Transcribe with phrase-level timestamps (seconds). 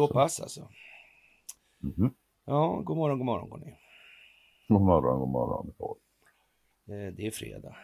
[0.00, 0.68] Så pass alltså.
[1.78, 2.14] Mhm.
[2.44, 3.74] Ja, god morgon, god morgon, morgon.
[4.68, 5.72] God morgon, god morgon.
[6.88, 7.76] Eh, det är fredag.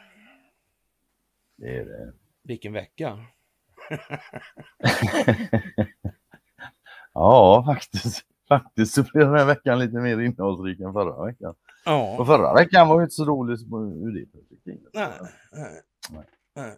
[1.56, 2.12] Det är det.
[2.42, 3.18] Vilken vecka.
[7.12, 8.26] Ja, faktiskt.
[8.48, 11.54] Faktiskt så blir den här veckan lite mer innehållsrik än förra veckan.
[11.84, 12.16] Ja.
[12.18, 14.94] Och förra veckan var ju inte så rolig ur det perspektivet.
[14.94, 15.10] Nej,
[15.52, 15.82] Nej.
[16.54, 16.76] nej,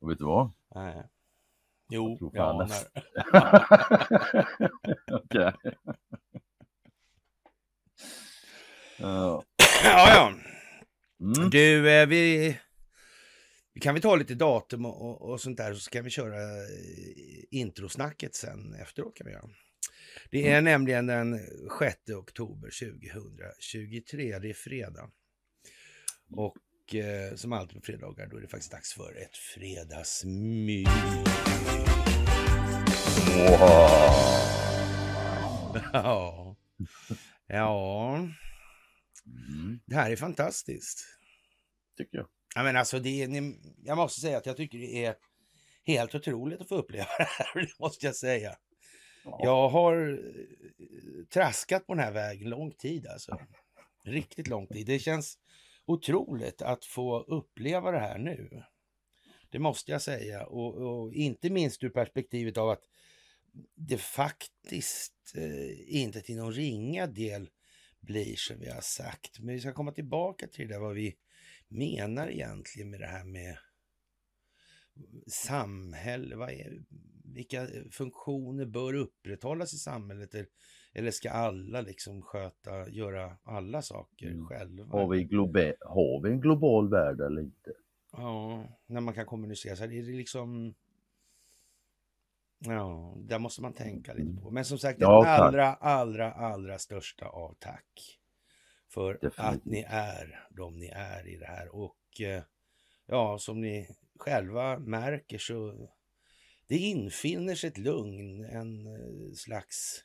[0.00, 0.52] Och vet du vad?
[0.74, 1.08] nej.
[1.90, 2.68] Jo, Jag anar.
[5.12, 5.52] Okej.
[8.98, 9.44] Ja.
[9.84, 10.32] Ja, ja.
[11.20, 11.50] Mm.
[11.50, 12.56] Du, eh, vi,
[13.80, 16.64] kan vi ta lite datum och, och, och sånt där så kan vi köra eh,
[17.50, 19.50] introsnacket sen efteråt kan vi göra.
[20.30, 21.38] Det är nämligen den
[21.78, 25.10] 6 oktober 2023, det är fredag.
[26.36, 26.56] Och
[26.94, 30.88] eh, som alltid på fredagar då är det faktiskt dags för ett fredagsmys.
[35.92, 36.56] Ja.
[37.46, 38.18] ja,
[39.26, 39.80] Mm.
[39.86, 41.04] det här är fantastiskt.
[41.98, 42.26] Tycker jag.
[42.54, 45.14] Ja, men alltså det är, ni, jag måste säga att jag tycker det är
[45.84, 48.56] helt otroligt att få uppleva det här, det måste jag säga.
[49.24, 49.40] Ja.
[49.42, 53.40] Jag har eh, traskat på den här vägen lång tid alltså.
[54.04, 54.86] Riktigt lång tid.
[54.86, 55.38] Det känns
[55.90, 58.62] otroligt att få uppleva det här nu.
[59.50, 60.46] Det måste jag säga.
[60.46, 62.84] Och, och inte minst ur perspektivet av att
[63.74, 67.50] det faktiskt eh, inte till någon ringa del
[68.00, 69.38] blir som vi har sagt.
[69.38, 71.16] Men vi ska komma tillbaka till det där vad vi
[71.68, 73.58] menar egentligen med det här med
[75.26, 76.36] samhälle.
[76.36, 76.82] Vad är,
[77.24, 80.34] vilka eh, funktioner bör upprätthållas i samhället?
[80.34, 80.48] Eller-
[80.92, 84.46] eller ska alla liksom sköta, göra alla saker Mm.
[84.46, 84.84] själva?
[84.98, 85.24] Har, vi
[85.80, 87.72] har vi en global värld eller inte?
[88.12, 90.74] Ja, när man kan kommunicera så här, är det liksom...
[92.58, 94.50] Ja, där måste man tänka lite på.
[94.50, 98.18] Men som sagt, Ja, den allra, allra, allra största av tack
[98.88, 99.38] för Definitivt.
[99.38, 101.74] att ni är de ni är i det här.
[101.74, 102.42] Och eh,
[103.06, 105.88] ja, som ni själva märker så
[106.66, 110.04] det infinner sig ett lugn, en eh, slags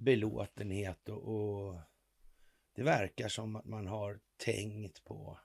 [0.00, 1.80] belåtenhet och, och
[2.74, 5.38] det verkar som att man har tänkt på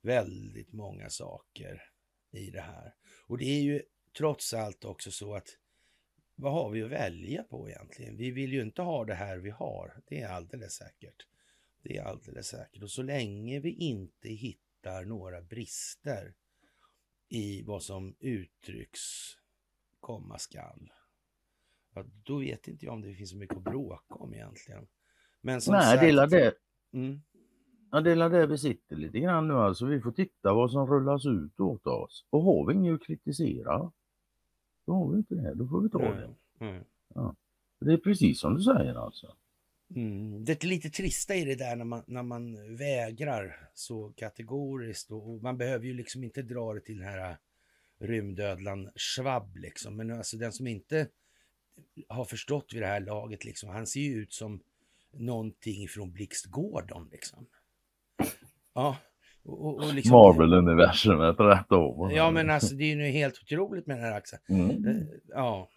[0.00, 1.82] väldigt många saker
[2.30, 2.94] i det här.
[3.26, 3.82] Och det är ju
[4.16, 5.48] trots allt också så att
[6.34, 8.16] vad har vi att välja på egentligen?
[8.16, 10.02] Vi vill ju inte ha det här vi har.
[10.06, 11.26] Det är alldeles säkert.
[11.82, 12.82] Det är alldeles säkert.
[12.82, 16.34] Och så länge vi inte hittar några brister
[17.28, 19.00] i vad som uttrycks
[20.00, 20.92] komma skall.
[21.96, 24.86] Ja, då vet inte jag om det finns så mycket att bråka om egentligen.
[25.40, 26.54] Men som Nej, sagt, det är det.
[26.92, 27.20] Mm,
[27.90, 29.86] Ja, det är det vi sitter lite grann nu alltså.
[29.86, 32.26] Vi får titta vad som rullas ut åt oss.
[32.30, 33.92] Och har vi inget att kritisera,
[34.86, 35.54] då har vi inte det.
[35.54, 36.34] Då får vi ta det.
[36.60, 36.84] mm,
[37.16, 37.34] mm.
[37.80, 39.36] Det är precis som du säger alltså.
[39.94, 40.44] Mm.
[40.44, 45.30] Det är lite trista i det där när man, när man vägrar så kategoriskt och,
[45.30, 47.36] och man behöver ju liksom inte dra det till den här
[47.98, 49.96] rymdödlan Schwab liksom.
[49.96, 51.08] Men alltså den som inte
[52.08, 54.60] har förstått vid det här laget liksom, han ser ju ut som
[55.12, 57.46] någonting från Blixt Gordon liksom.
[58.74, 58.96] Ja,
[59.44, 60.12] och, och, och liksom.
[60.12, 62.10] Marvel-universumet rätt om.
[62.10, 64.42] Ja, men alltså det är ju helt otroligt med den här axeln.
[64.48, 64.86] Mm.
[64.86, 65.68] Eh, Ja.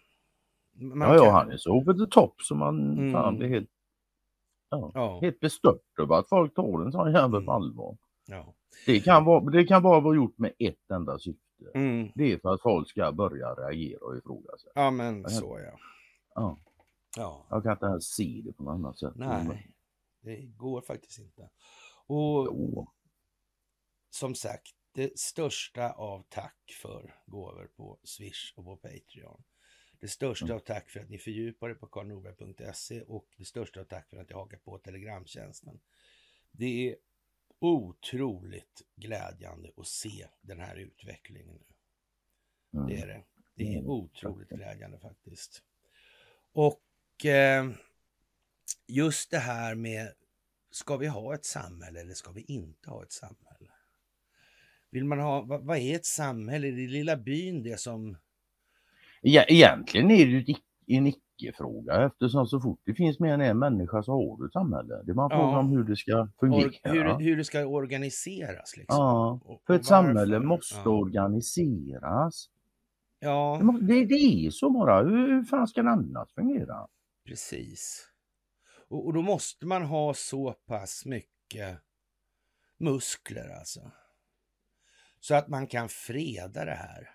[0.82, 3.12] Man Ja, ja, kan- han är så over the top som man Mm.
[3.12, 3.70] fan blir helt,
[4.70, 7.48] ja, Ja, helt bestört över att folk tar en sån jävel på Mm.
[7.48, 7.96] allvar.
[8.26, 8.54] ja.
[8.86, 11.42] Det kan, vara, det kan bara vara gjort med ett enda syfte.
[11.74, 12.12] Mm.
[12.14, 14.72] Det är för att folk ska börja reagera och ifrågasätta.
[14.74, 15.78] Ja, men så ja.
[16.34, 16.58] Ja,
[17.16, 17.46] Ja.
[17.50, 19.12] jag kan inte ens se det på något annat sätt.
[19.16, 19.70] Nej,
[20.20, 21.50] det går faktiskt inte.
[22.06, 22.88] Och Jo.
[24.10, 29.42] som sagt, det största av tack för gåvor på Swish och på Patreon.
[30.00, 30.56] Det största Mm.
[30.56, 34.16] av tack för att ni fördjupar er på karlnorberg.se och det största av tack för
[34.16, 35.80] att ni hakar på Telegramtjänsten.
[36.52, 36.96] Det är
[37.60, 41.74] otroligt glädjande att se den här utvecklingen nu.
[42.78, 42.88] Mm.
[42.88, 43.22] Det är det.
[43.54, 45.62] Det är Mm, otroligt glädjande faktiskt.
[46.52, 47.70] Och eh,
[48.86, 50.12] just det här med,
[50.70, 53.70] ska vi ha ett samhälle eller ska vi inte ha ett samhälle?
[54.90, 56.68] Vill man ha, vad, vad är ett samhälle?
[56.68, 58.18] Är det lilla byn det som,
[59.22, 60.48] Ja, egentligen är det ju ett
[60.96, 64.52] en icke-fråga eftersom så fort det finns mer än en människa så har du ett
[64.52, 65.02] samhälle.
[65.04, 65.38] Det är bara Ja.
[65.38, 66.68] frågan om hur det ska fungera.
[66.68, 68.96] or, hur, hur det ska organiseras liksom?
[68.98, 70.90] Ja, för och ett samhälle måste Ja.
[70.90, 72.50] organiseras.
[73.22, 74.14] Ja, det, det
[74.46, 75.02] är så bara.
[75.02, 76.86] Hur, hur fan ska det annars fungera?
[77.26, 78.06] precis.
[78.88, 81.78] Och, och då måste man ha så pass mycket
[82.78, 83.90] muskler alltså.
[85.20, 87.08] Så att man kan freda det här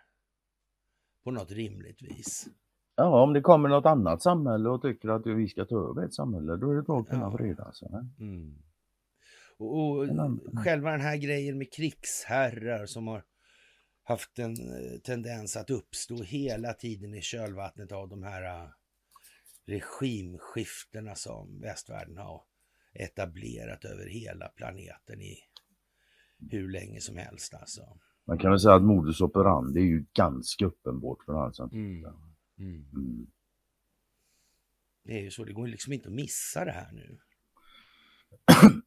[1.23, 2.47] på något rimligt vis.
[2.95, 6.13] Ja, om det kommer något annat samhälle och tycker att vi ska ta över ett
[6.13, 7.37] samhälle, då är det bra att kunna Ja.
[7.37, 7.89] freda sig.
[8.19, 8.55] Mm.
[9.57, 10.07] Och, och
[10.63, 13.23] själva den här grejen med krigsherrar som har
[14.03, 18.69] haft en eh, tendens att uppstå hela tiden i kölvattnet av de här eh,
[19.65, 22.41] regimskiftena som västvärlden har
[22.93, 25.37] etablerat över hela planeten i
[26.51, 27.81] hur länge som helst alltså.
[28.27, 32.09] Man kan väl säga att modus operandi är ju ganska uppenbart för alla som tittar.
[32.09, 32.24] Mm.
[32.57, 33.27] Mm.
[35.03, 37.17] Det är ju så, det går ju liksom inte att missa det här nu.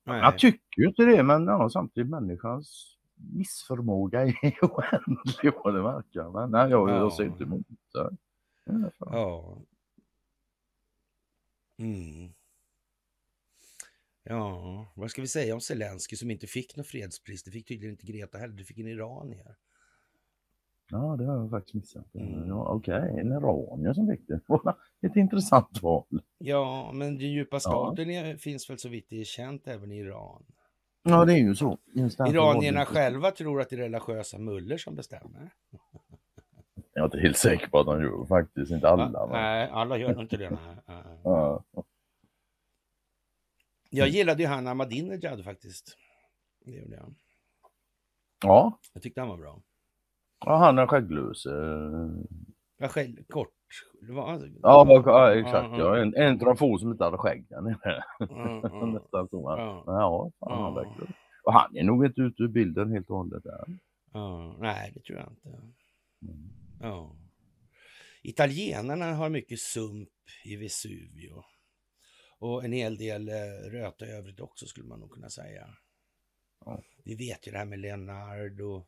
[0.05, 4.33] Jag tycker ju inte det, men ja, samtidigt människans missförmåga är
[4.63, 6.31] oändlig vad det verkar.
[6.31, 6.97] Men nej, jag, Ja.
[6.97, 8.17] jag ser inte emot det.
[8.99, 9.59] Ja.
[11.77, 12.33] Mm.
[14.23, 17.43] Ja, vad ska vi säga om Zelensky som inte fick något fredspris?
[17.43, 19.57] Det fick tydligen inte Greta heller, det fick en iranier.
[20.91, 22.15] Ja, det har jag faktiskt missat.
[22.15, 22.49] Mm.
[22.49, 24.41] Ja, Okej, en iranier som fick det.
[25.07, 26.05] Ett intressant val.
[26.39, 29.99] Ja, men den djupa staten är, finns väl så vitt det är känt även i
[29.99, 30.45] Iran.
[31.03, 31.79] Ja, det är ju så.
[32.29, 35.51] Iranierna själva tror att det är religiösa muller som bestämmer.
[36.93, 39.27] Jag är inte helt säker på att de gör faktiskt, inte alla.
[39.27, 39.33] Va?
[39.33, 40.59] Nej, alla gör nog inte det.
[41.25, 41.65] Ja.
[43.91, 45.97] Jag gillade ju han Ahmadinejad faktiskt.
[46.65, 47.15] Det gjorde jag.
[48.43, 49.61] ja, Jag tyckte han var bra.
[50.41, 51.47] Ja han är skägglös.
[51.47, 52.11] eh.
[52.79, 53.49] Jag själv, kort.
[54.07, 55.69] Det var, Ja, vad- ja exakt.
[55.73, 57.75] Ja, Ja, en, en av de få som inte hade skägg ja,
[58.21, 58.87] ja.
[58.87, 59.43] Nästan så.
[59.43, 59.59] va?
[59.59, 59.83] Ja.
[59.87, 60.83] Ja, fan, han Ja.
[60.83, 61.13] verkligen.
[61.43, 63.65] Och han är nog inte ute ur bilden helt och hållet där.
[64.13, 65.49] Ja, nej, det tror jag inte.
[66.23, 66.49] Mm.
[66.81, 67.17] Ja.
[68.23, 70.09] Italienarna har mycket sump
[70.45, 71.43] i Vesuvio.
[72.39, 75.67] Och en hel del eh, röta i övrigt också skulle man nog kunna säga.
[76.65, 76.83] Ja.
[77.05, 78.87] Vi vet ju det här med Leonardo.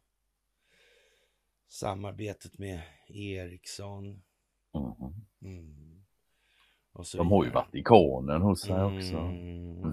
[1.71, 4.05] Samarbetet med Ericsson.
[4.75, 5.15] Mhm.
[5.43, 6.05] Mm.
[7.03, 7.51] Så De har ju.
[7.51, 9.17] Vatikanen hos sig också.
[9.17, 9.83] Mm.
[9.83, 9.93] Mm.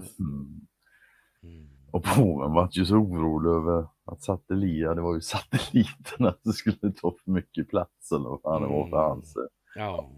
[1.42, 1.68] Mm.
[1.90, 6.92] Och påven var ju så orolig över att satelliter, det var ju satelliterna som skulle
[6.92, 9.08] ta för mycket plats eller vad fan det var för Mm.
[9.08, 9.34] hans.
[9.76, 10.10] Ja.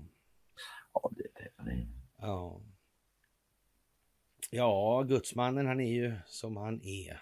[0.93, 1.87] Ja, det, det, det.
[2.19, 2.61] Ja.
[4.51, 7.21] Ja, gudsmannen han är ju som han är.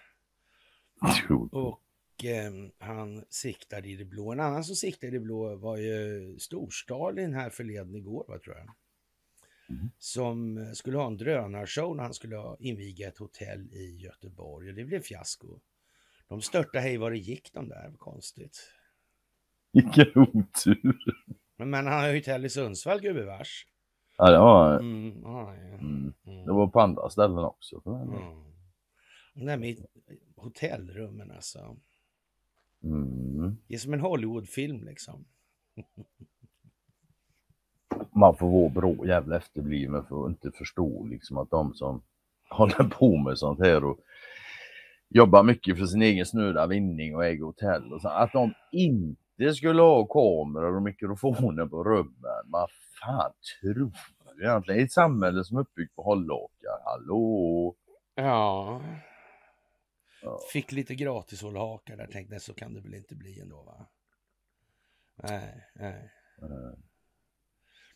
[1.51, 1.81] Och
[2.25, 4.31] eh, han siktade i det blå.
[4.31, 8.55] En annan som siktade i det blå var ju Storstalin här förleden igår, vad tror
[8.55, 8.69] jag.
[9.69, 9.89] Mm.
[9.99, 14.69] Som skulle ha en drönarshow när han skulle ha inviga ett hotell i Göteborg.
[14.69, 15.59] Och det blev fiasko.
[16.27, 18.59] De störtade hej vad det gick de där, vad konstigt.
[19.73, 20.97] Vilken otur.
[21.57, 23.65] Men, men han har ju hotell i Sundsvall gubevars.
[24.17, 25.61] Ja, det var, Mm, ja, ja.
[25.61, 26.45] mm, Mm.
[26.45, 27.81] det var på andra ställen också.
[27.85, 28.43] Mm.
[29.33, 29.85] Det där med
[30.35, 31.77] hotellrummen alltså.
[32.83, 33.57] Mm.
[33.67, 35.25] Det är som en Hollywoodfilm liksom.
[38.15, 42.01] Man får vara bra jävla efterbliven för att inte förstå liksom att de som
[42.49, 43.99] håller på med sånt här och
[45.09, 49.53] jobbar mycket för sin egen snöda vinning och äger hotell och så, att de inte
[49.55, 52.43] skulle ha kameror och mikrofoner på rummen.
[52.45, 52.69] Vad
[53.01, 53.31] fan
[53.61, 53.91] tror du
[54.43, 54.79] egentligen?
[54.79, 57.75] I ett samhälle som är uppbyggt på hållhakar, hallå?
[58.15, 58.81] Ja.
[60.21, 60.39] Ja.
[60.53, 62.07] Fick lite gratis hållhakar där.
[62.07, 63.87] Tänkte jag, så kan det väl inte bli ändå va?
[65.23, 66.11] Nej, nej.
[66.41, 66.47] Eh,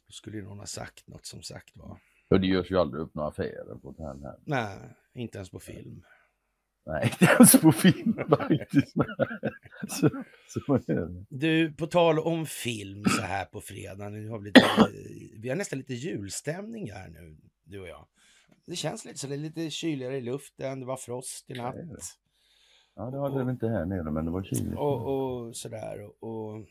[0.06, 2.00] Då skulle ju någon ha sagt något som sagt var.
[2.30, 4.40] För det görs ju aldrig upp några affärer på hotell här.
[4.46, 4.78] Nej,
[5.14, 6.04] inte ens på film.
[6.86, 8.94] Nej, inte ens på film faktiskt.
[9.90, 10.10] så,
[10.48, 11.26] så det.
[11.30, 14.10] Du, på tal om film så här på fredag.
[14.10, 14.62] Nu har vi, lite,
[15.40, 18.08] vi har nästan lite julstämning här nu, du och jag.
[18.66, 21.76] Det känns lite så, det är lite kyligare i luften, det var frost i natt.
[22.96, 24.78] Ja, det hade vi inte här nere, men det var kyligt.
[24.78, 26.02] Och, och sådär.
[26.02, 26.66] Och, och,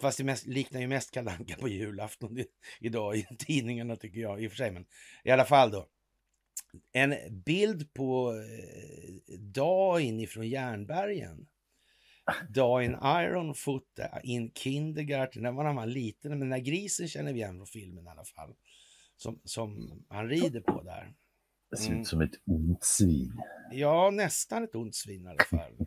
[0.00, 2.46] fast det mest, liknar ju mest Kalle Anka på julafton i,
[2.80, 4.70] idag i tidningarna tycker jag i och för sig.
[4.70, 4.86] Men
[5.24, 5.86] i alla fall då.
[6.92, 7.14] En
[7.44, 11.46] bild på eh, Dain ifrån Järnbergen.
[12.48, 15.42] Dain Ironfoot in Kindergarten.
[15.42, 16.30] Den var när han var liten.
[16.30, 18.54] Men den där grisen känner vi igen från filmen i alla fall.
[19.16, 21.14] Som, som han rider på där.
[21.70, 22.00] Det ser Mm.
[22.00, 23.42] ut som ett ont svin.
[23.72, 25.72] Ja, nästan ett ont svin i alla fall.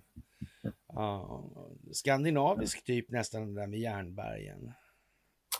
[0.93, 1.51] Ja,
[1.91, 4.71] skandinavisk typ nästan det där med järnbergen.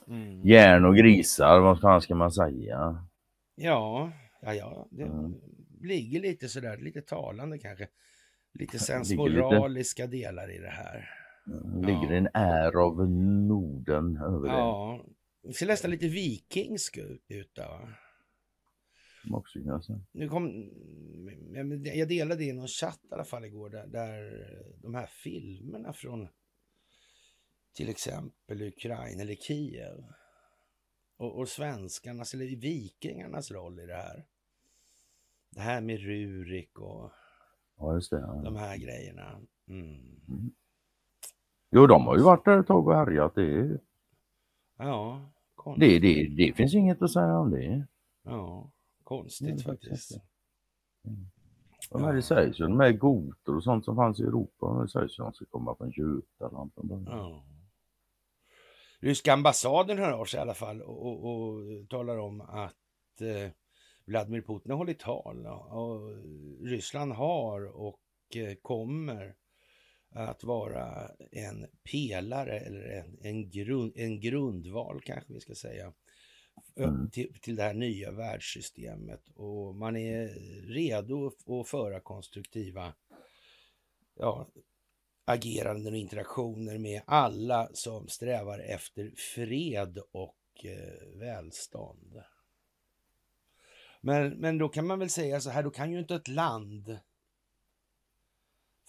[0.08, 0.48] Mm.
[0.48, 3.08] Järn och grisar, vad fan ska man säga?
[3.56, 4.12] Ja,
[4.42, 5.34] ja, ja, det Mm.
[5.82, 7.88] ligger lite sådär, lite talande kanske.
[8.54, 11.10] Lite sensmoraliska delar i det här.
[11.46, 13.10] Det ligger en är av
[13.48, 14.54] Norden över det.
[14.58, 15.06] Ja,
[15.44, 16.98] det ser nästan lite vikingsk
[17.28, 17.58] ut.
[17.58, 17.90] va?
[19.32, 19.60] Också.
[20.12, 20.70] Nu kom
[21.94, 24.46] jag delade i någon chatt i alla fall igår där, där
[24.82, 26.28] de här filmerna från
[27.74, 30.04] till exempel Ukraina eller Kiev
[31.18, 34.26] och, och svenskarnas eller vikingarnas roll i det här.
[35.50, 37.12] Det här med Rurik och
[37.78, 38.20] Ja, just det.
[38.20, 38.42] Ja.
[38.44, 39.42] de här grejerna.
[39.68, 40.52] Mm.
[41.72, 43.36] Jo, de har ju varit där ett tag och härjat.
[43.36, 43.80] Det, är-
[44.78, 45.32] Ja,
[45.78, 47.88] det, det, det finns inget att säga om det.
[48.24, 48.72] ja,
[49.12, 49.90] konstigt Mm, faktiskt.
[49.92, 50.22] faktiskt.
[51.90, 54.90] De här, det sägs ju, de här gotor och sånt som fanns i Europa, det
[54.90, 57.06] sägs ju att de ska komma från Götaland från början.
[57.08, 57.46] Ja.
[59.00, 63.52] Ryska ambassaden hör av sig i alla fall och, och, och talar om att eh,
[64.06, 66.18] Vladimir Putin har hållit tal och,
[66.68, 68.02] Ryssland har och
[68.36, 69.36] eh, kommer
[70.10, 75.94] att vara en pelare eller en, en, grund, en grundval kanske vi ska säga
[76.76, 77.10] Mm.
[77.10, 80.28] till, till det här nya världssystemet och man är
[80.74, 81.32] redo
[81.62, 82.94] att föra konstruktiva
[84.16, 84.48] ja,
[85.26, 92.22] ageranden och interaktioner med alla som strävar efter fred och eh, välstånd.
[94.02, 97.00] Men, men då kan man väl säga så här, då kan ju inte ett land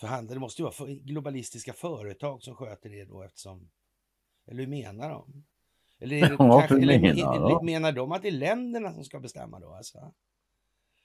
[0.00, 0.34] förhandla.
[0.34, 3.70] Det måste ju vara globalistiska företag som sköter det då eftersom...
[4.46, 5.44] Eller hur menar de?
[6.02, 9.20] Eller, är Ja, kanske, hur eller menar menar de att det är länderna som ska
[9.20, 9.72] bestämma då?
[9.72, 10.12] Alltså?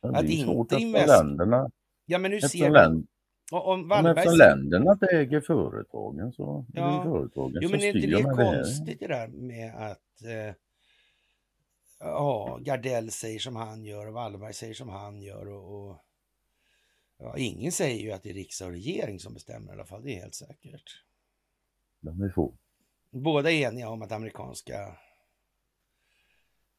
[0.02, 1.72] Ja, Att det är svårt inte eftersom invest- länderna,
[2.06, 2.74] Ja, men nu ser eftersom, vi...
[2.74, 3.08] länd,
[3.52, 7.04] Om men Wallberg eftersom länderna äger företagen så det är Ja.
[7.04, 10.56] företagen Jo, som men är inte det konstigt det där med att eh,
[12.00, 15.98] ja, Gardell säger som han gör och Wallberg säger som han gör och, och
[17.18, 20.04] ja, ingen säger ju att det är riksdag och regering som bestämmer i alla fall,
[20.04, 21.04] det är helt säkert.
[22.02, 22.54] De är få.
[23.24, 24.98] Båda är eniga om att amerikanska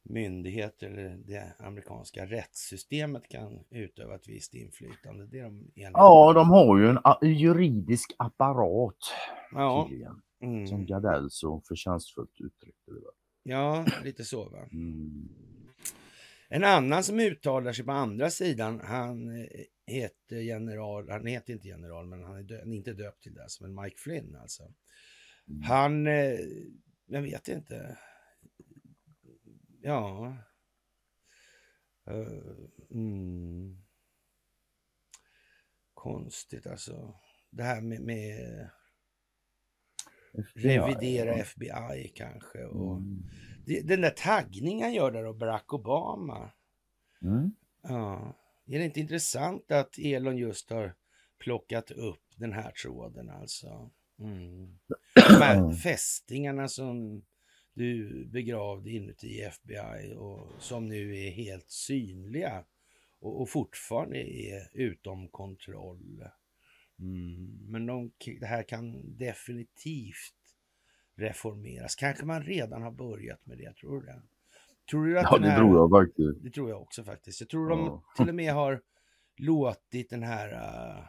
[0.03, 5.27] myndigheter eller det amerikanska rättssystemet kan utöva ett visst inflytande.
[5.27, 5.91] Det är de eniga.
[5.95, 6.99] Ja, de har ju en
[7.39, 8.97] juridisk apparat
[9.53, 9.87] ja.
[9.91, 10.23] tydligen.
[10.69, 10.87] Som Mm.
[10.87, 13.01] Gardell så förtjänstfullt uttryckte det.
[13.43, 14.69] ja, lite så va.
[14.73, 15.29] Mm.
[16.49, 19.47] En annan som uttalar sig på andra sidan, han eh,
[19.87, 23.67] heter general, han heter inte general, men han är dö- inte döpt till det, som
[23.67, 24.63] en Mike Flynn alltså.
[25.65, 26.39] Han, eh,
[27.07, 27.99] jag vet inte,
[29.83, 30.37] ja,
[32.11, 33.77] Eh, mm.
[35.95, 37.15] konstigt alltså.
[37.51, 38.69] Det här med, med
[40.55, 43.23] revidera Ja, FBI kanske och Mm.
[43.87, 46.51] den där taggningen gör där av Barack Obama.
[47.23, 47.51] Mm.
[47.83, 48.37] Ja,
[48.67, 50.95] är det inte intressant att Elon just har
[51.39, 53.91] plockat upp den här tråden alltså?
[54.19, 54.79] Mm.
[55.15, 57.23] De här fästingarna som
[57.75, 62.65] du begravde inuti FBI och som nu är helt synliga
[63.21, 66.23] och, och fortfarande är utom kontroll.
[66.99, 67.59] Mm.
[67.71, 70.35] Men de, det här kan definitivt
[71.17, 71.95] reformeras.
[71.97, 74.23] Kanske man redan har börjat med det, tror du det?
[74.91, 75.59] Tror du att Ja, den det här...
[75.59, 76.43] tror jag faktiskt.
[76.45, 77.41] Det tror jag också faktiskt.
[77.41, 78.03] Jag tror de Ja.
[78.17, 78.83] till och med har
[79.37, 81.05] låtit den här uh,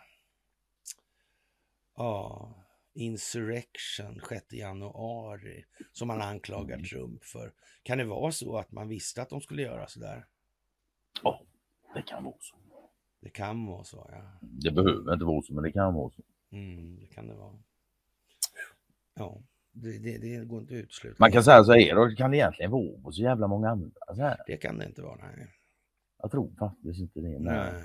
[1.97, 2.55] ja,
[2.93, 6.79] insurrection 6 januari som man anklagar.
[6.79, 7.53] Trump för.
[7.83, 10.25] Kan det vara så att man visste att de skulle göra så där?
[11.23, 11.41] Ja,
[11.95, 12.55] det kan vara så.
[13.21, 14.21] Det kan vara så, ja.
[14.41, 16.21] Det behöver inte vara så, men det kan vara så.
[16.51, 17.59] Mm, det kan det vara.
[19.13, 19.41] Ja,
[19.71, 21.15] det, det, det går inte att utesluta.
[21.19, 23.91] Man kan säga så här, då kan det egentligen vara på så jävla många andra.
[24.07, 24.37] Så här.
[24.47, 25.47] Det kan det inte vara, nej.
[26.21, 27.39] Jag tror faktiskt inte det.
[27.39, 27.39] Nej.
[27.39, 27.83] nej.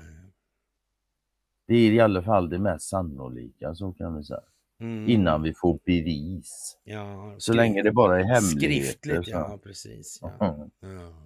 [1.67, 4.43] Det är i alla fall det mest sannolika, så kan vi säga.
[4.79, 6.77] Mm, Innan vi får bevis.
[6.83, 10.19] ja, Så länge det bara är hemligheter Skriftligt, så, ja precis.
[10.21, 10.67] Ja.
[10.79, 11.23] Ja.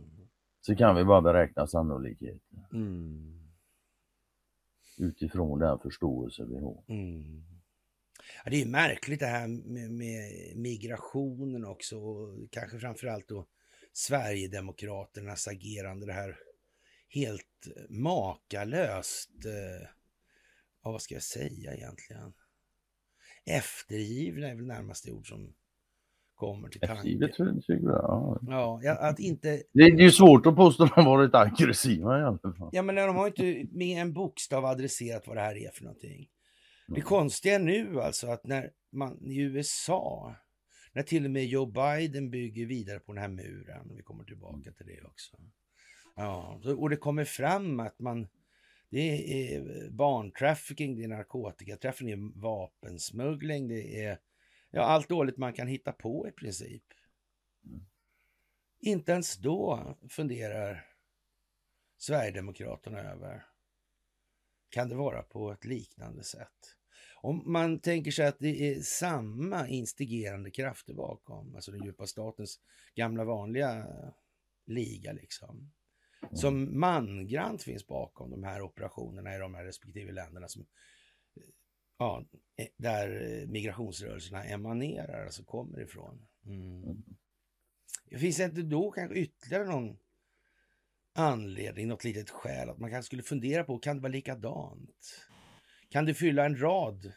[0.62, 3.40] så kan vi bara beräkna sannolikheten Mm.
[4.98, 6.84] utifrån den förståelse vi har.
[6.88, 7.44] Mm.
[8.44, 13.48] Ja, det är märkligt det här med, med migrationen också och kanske framförallt då
[13.94, 16.06] Sverigedemokraternas agerande.
[16.06, 16.38] Det här
[17.10, 19.88] helt makalöst, eh,
[20.84, 22.34] ja, vad ska jag säga egentligen?
[23.50, 25.54] Eftergivna är väl närmaste ord som
[26.36, 26.94] kommer till tanke.
[26.96, 27.32] Eftergivet
[27.66, 28.40] tycker jag.
[28.48, 28.80] Ja.
[28.84, 32.38] Ja, att inte Det är ju svårt att påstå att de varit aggressiva i alla
[32.38, 32.70] fall.
[32.72, 36.30] Ja, men de har inte med en bokstav adresserat vad det här är för någonting.
[36.88, 37.02] Det Mm.
[37.04, 40.36] konstiga nu alltså att när man i USA,
[40.94, 44.72] när till och med Joe Biden bygger vidare på den här muren, vi kommer tillbaka
[44.72, 45.38] till det också.
[46.16, 48.28] Ja, och det kommer fram att man,
[48.90, 54.20] det är barntrafficking, det är narkotikatrafficking, det är vapensmuggling, det är
[54.72, 56.84] ja, allt dåligt man kan hitta på i princip.
[57.66, 57.86] Mm.
[58.80, 60.86] Inte ens då funderar
[61.98, 63.46] Sverigedemokraterna över
[64.70, 66.76] kan det vara på ett liknande sätt?
[67.22, 72.60] Om man tänker sig att det är samma instigerande krafter bakom, alltså den djupa statens
[72.96, 73.88] gamla vanliga
[74.66, 75.72] liga liksom.
[76.34, 80.66] Som mangrant finns bakom de här operationerna i de här respektive länderna som,
[81.98, 82.26] ja,
[82.78, 86.28] där migrationsrörelserna emanerar, alltså kommer ifrån.
[86.46, 87.04] Mm.
[88.20, 89.98] Finns det inte då kanske ytterligare någon
[91.14, 95.26] anledning, något litet skäl att man kanske skulle fundera på, kan det vara likadant?
[95.90, 97.14] Kan det fylla en rad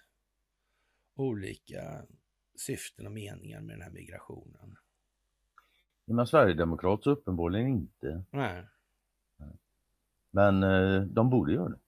[1.15, 2.07] olika
[2.57, 4.77] syften och meningar med den här migrationen?
[6.05, 8.25] Men Sverigedemokrater uppenbarligen inte.
[8.31, 8.65] Nej.
[10.33, 11.79] Men eh, de borde göra det.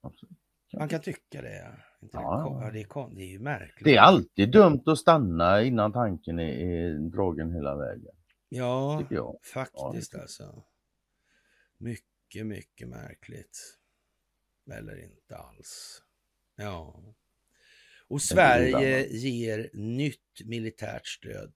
[0.00, 0.38] Absolut.
[0.78, 1.78] Man kan tycka det.
[2.02, 2.70] Inte Ja.
[2.72, 3.84] det, är, det är ju märkligt.
[3.84, 8.14] Det är alltid dumt att stanna innan tanken är, är dragen hela vägen.
[8.48, 9.02] Ja,
[9.54, 10.64] faktiskt Ja, alltså.
[11.78, 13.78] Mycket, mycket märkligt.
[14.72, 16.02] Eller inte alls.
[16.56, 17.00] Ja.
[18.08, 21.52] Och Sverige ger nytt militärt stöd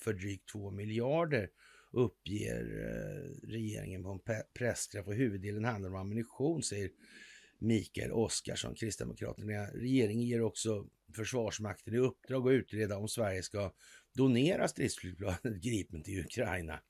[0.00, 1.50] för drygt 2 miljarder
[1.94, 6.90] uppger eh, regeringen på en pressträff och huvuddelen handlar om ammunition, säger
[7.58, 9.66] Mikael Oskarsson, Kristdemokraterna.
[9.66, 13.72] Regeringen ger också Försvarsmakten i uppdrag att utreda om Sverige ska
[14.14, 16.80] donera stridsflygplanet Gripen till Ukraina.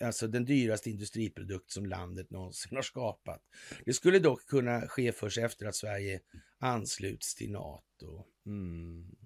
[0.00, 3.42] Alltså den dyraste industriprodukt som landet någonsin har skapat.
[3.84, 6.20] Det skulle dock kunna ske först efter att Sverige
[6.58, 8.24] ansluts till NATO.
[8.46, 9.16] Mm.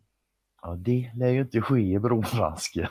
[0.62, 2.90] Ja, det lär ju inte ske i brovasket.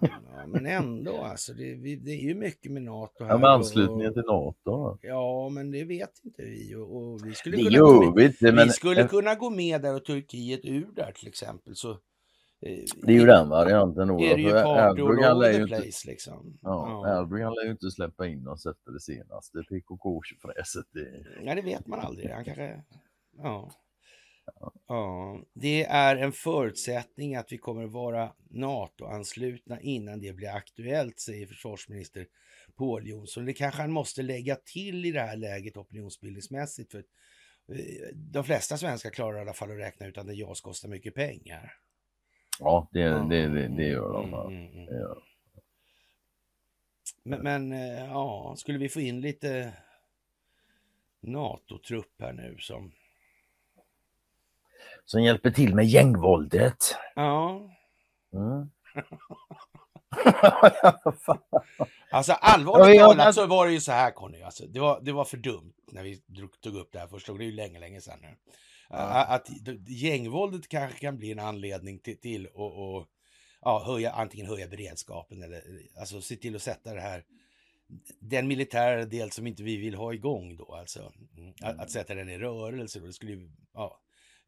[0.00, 3.30] Ja, men ändå alltså, det, vi, det är ju mycket med NATO här.
[3.30, 4.98] Ja, med och- anslutningen till NATO.
[5.02, 6.74] Ja, men det vet inte vi.
[6.74, 9.50] Och, och vi skulle Det kunna gå med, vi inte, men vi skulle kunna gå
[9.50, 11.76] med där och Turkiet ur där till exempel.
[11.76, 11.96] Så, eh,
[13.02, 16.58] det är ju den varianten är det ju Erdogan lär ju inte, liksom.
[16.62, 20.86] ja, Erdogan lär ju inte släppa in oss efter det senaste PKK-fräset.
[20.92, 21.24] Det...
[21.42, 22.30] Ja, det vet man aldrig.
[22.30, 22.82] Han kanske...
[23.36, 23.70] Ja.
[24.86, 25.42] Ja.
[25.52, 32.26] Det är en förutsättning att vi kommer vara NATO-anslutna innan det blir aktuellt, säger försvarsminister
[32.74, 33.44] Pål Jonsson.
[33.44, 36.92] Det kanske han måste lägga till i det här läget opinionsbildningsmässigt.
[36.92, 37.04] För eh,
[38.14, 41.14] de flesta svenskar klarar i alla fall att räkna ut att en JAS kostar mycket
[41.14, 41.72] pengar.
[42.58, 44.24] Ja, det, det, det, det gör de.
[44.24, 44.46] Mm, ja.
[44.46, 44.86] mm, mm.
[44.86, 45.22] Det gör.
[47.22, 49.72] Men, men eh, ja, skulle vi få in lite
[51.20, 52.92] NATO-trupp här nu som...
[55.10, 56.96] Som hjälper till med gängvåldet.
[57.14, 57.70] Ja,
[58.32, 58.70] Mm.
[62.10, 65.24] Alltså allvarligt talat så var det ju så här Conny, alltså, det, var, det var
[65.24, 66.22] för dumt när vi
[66.60, 68.36] tog upp det här första gången, det är ju länge, länge sedan nu.
[68.90, 68.96] Ja.
[69.24, 69.48] Att
[69.88, 73.06] gängvåldet kanske kan bli en anledning till, till att och,
[73.60, 75.62] ja, höja, antingen höja beredskapen eller
[76.00, 77.24] alltså se till att sätta det här,
[78.20, 82.14] den militära del som inte vi vill ha igång då, alltså mm, att, att sätta
[82.14, 84.00] den i rörelse då, det skulle ju, ja,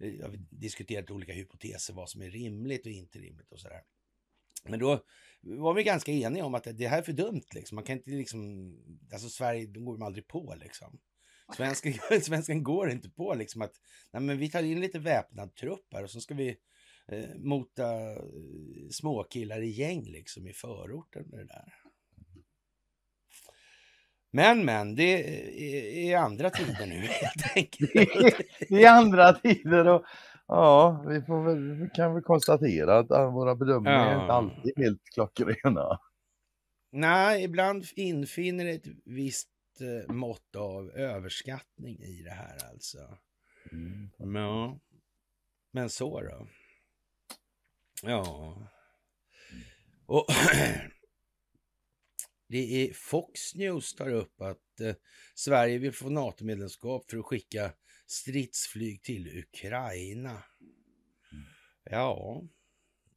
[0.07, 3.83] jag har diskuterat olika hypoteser vad som är rimligt och inte rimligt och sådär.
[4.65, 5.05] Men då
[5.41, 7.75] var vi ganska eniga om att det här är för dumt liksom.
[7.75, 8.73] Man kan inte liksom,
[9.13, 11.01] alltså Sverige, de går man aldrig på liksom.
[11.57, 13.73] Svensken, svensken går inte på liksom att,
[14.13, 16.57] nej men vi tar in lite väpnad trupp här och så ska vi
[17.09, 18.23] eh, mota eh,
[18.91, 21.82] småkillar i gäng liksom i förorten med det där.
[24.35, 27.93] Men men, det är, är andra tider nu helt enkelt.
[28.69, 30.05] Det är andra tider och
[30.47, 34.33] ja, vi får väl, vi kan väl konstatera att ah, våra bedömningar är inte Ja.
[34.33, 35.99] alltid helt klockrena.
[36.93, 39.49] Nej, ibland infinner ett visst
[39.81, 42.99] eh, mått av överskattning i det här alltså.
[44.19, 44.79] Ja.
[45.73, 46.49] Men så då.
[48.03, 48.57] Ja.
[50.07, 50.27] Och
[52.53, 54.95] det är Fox News tar upp att eh,
[55.35, 57.73] Sverige vill få NATO-medlemskap för att skicka
[58.07, 60.43] stridsflyg till Ukraina.
[61.85, 62.43] Ja,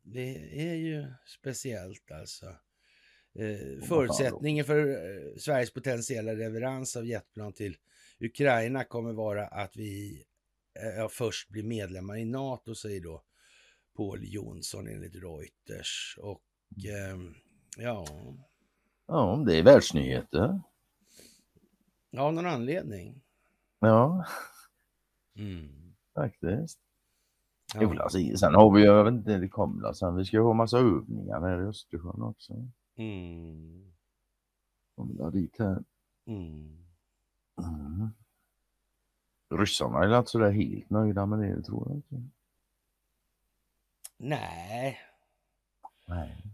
[0.04, 1.06] det är ju
[1.40, 2.46] speciellt alltså.
[3.40, 7.78] Eh, förutsättningen för eh, Sveriges potentiella leverans av jetplan till
[8.20, 10.26] Ukraina kommer vara att vi
[10.80, 13.24] eh, först blir medlemmar i NATO, säger då
[13.98, 16.18] Paul Jonsson enligt Reuters.
[16.22, 16.44] Och
[16.88, 17.36] ehm,
[17.78, 18.08] ja,
[19.08, 20.62] Ja, det är världsnyheter.
[22.18, 23.22] av någon anledning.
[23.80, 24.26] Ja,
[25.36, 25.96] Mm.
[26.14, 26.80] faktiskt.
[27.74, 27.80] Ja.
[27.84, 30.42] Jo, alltså, sen har vi ju, jag vet inte, det kommer väl sen, vi ska
[30.42, 32.54] ha massa övningar nere i Östersjön också.
[32.96, 33.94] Mm.
[34.96, 35.84] Kommer väl dit här.
[36.26, 36.86] Mm.
[37.58, 38.10] Mm.
[39.50, 42.30] Ryssarna är inte sådär helt nöjda med det, tror jag inte.
[44.18, 44.98] Nej.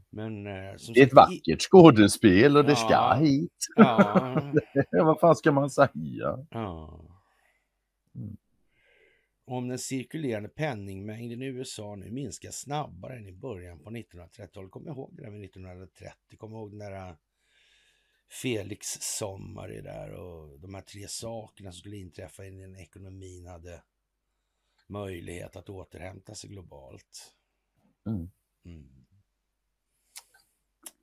[0.10, 3.14] Men eh, som Det är ett sagt, vackert skådespel och det ska Ja.
[3.14, 3.68] hit.
[3.76, 4.54] Ja,
[4.92, 5.90] Vad fan ska man säga?
[6.50, 7.08] ja.
[8.16, 8.38] Mm.
[9.46, 14.72] om den cirkulerande penningmängden i USA nu minskar snabbare än i början på 1930-talet.
[14.72, 17.16] Kom ihåg det där med 1930, kom ihåg den där
[18.42, 23.84] Felix sommar där och de här tre sakerna som skulle inträffa innan ekonomin hade
[24.88, 27.36] möjlighet att återhämta sig globalt.
[28.06, 28.32] Mm.
[28.66, 29.06] Mm.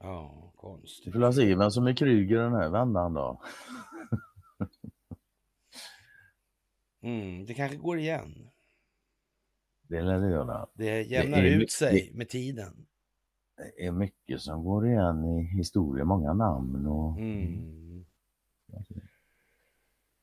[0.01, 1.13] Ja, konstigt.
[1.13, 3.43] Får se vem som är Kryger den här vändan då.
[7.03, 8.51] Mm, det kanske går igen.
[9.83, 10.67] Det lär det göra.
[10.75, 12.87] Det jämnar Det är ut sig mycket- med tiden.
[13.57, 18.05] Det är mycket som går igen i historien, många namn och Mm.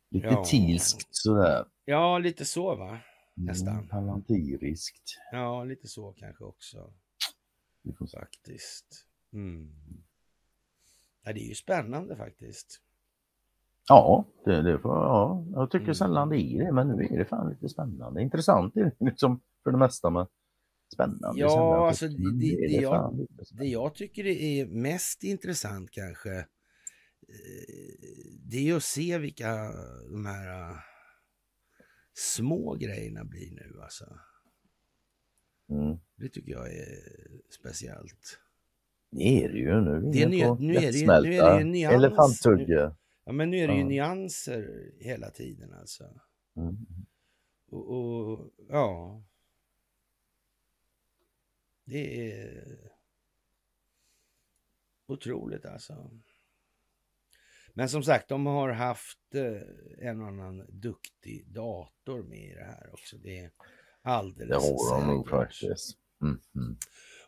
[0.10, 0.44] lite Ja.
[0.46, 1.66] tilskt sådär.
[1.86, 3.00] Ja, lite så va?
[3.34, 3.74] Nästan.
[3.76, 5.18] Mm, palantiriskt.
[5.32, 6.94] Ja, lite så kanske också
[8.14, 9.06] faktiskt.
[9.36, 9.72] Mm.
[11.24, 12.82] Ja, det är ju spännande faktiskt.
[13.88, 15.96] Ja, det, det får, ja, jag tycker Mm.
[15.96, 18.22] sällan det är det, men nu är det fan lite spännande.
[18.22, 20.28] Intressant är det liksom för det mesta, men
[20.94, 21.40] spännande.
[21.42, 21.88] Ja, sällan.
[21.88, 26.46] alltså, det- det- är det jag- Det jag tycker det är mest intressant kanske, eh,
[28.40, 29.72] det är att se vilka
[30.12, 30.78] de här eh,
[32.14, 34.06] små grejerna blir nu alltså.
[35.70, 35.98] Mm.
[36.16, 36.98] Det tycker jag är
[37.50, 38.40] speciellt.
[39.18, 40.12] Det är det ju nu.
[40.12, 41.72] Det är inne ny- på nu är det ju- lättsmälta nu är det ju en
[41.72, 41.94] nyans.
[41.94, 42.96] Elefanttugge.
[43.26, 43.86] Ja, men nu är det ju Ja.
[43.88, 46.04] nyanser hela tiden alltså.
[46.58, 46.76] Mm.
[47.68, 49.22] Och, och ja.
[51.86, 52.92] Det är
[55.08, 56.12] otroligt alltså.
[57.74, 62.64] Men som sagt, de har haft eh, en och annan duktig dator med i det
[62.64, 63.18] här också.
[63.18, 63.52] Det är Det
[64.02, 65.98] alldeles har de nog faktiskt.
[66.22, 66.40] Mm.
[66.56, 66.78] Mm.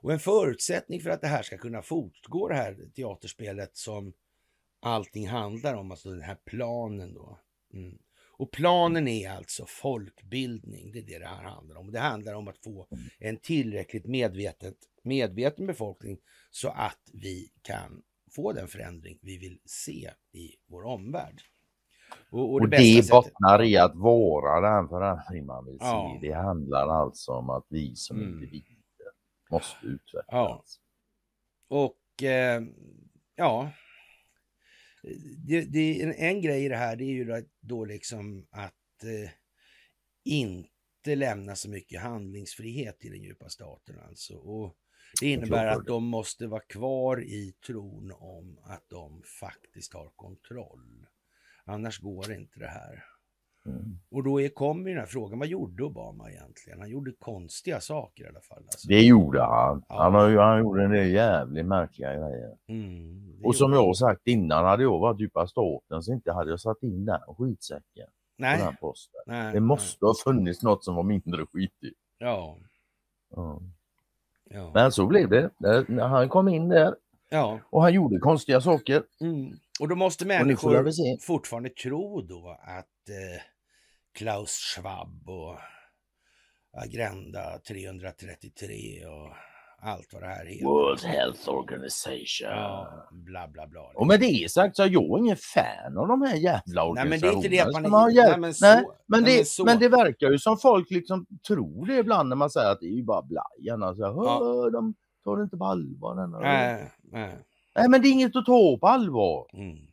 [0.01, 4.13] Och en förutsättning för att det här ska kunna fortgå, det här teaterspelet som
[4.79, 7.39] allting handlar om, alltså den här planen då.
[7.73, 7.97] Mm.
[8.39, 11.91] Och planen är alltså folkbildning, det är det det här handlar om.
[11.91, 12.87] Det handlar om att få
[13.19, 16.17] en tillräckligt medvetet, medveten befolkning
[16.51, 18.01] så att vi kan
[18.35, 21.41] få den förändring vi vill se i vår omvärld.
[22.31, 26.17] Och, Och det, bästa sättet- bottnar i att vara den förändring man vill Ja.
[26.21, 26.27] se.
[26.27, 28.29] Det handlar alltså om att vi som Mm.
[28.33, 28.76] individer
[29.49, 30.25] måste utvecklas.
[30.27, 30.63] Ja.
[31.67, 32.61] Och eh,
[33.35, 33.71] ja,
[35.37, 39.03] det, det, en, en grej i det här det är ju då, då liksom att
[39.03, 39.31] eh,
[40.23, 44.33] inte lämna så mycket handlingsfrihet till den djupa staten alltså.
[44.33, 44.77] Och
[45.21, 51.07] det innebär att de måste vara kvar i tron om att de faktiskt har kontroll.
[51.65, 53.03] Annars går inte det här.
[53.67, 53.99] Mm.
[54.11, 56.79] Och då kommer ju den här frågan, vad gjorde Obama egentligen?
[56.79, 58.63] Han gjorde konstiga saker i alla fall.
[58.63, 58.87] Alltså.
[58.87, 59.83] Det gjorde han.
[59.89, 60.03] Ja.
[60.03, 62.57] Han, har han gjorde en del jävligt märkliga grejer.
[62.67, 66.49] Mm, Och som jag har sagt innan, hade jag varit djupa staten så inte hade
[66.49, 69.21] jag satt in den skitsäcken på Nej, den posten.
[69.25, 71.97] nej, Det måste ha funnits något som var mindre skitigt.
[72.17, 72.57] Ja,
[73.35, 73.61] Ja.
[74.49, 74.71] ja.
[74.73, 75.51] Men så blev det.
[76.01, 76.95] Han kom in där
[77.29, 77.59] ja.
[77.69, 79.03] och han gjorde konstiga saker.
[79.21, 79.51] Mm.
[79.79, 83.41] Och då måste människor fortfarande tro då att eh,
[84.17, 85.55] Klaus Schwab och
[86.83, 89.33] Agenda 333 och
[89.81, 90.65] allt vad det här heter.
[90.65, 92.47] World Health Organization.
[92.49, 93.81] Ja, bla bla bla.
[93.95, 97.19] Och med det sagt så är jag ingen fan av de här jävla Nej, men
[97.19, 98.11] det är inte det att man organisationerna.
[98.11, 98.31] hjälp?
[98.31, 99.65] nej, men så- Nej, men, nej, det, men så.
[99.65, 102.85] men det verkar ju som folk liksom tror det ibland när man säger att det
[102.85, 103.83] är ju bara blajan.
[103.83, 104.69] Alltså, Ja.
[104.73, 106.15] De tar det inte på allvar.
[106.15, 107.35] denna." Nej, nej.
[107.75, 109.47] Nej men det är inget att ta på allvar.
[109.53, 109.86] Mm.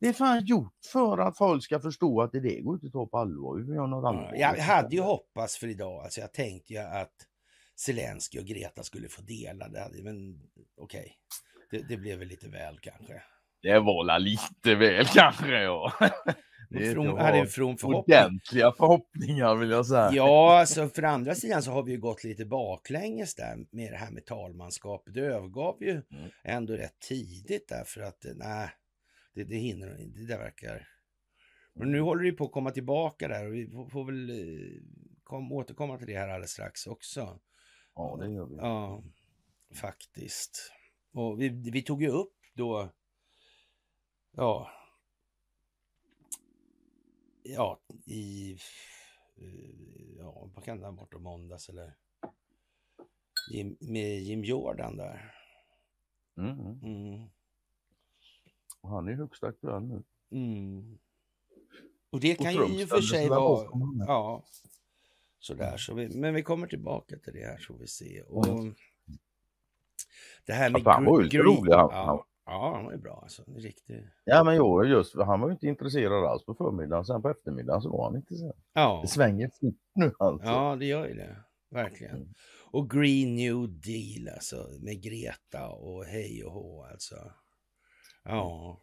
[0.00, 2.92] Det är fan gjort för att folk ska förstå att det, det går inte att
[2.92, 3.56] ta på allvar.
[3.58, 4.38] Vi något Ja, annat.
[4.38, 7.12] Jag hade ju hoppats för idag, alltså jag tänkte ju att
[7.80, 10.40] Zelensky och Greta skulle få dela det, men
[10.76, 11.14] okej.
[11.70, 13.22] Det, det blev väl lite väl kanske.
[13.62, 15.92] Det var lite väl kanske ja.
[16.72, 18.16] Det är From, hade en from förhoppning.
[18.16, 20.10] Ordentliga förhoppningar vill jag säga.
[20.12, 23.96] Ja, alltså för andra sidan så har vi ju gått lite baklänges där med det
[23.96, 25.14] här med talmanskapet.
[25.14, 26.30] Det övergav ju Mm.
[26.44, 28.68] ändå rätt tidigt därför att eh, nej,
[29.42, 30.18] det, det hinner inte.
[30.18, 30.88] Det där verkar...
[31.74, 34.82] Men nu håller det på att komma tillbaka där och vi får, får väl eh,
[35.24, 37.40] kom, återkomma till det här alldeles strax också.
[37.94, 38.56] Ja det gör vi.
[38.56, 39.04] Ja,
[39.74, 40.72] faktiskt.
[41.12, 42.92] Och vi, vi tog ju upp då,
[44.32, 44.70] ja,
[47.42, 48.58] ja, i,
[50.18, 51.96] ja, vad kan det ha varit, måndags eller
[53.52, 55.34] Jim, med Jim Jordan där.
[56.36, 57.30] Mm, mm.
[58.82, 60.02] Mm, Och Han är högst aktuell nu.
[60.32, 60.98] mm.
[62.10, 63.68] Och det Och kan ju Trump i och för sig vara,
[64.06, 64.44] ja,
[65.40, 65.76] sådär.
[65.76, 68.22] Så vi, men vi kommer tillbaka till det här så vi se.
[68.22, 68.46] Och
[70.46, 71.72] det här med Ja, han var ju lite rolig.
[71.72, 73.44] Han, ja, han, Ja, han var ju bra alltså.
[73.56, 74.08] Riktig...
[74.24, 77.04] Ja men jo, just han var ju inte intresserad alls på förmiddagen.
[77.04, 78.56] Sen på eftermiddagen så var han intresserad.
[78.72, 78.98] Ja.
[79.02, 80.46] Det svänger fort nu alltså.
[80.48, 81.36] ja, det gör ju det.
[81.70, 82.16] Verkligen.
[82.16, 82.28] Mm.
[82.70, 84.68] Och Green New Deal alltså.
[84.80, 87.16] Med Greta och hej och hå alltså.
[88.24, 88.80] Ja.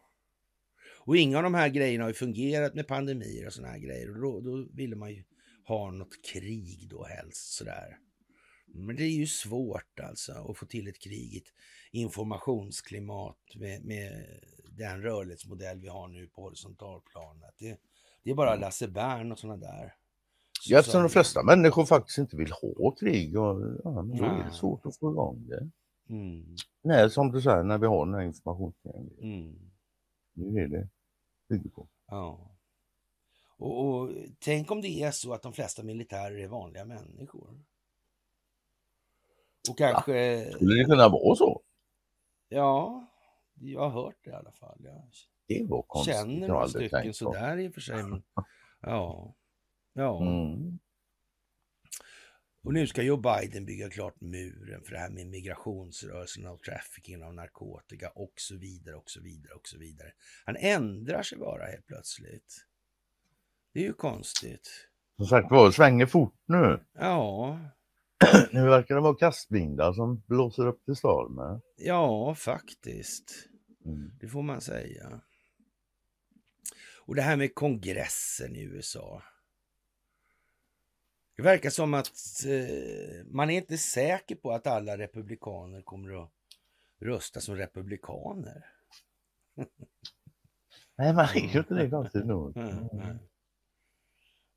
[1.00, 4.10] Och inga av de här grejerna har ju fungerat med pandemier och såna här grejer.
[4.10, 5.24] Och då, då ville man ju
[5.64, 7.98] ha något krig då helst sådär.
[8.66, 11.52] Men det är ju svårt alltså att få till ett krig i ett
[11.92, 14.26] informationsklimat med, med
[14.78, 17.54] den rörlighetsmodell vi har nu på horisontalplanet.
[17.58, 17.76] Det,
[18.22, 19.94] det är bara Lasse Bern och sådana där.
[20.60, 24.24] Så- Ja, eftersom som- de flesta människor faktiskt inte vill ha krig och ja, då
[24.24, 25.70] är det svårt att få igång det.
[26.08, 29.10] Mm, Nej, som du säger, när vi har den här informationskrigen.
[29.20, 29.70] mm,
[30.32, 30.88] Nu är det
[31.74, 31.88] på.
[32.06, 32.54] ja.
[33.58, 37.64] Och, och tänk om det är så att de flesta militärer är vanliga människor.
[39.70, 41.62] Och kanske, Skulle det kunna vara så?
[42.48, 43.06] ja,
[43.54, 44.78] jag har hört det i alla fall.
[44.84, 45.10] Jag
[45.46, 46.14] Det var konstigt.
[46.14, 48.02] känner några stycken sådär i och för sig.
[48.02, 48.22] Men,
[48.80, 49.34] ja,
[49.92, 50.22] ja.
[50.22, 50.78] Mm.
[52.68, 57.24] Och nu ska Joe Biden bygga klart muren för det här med migrationsrörelserna och trafficking
[57.24, 60.12] av narkotika och så vidare och så vidare och så vidare.
[60.44, 62.66] Han ändrar sig bara helt plötsligt.
[63.72, 64.68] Det är ju konstigt.
[65.16, 66.80] Som sagt var, svänger fort nu.
[66.92, 67.60] Ja,
[68.52, 71.60] Nu verkar det vara kastvindar som blåser upp till storm.
[71.76, 73.48] ja faktiskt.
[73.84, 74.12] Mm.
[74.20, 75.20] Det får man säga.
[77.06, 79.22] Och det här med kongressen i USA.
[81.38, 82.10] Det verkar som att
[82.46, 86.30] eh, man är inte säker på att alla republikaner kommer att
[87.00, 88.66] rösta som republikaner.
[90.96, 92.56] Nej, man är ju inte det konstigt nog.
[92.56, 93.16] Nej, nej.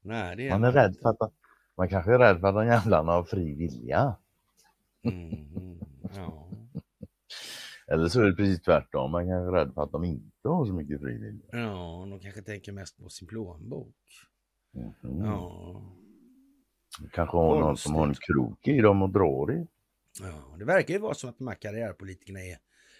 [0.01, 1.33] Nej, det är Man är rädd för att
[1.77, 4.15] man kanske är rädd för att de jävlarna har fri vilja.
[5.03, 5.79] Mm, mm,
[6.15, 6.47] ja.
[7.87, 9.11] Eller så är det precis tvärtom.
[9.11, 11.45] Man kanske är rädd för att de inte har så mycket fri vilja.
[11.51, 13.95] ja, de kanske tänker mest på sin plånbok.
[14.73, 15.25] Mm.
[15.25, 15.81] Ja.
[17.12, 19.67] Kanske har någon som har en krok i dem och drar i.
[20.21, 22.58] ja, det verkar ju vara som att de här karriärpolitikerna är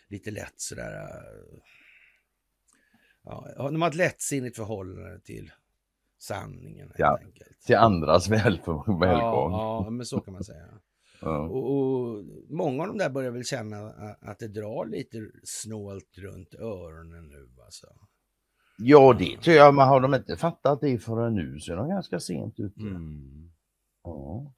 [0.08, 0.94] lite lätt sådär...
[0.94, 1.60] äh,
[3.24, 5.52] Ja, de har ett lättsinnigt förhållande till
[6.20, 7.62] sanningen helt Ja, enkelt.
[7.66, 8.60] Till andras väl,
[9.00, 9.52] välgång.
[9.52, 10.66] Ja, ja, men så kan man säga.
[11.24, 11.40] Ja.
[11.40, 13.78] Och, och många av dem där börjar väl känna
[14.22, 17.88] att det drar lite snålt runt öronen nu alltså.
[18.78, 19.76] Ja, det tror jag.
[19.76, 22.82] Men har de inte fattat det förrän nu så är de ganska sent ute.
[22.82, 23.51] Mm.
[24.04, 24.54] Ja.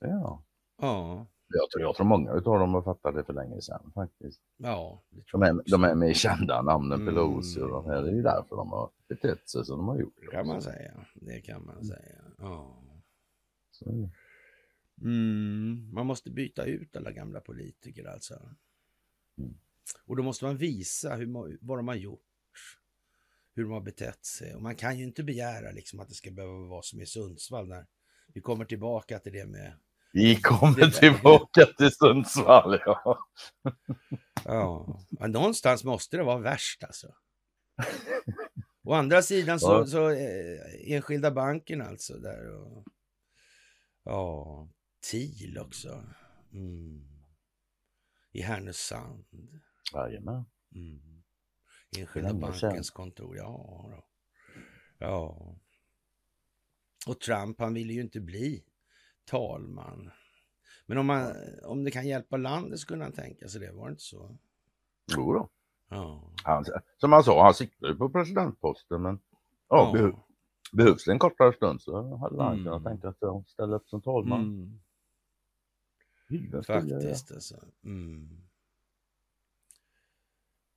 [0.00, 0.44] ja.
[0.78, 4.40] Ja, Jag tror, jag tror många utav dem har fattat det för länge sedan faktiskt.
[4.56, 5.02] ja.
[5.10, 7.14] Det De jag är, de är med kända namnen Mm.
[7.14, 8.02] Pelosi och de här.
[8.02, 10.14] Det är ju därför de har betett sig som de har gjort.
[10.20, 11.06] Det kan man säga.
[11.14, 12.20] Det kan man säga.
[12.38, 12.80] Ja.
[15.00, 18.34] Mm, man måste byta ut alla gamla politiker alltså.
[19.38, 19.54] Mm.
[20.06, 22.20] Och då måste man visa hur, vad de har gjort.
[23.54, 24.54] Hur de har betett sig.
[24.54, 27.68] Och man kan ju inte begära liksom att det ska behöva vara som i Sundsvall
[27.68, 27.86] när
[28.34, 29.72] vi kommer tillbaka till det med
[30.12, 32.80] Vi Det kommer tillbaka till Sundsvall.
[32.86, 33.18] Ja.
[34.44, 37.14] Ja, ja någonstans måste det vara värst alltså.
[38.82, 39.86] Å andra sidan så, Ja.
[39.86, 42.84] så eh, enskilda banken alltså där och
[44.04, 44.68] ja,
[45.10, 46.04] TIL också.
[46.52, 47.08] Mm.
[48.32, 49.24] I Härnösand.
[49.92, 50.44] Jajamän.
[50.74, 51.22] Mm.
[51.98, 53.86] Enskilda bankens kontor, ja.
[53.90, 54.04] Då.
[54.98, 55.56] Ja.
[57.06, 58.64] Och Trump, han ville ju inte bli
[59.24, 60.10] talman.
[60.86, 61.32] Men om, man,
[61.64, 64.36] om det kan hjälpa landet så kunde han tänka sig det, var det inte så?
[65.16, 65.48] Jo då.
[65.88, 66.30] Ja.
[66.44, 66.64] Han,
[66.96, 69.18] som han sa, han siktar ju på presidentposten men
[69.68, 70.00] ja, Ja.
[70.00, 70.18] behö-
[70.72, 72.64] behövs det en kortare stund så hade han Mm.
[72.64, 74.40] kunnat tänka sig att ställa upp som talman.
[74.40, 74.80] Mm,
[76.24, 77.56] skulle jag faktiskt alltså.
[77.84, 78.40] Mm.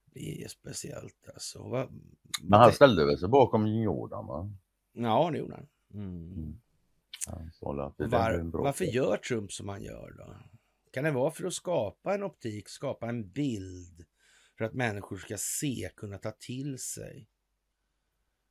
[0.05, 1.63] Det är speciellt alltså.
[1.69, 1.87] Va,
[2.43, 4.49] Men han ställde väl sig bakom Jordan va?
[4.91, 5.67] Ja, det gjorde han.
[5.93, 6.33] Mm.
[6.33, 6.59] Mm.
[7.97, 10.35] Där Var, varför gör Trump som han gör då?
[10.91, 14.05] Kan det vara för att skapa en optik, skapa en bild
[14.57, 17.27] för att människor ska se, kunna ta till sig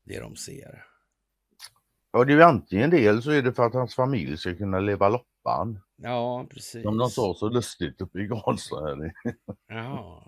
[0.05, 0.87] det de ser?
[2.11, 4.57] Ja, det är ju antingen det eller så är det för att hans familj ska
[4.57, 5.81] kunna leva loppan.
[5.97, 6.83] Ja, precis.
[6.83, 8.29] Som de sa så lustigt uppe i.
[8.29, 9.13] Här.
[9.67, 10.23] Ja,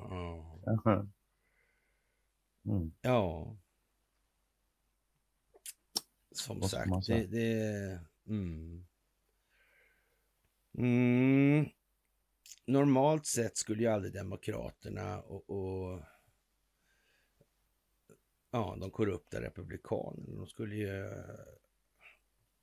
[0.85, 1.07] ja.
[2.67, 2.93] Mm.
[3.01, 3.57] ja.
[6.39, 7.27] Som ska sagt, det...
[7.27, 8.85] det mm.
[10.79, 11.69] Mm.
[12.67, 16.01] Normalt sett skulle ju aldrig Demokraterna och, och
[18.51, 21.11] ja, de korrupta republikanerna, de skulle ju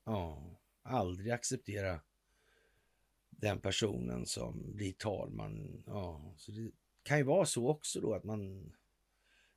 [0.05, 0.43] ja,
[0.81, 1.99] aldrig acceptera
[3.29, 5.83] den personen som blir talman.
[5.87, 6.71] Ja, så det
[7.03, 8.71] kan ju vara så också då att man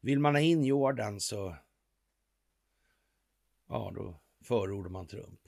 [0.01, 1.57] vill man ha in Jordan så
[3.69, 5.41] ja, då förordar man Trump.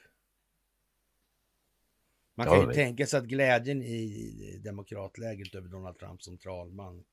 [2.35, 7.05] Man kan ju tänka sig att glädjen i demokratlägret över Donald Trump som talman,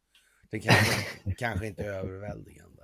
[0.52, 2.84] den kanske, kanske inte är överväldigande.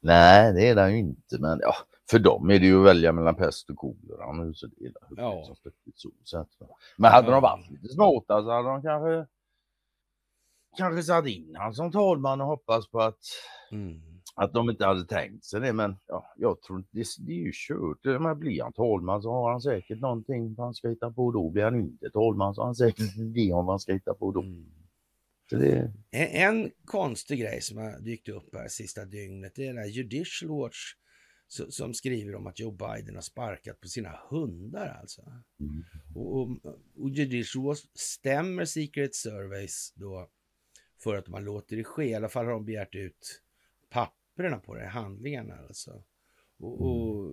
[0.00, 1.74] Nej, det är den ju inte, men ja,
[2.10, 4.92] för dem är det ju att välja mellan pest och kolera nu så det är
[5.16, 5.54] ja.
[5.94, 6.48] så sätt.
[6.96, 7.32] Men hade ja.
[7.32, 9.26] de varit lite smarta så hade de kanske
[10.76, 13.18] kanske satt in han som talman och hoppas på att
[13.70, 14.17] mm.
[14.40, 15.72] Att de inte hade tänkt sig det.
[15.72, 18.20] Men ja, jag tror det, det är ju kört.
[18.20, 21.50] Men blir han talman så har han säkert någonting han ska hitta på då.
[21.50, 24.14] Blir han inte talman så har han säkert en idé om vad han ska hitta
[24.14, 24.42] på då.
[24.42, 24.72] Mm.
[25.50, 25.92] Det...
[26.10, 29.86] En, en, konstig grej som har dykt upp här sista dygnet, det är den här
[29.86, 30.94] Judicial Watch
[31.68, 35.22] som skriver om att Joe Biden har sparkat på sina hundar alltså.
[35.60, 35.84] Mm.
[36.14, 36.48] Och, och,
[36.96, 40.28] och Judicial Watch stämmer Secret Service då
[41.02, 42.04] för att man låter det ske.
[42.04, 43.42] I alla fall har de begärt ut
[44.38, 46.02] papperna på det, handlingarna alltså.
[46.58, 47.32] Och, och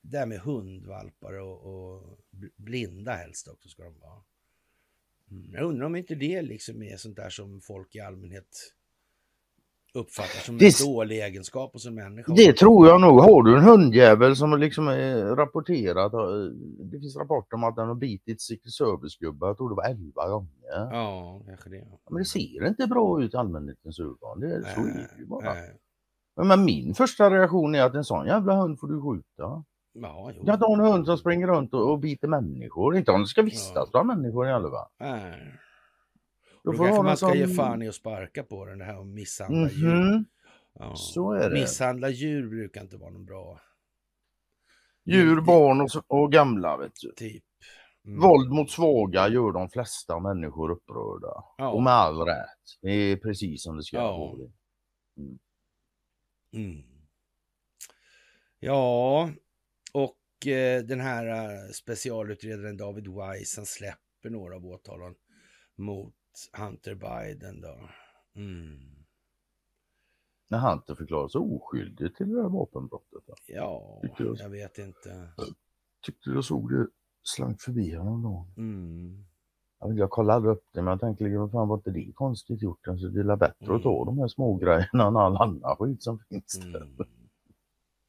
[0.00, 2.18] det här med hundvalpar och, och,
[2.56, 4.22] blinda helst också ska de vara.
[5.30, 5.52] Mm.
[5.52, 8.74] Jag undrar om inte det liksom är sånt där som folk i allmänhet
[9.94, 12.32] uppfattar som det, en dålig egenskap hos en människa.
[12.34, 13.20] Det tror jag nog.
[13.20, 16.20] Har du en hundjävel som liksom är rapporterat, eh,
[16.78, 20.28] det finns rapporter om att den har bitit Secret Service-gubbar, jag tror det var 11
[20.28, 20.50] gånger.
[20.92, 21.86] Ja, kanske det.
[22.10, 24.40] Men det ser inte bra ut i allmänhetens ögon.
[24.40, 25.54] Det är, så är det ju bara.
[25.54, 25.64] Men,
[26.36, 29.64] men min första reaktion är att en sån jävla hund får du skjuta.
[29.92, 30.42] Ja, jo.
[30.46, 32.96] Jag har en hund som springer runt och, och biter människor.
[32.96, 33.88] Inte om det ska vistas ja.
[33.92, 34.88] bland människor i alla fall.
[35.00, 35.58] Nej.
[36.64, 37.38] Då, får kanske man ska som...
[37.38, 40.14] ge fan i att sparka på den, det här att misshandla mm -hmm.
[40.14, 40.24] djur.
[40.78, 40.96] Ja.
[40.96, 41.60] Så är det.
[41.60, 43.60] Misshandla djur brukar inte vara någon bra.
[45.04, 47.12] Djur, barn och, och gamla vet du.
[47.16, 47.44] Typ.
[48.06, 48.20] Mm.
[48.20, 51.44] Våld mot svaga gör de flesta människor upprörda.
[51.56, 51.72] Ja.
[51.72, 52.78] Och med all rätt.
[52.82, 54.18] Det är precis som det ska ja.
[54.18, 54.50] vara.
[55.18, 55.38] Mm.
[56.52, 56.82] Mm.
[58.58, 59.30] Ja,
[59.92, 65.14] och eh, den här eh, specialutredaren David Weiss, han släpper några av åtalen
[65.76, 66.14] mot
[66.52, 67.88] Hunter Biden då.
[68.34, 69.04] Mm.
[70.48, 73.22] När Hunter förklarade sig oskyldig till det här vapenbrottet.
[73.26, 73.34] Då.
[73.46, 75.32] Ja, jag, jag, vet inte.
[76.00, 76.86] Tyckte jag såg det
[77.22, 79.24] slank förbi honom Mm.
[79.82, 82.62] Jag, jag kollade aldrig upp det men jag tänkte liksom, fan var inte det konstigt
[82.62, 82.88] gjort?
[82.88, 83.76] Alltså, det är bättre mm.
[83.76, 86.76] att ta de här små grejerna än all annan skit som finns där.
[86.76, 86.96] Mm.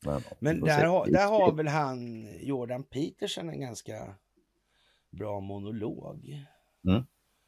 [0.05, 4.15] Men, men där, har, där har väl han, Jordan Peterson, en ganska
[5.11, 6.45] bra monolog.
[6.87, 7.03] Mm.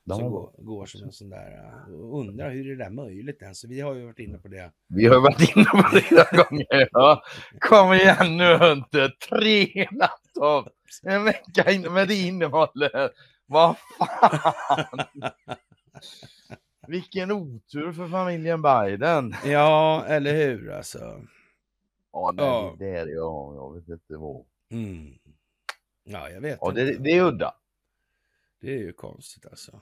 [0.09, 3.59] Som går, går, som en sån där, och undrar hur är det där möjligt ens?
[3.59, 4.71] Så vi har ju varit inne på det.
[4.88, 6.89] Vi har varit inne på det flera gånger.
[6.91, 7.23] Ja.
[7.59, 10.73] Kom igen nu inte, tre laptop,
[11.03, 13.11] en vecka in med det innehållet.
[13.45, 14.99] Vad fan!
[16.87, 19.35] Vilken otur för familjen Biden.
[19.45, 21.21] Ja, eller hur alltså.
[22.11, 22.75] Ja, nej, ja.
[22.79, 23.11] det är det.
[23.11, 24.45] Ja, jag vet inte vad.
[24.69, 25.17] Mm.
[26.03, 26.83] Ja, jag vet ja, inte.
[26.83, 27.53] Det, det är udda.
[28.61, 29.81] Det är ju konstigt alltså.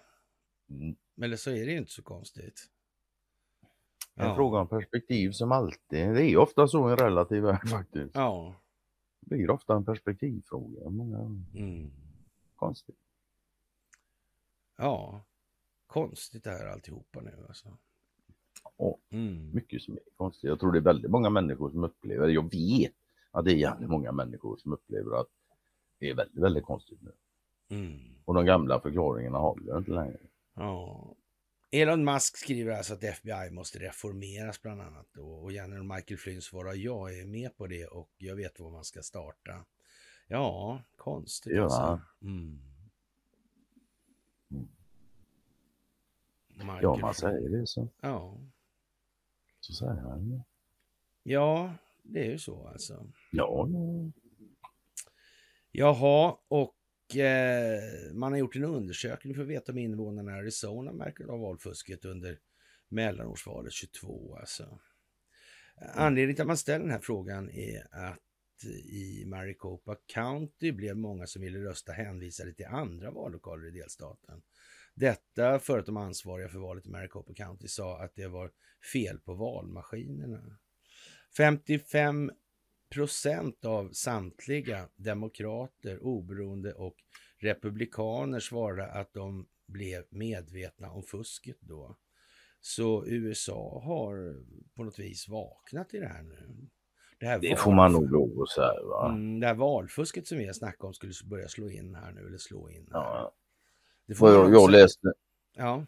[0.69, 0.95] Mm.
[1.21, 2.69] Eller så är det inte så konstigt.
[4.15, 4.35] En ja.
[4.35, 6.13] fråga om perspektiv som alltid.
[6.13, 8.15] Det är ofta så i en relativ värld faktiskt.
[8.15, 8.55] Ja.
[9.19, 10.89] Det blir ofta en perspektivfråga.
[10.89, 11.17] Många...
[11.55, 11.91] Mm.
[12.55, 13.02] Konstigt.
[14.77, 15.25] Ja.
[15.87, 17.77] Konstigt det här alltihopa nu alltså.
[18.77, 19.51] Ja, mm.
[19.53, 20.47] mycket som är konstigt.
[20.47, 22.93] Jag tror det är väldigt många människor som upplever, jag vet
[23.31, 25.27] att det är jävligt många människor som upplever att
[25.99, 27.11] det är väldigt, väldigt konstigt nu.
[27.69, 27.99] Mm.
[28.25, 30.19] Och de gamla förklaringarna håller inte längre.
[30.55, 31.15] Ja.
[31.71, 35.17] Elon Musk skriver alltså att FBI måste reformeras bland annat.
[35.17, 38.83] Och general Michael Flynn svarar jag är med på det och jag vet var man
[38.83, 39.65] ska starta.
[40.27, 41.63] Ja, konstigt ja.
[41.63, 42.01] alltså.
[42.21, 42.72] Mm.
[46.69, 46.81] Mm.
[46.81, 47.89] Ja, man säger det så.
[48.01, 48.37] Ja.
[49.59, 50.43] Så säger han.
[51.23, 53.07] Ja, det är ju så alltså.
[53.31, 54.11] Ja, ja.
[55.71, 57.81] Jaha, och eh,
[58.13, 62.05] man har gjort en undersökning för att veta om invånarna i Arizona märker av valfusket
[62.05, 62.39] under
[62.89, 64.37] mellanårsvalet 22.
[64.39, 64.79] Alltså.
[65.95, 68.19] Anledningen till att man ställer den här frågan är att
[68.85, 74.41] i Maricopa County blev många som ville rösta hänvisade till andra vallokaler i delstaten.
[74.93, 78.51] Detta för att de ansvariga för valet i Maricopa County sa att det var
[78.93, 80.57] fel på valmaskinerna.
[81.37, 82.31] 55
[82.93, 86.95] procent av samtliga demokrater, oberoende och
[87.39, 91.97] republikaner svarade att de blev medvetna om fusket då.
[92.61, 94.43] Så USA har
[94.75, 96.69] på något vis vaknat i det här nu.
[97.19, 98.83] Det, här det får man nog lov att säga.
[98.83, 99.09] Va?
[99.09, 102.27] Mm, det här valfusket som vi har snackat om skulle börja slå in här nu,
[102.27, 102.87] eller slå in.
[102.91, 102.99] Här.
[102.99, 103.33] Ja.
[104.05, 105.13] Det får jag, jag läste,
[105.57, 105.85] ja.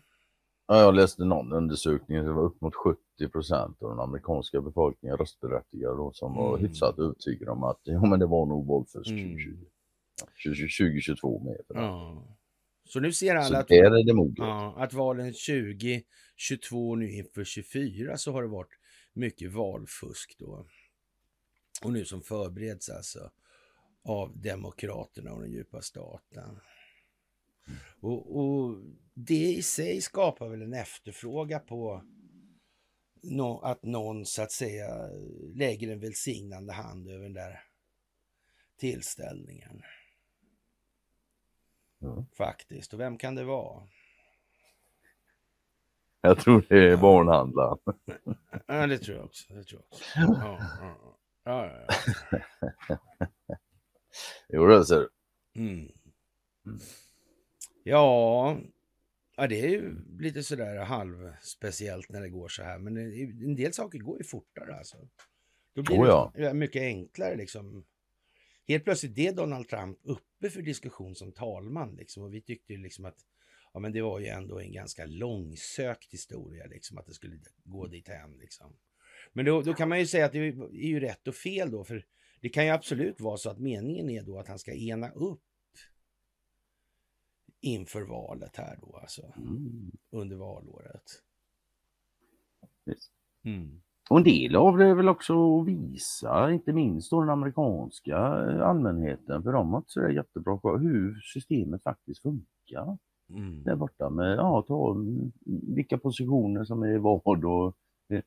[0.68, 3.00] Ja, jag läste någon undersökning, det var upp mot 70
[3.32, 6.68] procent av den amerikanska befolkningen röstberättigade då, som var Mm.
[6.70, 9.24] hyfsat övertygade om att jo, men det var nog valfusk Mm.
[9.24, 9.66] 2020.
[10.22, 11.58] Ja, 2022 med.
[11.68, 12.24] Ja.
[12.86, 13.66] Så nu ser alla att,
[14.38, 18.80] ja, att valen 2022 nu inför 24 så har det varit
[19.14, 20.66] mycket valfusk då.
[21.84, 23.32] Och nu som förbereds alltså
[24.04, 26.60] av Demokraterna och den djupa staten.
[28.00, 28.78] Och, och
[29.14, 32.04] det i sig skapar väl en efterfråga på
[33.22, 35.10] nå- att någon så att säga
[35.54, 37.64] lägger en välsignande hand över den där
[38.78, 39.82] tillställningen.
[42.00, 42.26] Ja.
[42.38, 42.94] Faktiskt.
[42.94, 43.88] Och vem kan det vara?
[46.22, 47.78] Jag tror det är barnhandlaren.
[48.68, 49.54] Ja, det tror jag också.
[49.54, 50.04] Det tror jag också.
[50.16, 51.18] Ja, ja, ja.
[51.44, 51.96] ja, ja,
[52.88, 53.58] ja.
[54.50, 55.10] Jo, det ser du.
[55.62, 55.92] Mm.
[57.88, 58.58] Ja,
[59.38, 62.80] ja, det är ju lite sådär halvspeciellt när det går så här.
[62.80, 64.98] Men en del saker går ju fortare alltså.
[65.76, 67.86] Då blir Oh, det mycket enklare liksom.
[68.68, 72.24] Helt plötsligt är Donald Trump uppe för diskussion som talman liksom.
[72.24, 73.18] Och vi tyckte ju liksom att
[73.74, 77.88] ja, men det var ju ändå en ganska långsökt historia liksom att det skulle gå
[77.88, 78.76] dit hem liksom.
[79.34, 81.84] Men då, då kan man ju säga att det är ju rätt och fel då,
[81.84, 82.06] för
[82.42, 85.45] det kan ju absolut vara så att meningen är då att han ska ena upp
[87.66, 89.92] inför valet här då, alltså Mm.
[90.12, 91.04] under valåret.
[92.86, 92.98] Yes.
[93.44, 93.82] Mm.
[94.10, 98.18] Och en del av det är väl också att visa, inte minst då den amerikanska
[98.18, 102.98] eh, allmänheten, för de har inte så där jättebra koll hur systemet faktiskt funkar
[103.30, 103.64] Mm.
[103.64, 105.32] där borta med, ja, ta mm,
[105.76, 107.76] vilka positioner som är vad och
[108.10, 108.22] eh,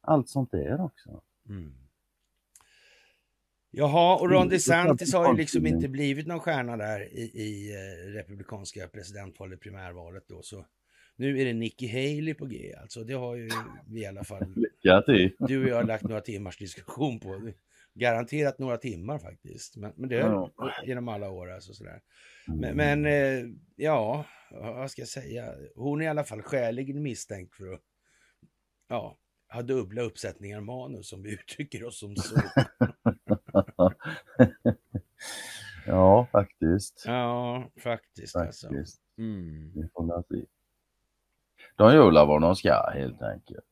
[0.00, 1.20] allt sånt där också.
[1.48, 1.72] Mm.
[3.74, 7.72] Jaha, och Ron Mm, DeSantis har ju liksom inte blivit någon stjärna där i, i
[7.72, 10.42] eh, republikanska presidentvalet, primärvalet då.
[10.42, 10.66] Så
[11.16, 13.04] nu är det Nikki Haley på G alltså.
[13.04, 13.48] Det har ju
[13.86, 14.54] vi i alla fall,
[15.38, 17.52] du och jag har lagt några timmars diskussion på.
[17.94, 19.76] Garanterat några timmar faktiskt.
[19.76, 20.50] Men, men det Ja.
[20.86, 22.00] genom alla år alltså sådär.
[22.48, 22.60] Mm.
[22.60, 25.54] Men, men eh, ja, vad ska jag säga?
[25.74, 27.80] Hon är i alla fall skäligen misstänkt för att
[28.88, 29.18] ja,
[29.52, 32.36] ha dubbla uppsättningar manus om vi uttrycker oss som så.
[35.86, 37.04] ja, faktiskt.
[37.06, 38.68] Ja, faktiskt alltså.
[38.68, 39.02] faktiskt.
[39.18, 39.72] Mm.
[39.74, 40.44] Vi får se.
[41.76, 43.66] De väl vad de ska helt enkelt.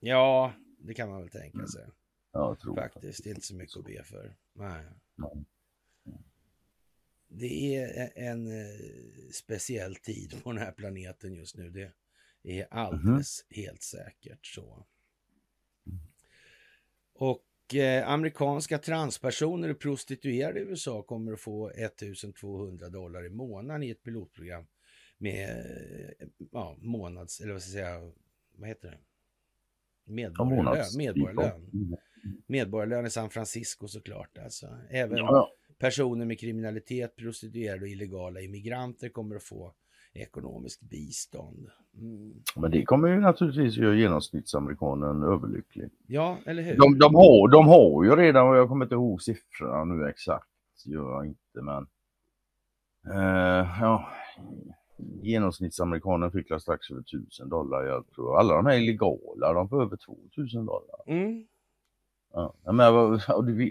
[0.00, 1.86] Ja, det kan man väl tänka sig.
[2.32, 4.34] Jag tror Faktiskt, det är inte så mycket att be för.
[4.52, 4.84] Nej.
[5.14, 5.44] Nej.
[7.28, 11.70] Det är en eh, speciell tid på den här planeten just nu.
[11.70, 11.92] Det
[12.42, 14.86] är alldeles helt säkert så.
[17.12, 17.44] Och
[17.74, 23.90] eh, amerikanska transpersoner och prostituerade i USA kommer att få 1200 dollar i månaden i
[23.90, 24.66] ett pilotprogram
[25.18, 25.48] med
[26.18, 28.12] eh, ja, månads, eller vad ska jag säga,
[28.56, 28.98] vad heter det?
[30.12, 30.84] Medborgarlön.
[30.96, 31.70] Medborgarlön.
[31.72, 31.96] Mm.
[32.46, 34.38] Medborgarlön i San Francisco såklart.
[34.38, 34.66] Alltså.
[34.90, 39.74] Även Ja, personer med kriminalitet, prostituerade och illegala immigranter kommer att få
[40.14, 41.68] ekonomiskt bistånd.
[41.94, 42.34] Mm.
[42.56, 45.90] men det kommer ju naturligtvis göra genomsnittsamerikanen överlycklig.
[46.06, 46.76] Ja, eller hur?
[46.76, 50.48] De, de, har, de har ju redan, och jag kommer inte ihåg siffrorna nu exakt,
[50.84, 51.86] gör jag inte men.
[53.14, 54.08] Eh, ja,
[55.22, 57.82] genomsnittsamerikanen fick strax över 1000 dollar.
[57.82, 61.00] Jag tror alla de här illegala, de får över 2000 dollar.
[61.06, 61.46] Mm.
[62.32, 63.20] Ja, men jag,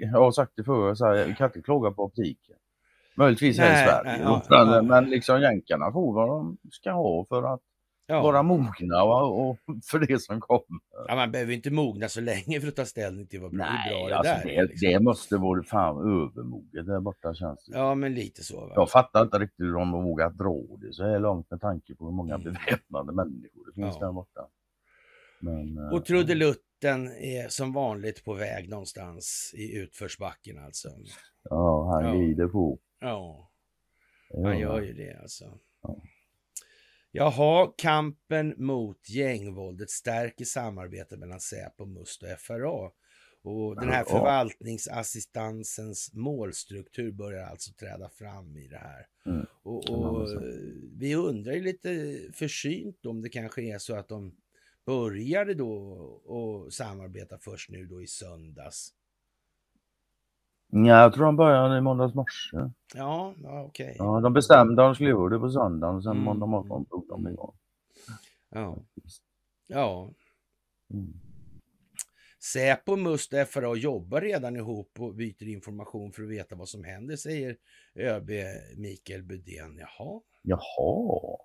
[0.02, 2.56] jag har sagt det förr, här, jag kan inte klaga på optiken.
[3.18, 4.12] Möjligtvis här i Nej, Sverige.
[4.12, 4.82] nej, ja, men, ja.
[4.82, 7.62] men liksom jänkarna får vad de ska ha för att
[8.10, 8.22] Ja.
[8.22, 9.58] vara mogna och, och
[9.92, 10.80] för det som kommer.
[11.08, 14.08] ja, man behöver inte mogna så länge för att ta ställning till vad bra, bra
[14.08, 14.68] det alltså där det, är.
[14.68, 14.90] Liksom.
[14.92, 17.78] det måste vara fan övermoget där borta känns det.
[17.78, 18.60] Ja, men lite så.
[18.68, 18.72] Va?
[18.76, 22.06] Jag fattar inte riktigt hur de vågat dra det så här långt med tanke på
[22.06, 22.44] hur många Mm.
[22.54, 24.06] beväpnade människor det finns Ja.
[24.06, 24.42] där borta.
[25.40, 30.90] Men, eh, Och trudelutten är som vanligt på väg någonstans i utförsbacken alltså.
[31.44, 32.14] Ja, han Ja.
[32.14, 32.80] glider på.
[33.00, 33.52] Ja,
[34.44, 35.60] han gör ju det alltså.
[35.82, 36.02] Ja.
[37.12, 42.92] Jaha, kampen mot gängvåldet stärker samarbetet mellan Säpo, MUST och FRA.
[43.44, 49.08] Och den här förvaltningsassistansens målstruktur börjar alltså träda fram i det här.
[49.26, 49.46] Mm.
[49.64, 50.28] Och, och
[50.98, 54.36] vi undrar ju lite försynt om det kanske är så att de
[54.88, 55.72] började då
[56.26, 58.94] och samarbeta först nu då i söndags.
[60.70, 62.58] Ja, jag tror de började i måndags morse.
[62.96, 63.96] Ja, ja okej.
[64.00, 66.24] Ja, de bestämde att de skulle göra det på söndagen och sen Mm.
[66.24, 67.56] måndag morgon drog de igång.
[68.50, 68.78] Ja.
[69.68, 70.12] ja.
[70.94, 71.14] Mm.
[72.54, 76.84] Säpo, Must och FRA jobbar redan ihop och byter information för att veta vad som
[76.84, 77.58] händer, säger
[77.96, 78.30] ÖB
[78.78, 79.78] Mikael Budén.
[79.80, 81.38] Jaha, Jaha,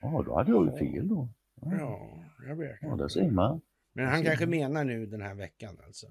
[0.00, 1.28] ja, då hade jag ju fel då.
[1.60, 2.08] Ja,
[2.48, 3.60] jag vet Ja, det ser man.
[3.92, 6.06] Men han kanske menar nu den här veckan alltså.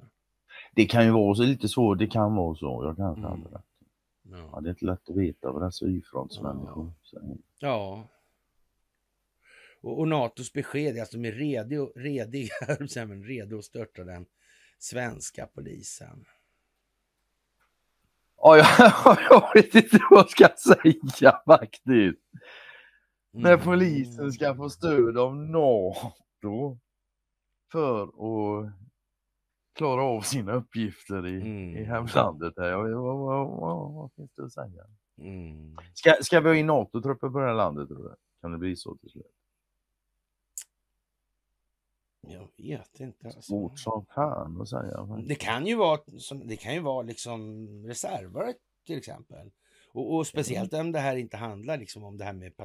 [0.75, 2.83] Det kan ju vara så lite svårt, det kan vara så.
[2.85, 3.31] Jag kanske Mm.
[3.41, 3.65] hade rätt.
[4.23, 4.59] Ja, Ja.
[4.61, 7.37] det är inte lätt att veta vad dessa Y-frontsmänniskor säger.
[7.59, 8.07] ja.
[9.81, 12.53] Och, och NATOs besked är att de är redo, rediga,
[13.23, 14.25] redo att störta den
[14.79, 16.25] svenska polisen.
[18.37, 18.65] Ja, jag,
[19.29, 22.19] jag vet inte vad jag ska säga faktiskt.
[23.31, 23.65] När Mm.
[23.65, 26.77] polisen ska få stöd av NATO
[27.71, 28.73] för att
[29.75, 31.77] klara av sina uppgifter i, Mm.
[31.77, 32.53] i hemlandet.
[32.57, 32.75] Här.
[32.75, 34.83] Vad, vad, vad, vad finns det att säga?
[35.21, 35.77] Mm.
[35.93, 38.15] Ska, ska vi ha in NATO-trupper på det här landet tror du?
[38.41, 39.25] Kan det bli så till slut?
[42.27, 43.25] Jag vet inte.
[43.25, 43.41] Alltså.
[43.41, 45.05] Svårt som fan att säga.
[45.27, 45.99] Det kan ju vara,
[46.45, 48.53] det kan ju vara liksom reservare
[48.85, 49.51] till exempel.
[49.91, 52.57] Och, och speciellt om det här inte handlar liksom om det här med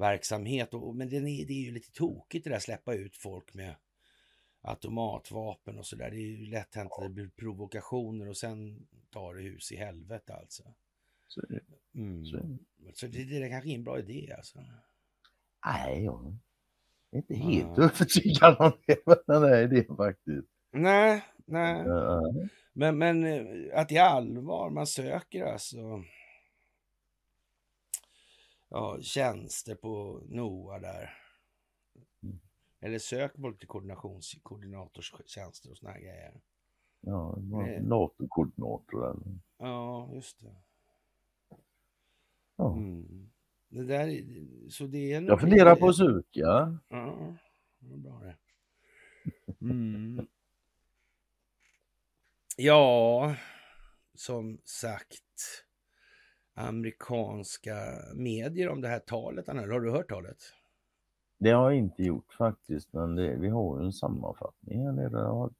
[0.00, 0.74] patrullverksamhet.
[0.74, 3.74] Och, men det är, det är ju lite tokigt det där släppa ut folk med
[4.62, 6.10] automatvapen och sådär.
[6.10, 9.76] Det är ju lätt hänt att det blir provokationer och sen tar det hus i
[9.76, 10.62] helvete alltså.
[11.28, 11.42] Så,
[11.94, 12.24] Mm.
[12.24, 12.38] så.
[12.94, 14.58] Så det, det är kanske ingen bra idé alltså.
[15.66, 16.36] nej, jag
[17.12, 17.44] är inte Ja.
[17.44, 18.98] helt övertygad om det.
[19.06, 20.48] Men den här idén faktiskt.
[20.72, 21.82] Nej, nej.
[21.86, 22.22] Ja,
[22.72, 26.04] Men, men eh, att är allvar man söker alltså.
[28.70, 31.10] Ja, tjänster på NOA där.
[32.22, 32.40] Mm.
[32.80, 36.40] Eller sök på lite koordinations, koordinatorstjänster och såna här grejer.
[37.00, 37.36] ja,
[37.80, 39.38] NATO-koordinator eller?
[39.58, 40.54] Ja, just det.
[42.56, 42.72] Ja.
[42.76, 43.30] Mm.
[43.68, 46.78] Det där, är- så det är Jag funderar på att söka.
[46.88, 47.36] Ja,
[47.78, 48.36] det var bra det.
[49.60, 50.26] Mm.
[52.56, 53.34] Ja,
[54.14, 55.64] som sagt,
[56.68, 57.74] amerikanska
[58.14, 59.70] medier om det här talet höll.
[59.72, 60.36] Har du hört talet?
[61.38, 65.50] Det har jag inte gjort faktiskt, men det, vi har en sammanfattning här nere.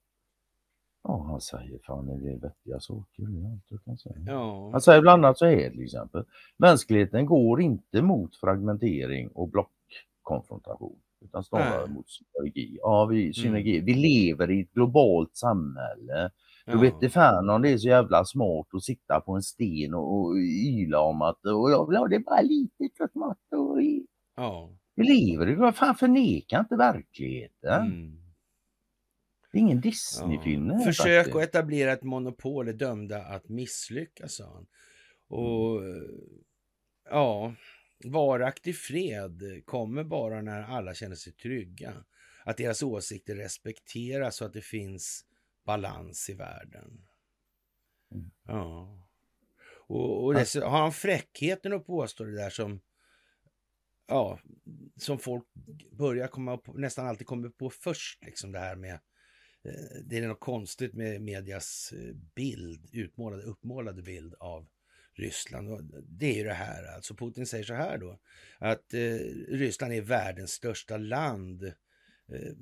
[1.02, 3.22] Ja, han säger fan en del vettiga saker.
[3.22, 4.16] Det är allt jag kan säga.
[4.26, 4.70] Ja.
[4.72, 6.24] Han säger bland annat så här till exempel.
[6.56, 10.98] Mänskligheten går inte mot fragmentering och blockkonfrontation.
[11.20, 11.94] Utan snarare Nej.
[11.94, 12.78] mot synergi.
[12.82, 13.16] Ja, Mm.
[13.16, 13.80] vi, synergi.
[13.80, 16.30] vi lever i ett globalt samhälle.
[16.64, 16.72] Ja.
[16.72, 19.94] Då vet det fan om det är så jävla smart att sitta på en sten
[19.94, 23.52] och, och yla om att och jag vill ha det bara lite och smått.
[23.52, 23.78] Och
[24.36, 24.70] ja.
[24.94, 27.86] vi lever i, vad fan förneka inte verkligheten.
[27.86, 28.16] Mm.
[29.52, 30.70] Det är ingen Disney-film.
[30.70, 31.36] här Försök faktiskt.
[31.36, 34.66] att etablera ett monopol är dömda att misslyckas, sa han.
[35.28, 35.96] Och Mm.
[35.96, 36.10] eh,
[37.10, 37.54] ja,
[38.04, 41.92] varaktig fred kommer bara när alla känner sig trygga.
[42.44, 45.24] Att deras åsikter respekteras och att det finns
[45.64, 47.06] balans i världen.
[48.12, 48.30] Mm.
[48.46, 48.96] Ja.
[49.86, 52.80] Och, och dess, har han fräckheten att påstå det där som
[54.10, 54.38] ja,
[54.96, 55.44] som folk
[55.92, 58.94] börjar komma på, nästan alltid kommer på först, liksom det här med
[59.64, 64.68] eh, det är något konstigt med medias eh, bild, utmålade, uppmålade bild av
[65.12, 65.94] Ryssland.
[66.08, 68.20] Det är ju det här, alltså Putin säger så här då,
[68.58, 69.16] att eh,
[69.48, 72.52] Ryssland är världens största land, eh,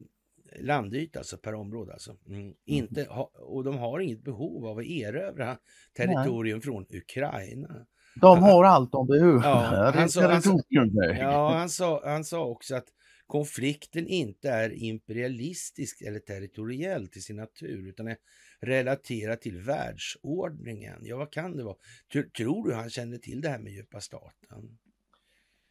[0.60, 2.16] landyta alltså per område alltså.
[2.28, 2.54] Mm.
[2.64, 5.58] Inte, ha, och de har inget behov av att erövra
[5.96, 7.86] territorium från Ukraina.
[8.20, 9.48] De har allt de behöver.
[9.48, 10.50] Ja, han sa- han sa-.
[11.18, 12.86] Ja, han sa, han sa också att
[13.26, 18.16] konflikten inte är imperialistisk eller territoriell till sin natur utan är
[18.60, 20.98] relaterad till världsordningen.
[21.02, 21.76] Ja, vad kan det vara?
[22.12, 24.78] Tror, tror du han kände till det här med djupa staten?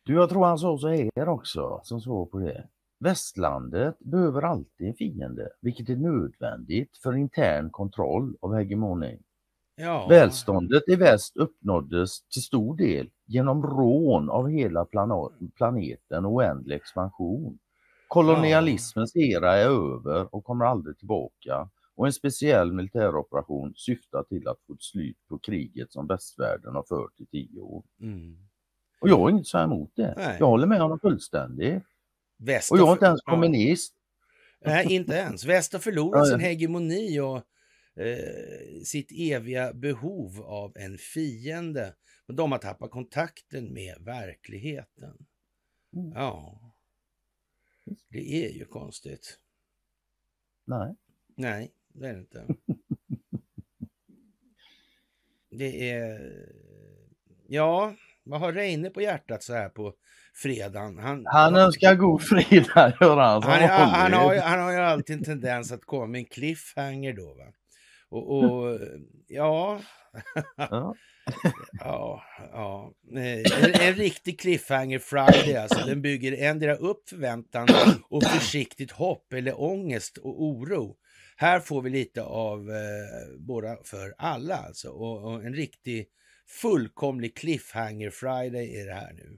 [0.05, 2.67] Du, jag tror han sa så här också, som svar på det.
[2.99, 9.19] Västlandet behöver alltid en fiende, vilket är nödvändigt för intern kontroll av hegemoni.
[9.75, 14.85] Ja, Välståndet i väst uppnåddes till stor del genom rån av hela
[15.55, 17.59] planeten och oändlig expansion.
[18.07, 24.57] Kolonialismens era är över och kommer aldrig tillbaka och en speciell militäroperation syftar till att
[24.67, 27.83] få ett slut på kriget som västvärlden har fört i tio år.
[28.01, 28.37] Mm.
[29.01, 30.13] Och jag har inget så emot det.
[30.17, 30.37] Nej.
[30.39, 31.83] Jag håller med honom fullständigt.
[32.37, 33.93] Väst Och jag är inte ens kommunist.
[34.65, 35.45] Nej, inte ens.
[35.45, 37.37] Väst förlorat Ja, sin hegemoni och
[38.01, 41.95] eh, sitt eviga behov av en fiende.
[42.27, 45.25] Och de har tappat kontakten med verkligheten.
[45.93, 46.11] Mm.
[46.11, 46.59] Ja,
[48.09, 49.39] det är ju konstigt.
[50.65, 50.95] Nej.
[51.35, 52.45] Nej, det är det inte.
[55.49, 56.19] Det är...
[57.47, 59.95] Ja, vad har Reine på hjärtat så här på
[60.41, 60.97] fredagen?
[60.97, 63.43] Han, Han önskar god fredag, gör han.
[63.43, 67.13] han, han, han, har, han har ju alltid en tendens att komma med en cliffhanger
[67.13, 67.33] då.
[67.33, 67.51] Va?
[68.09, 68.79] Och, och
[69.27, 69.79] ja,
[70.57, 70.95] Ja.
[71.79, 72.93] ja, ja.
[73.11, 75.85] En, en riktig cliffhanger Friday alltså.
[75.85, 77.67] Den bygger endera upp förväntan
[78.09, 80.95] och försiktigt hopp eller ångest och oro.
[81.35, 84.89] Här får vi lite av eh, båda för alla alltså.
[84.89, 86.05] Och, och, en riktig
[86.61, 89.37] fullkomlig cliffhanger Friday är det här nu.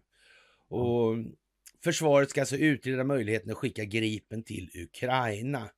[0.69, 1.15] Och
[1.83, 5.69] försvaret ska alltså utreda möjligheten att skicka Gripen till Ukraina.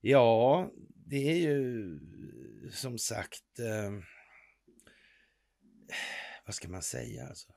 [0.00, 0.70] Ja,
[1.06, 1.98] det är ju
[2.72, 3.58] som sagt...
[3.58, 3.92] Eh,
[6.46, 7.52] vad ska man säga alltså?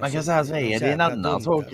[0.00, 1.64] man kan säga så här, det är en annan sak.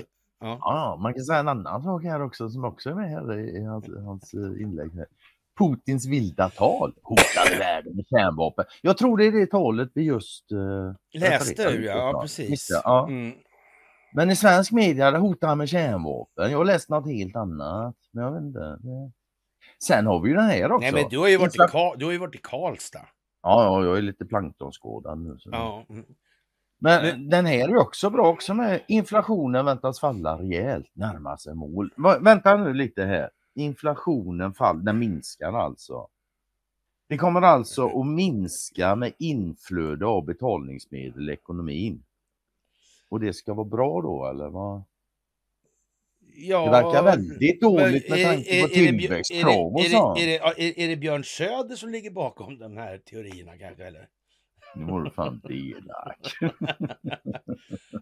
[0.40, 0.58] Ja.
[0.60, 0.98] ja.
[1.02, 3.86] man kan säga en annan sak här också som också är med här i hans,
[3.88, 4.94] hans eh, inlägg.
[4.94, 5.06] Här.
[5.58, 8.64] Putins vilda tal hotade världen med kärnvapen.
[8.82, 11.62] Jag tror det är det talet vi just uh, läste.
[11.62, 12.68] Ur, ja, precis.
[12.84, 13.06] Ja.
[13.08, 13.34] Mm.
[14.16, 16.50] Men i svensk media hotar han med kärnvapen.
[16.50, 17.96] Jag har läst något helt annat.
[18.12, 18.78] Men jag vet inte.
[18.80, 19.12] Det...
[19.86, 20.84] Sen har vi ju den här också.
[20.84, 23.06] Nej, men du har ju varit, i, Ka du har ju varit i Karlstad.
[23.42, 25.36] Ja, ja, jag är lite planktonskådad nu.
[25.38, 25.50] Så.
[25.52, 25.84] Ja.
[25.88, 26.04] Mm.
[26.78, 31.54] Men, men den här är också bra också med inflationen väntas falla rejält, närma sig
[31.54, 31.90] mål.
[32.20, 33.30] Vänta nu lite här.
[33.54, 36.08] Inflationen faller, den minskar alltså.
[37.08, 42.04] Det kommer alltså att minska med inflöde av betalningsmedel i ekonomin.
[43.14, 44.84] Och det ska vara bra då eller vad?
[46.36, 50.16] Ja, det verkar väldigt dåligt med tanke på tillväxtkrav och så.
[50.16, 54.08] Är det, är det Björn Söder som ligger bakom de här teorierna kanske eller?
[54.74, 56.36] Nu var du fan elak.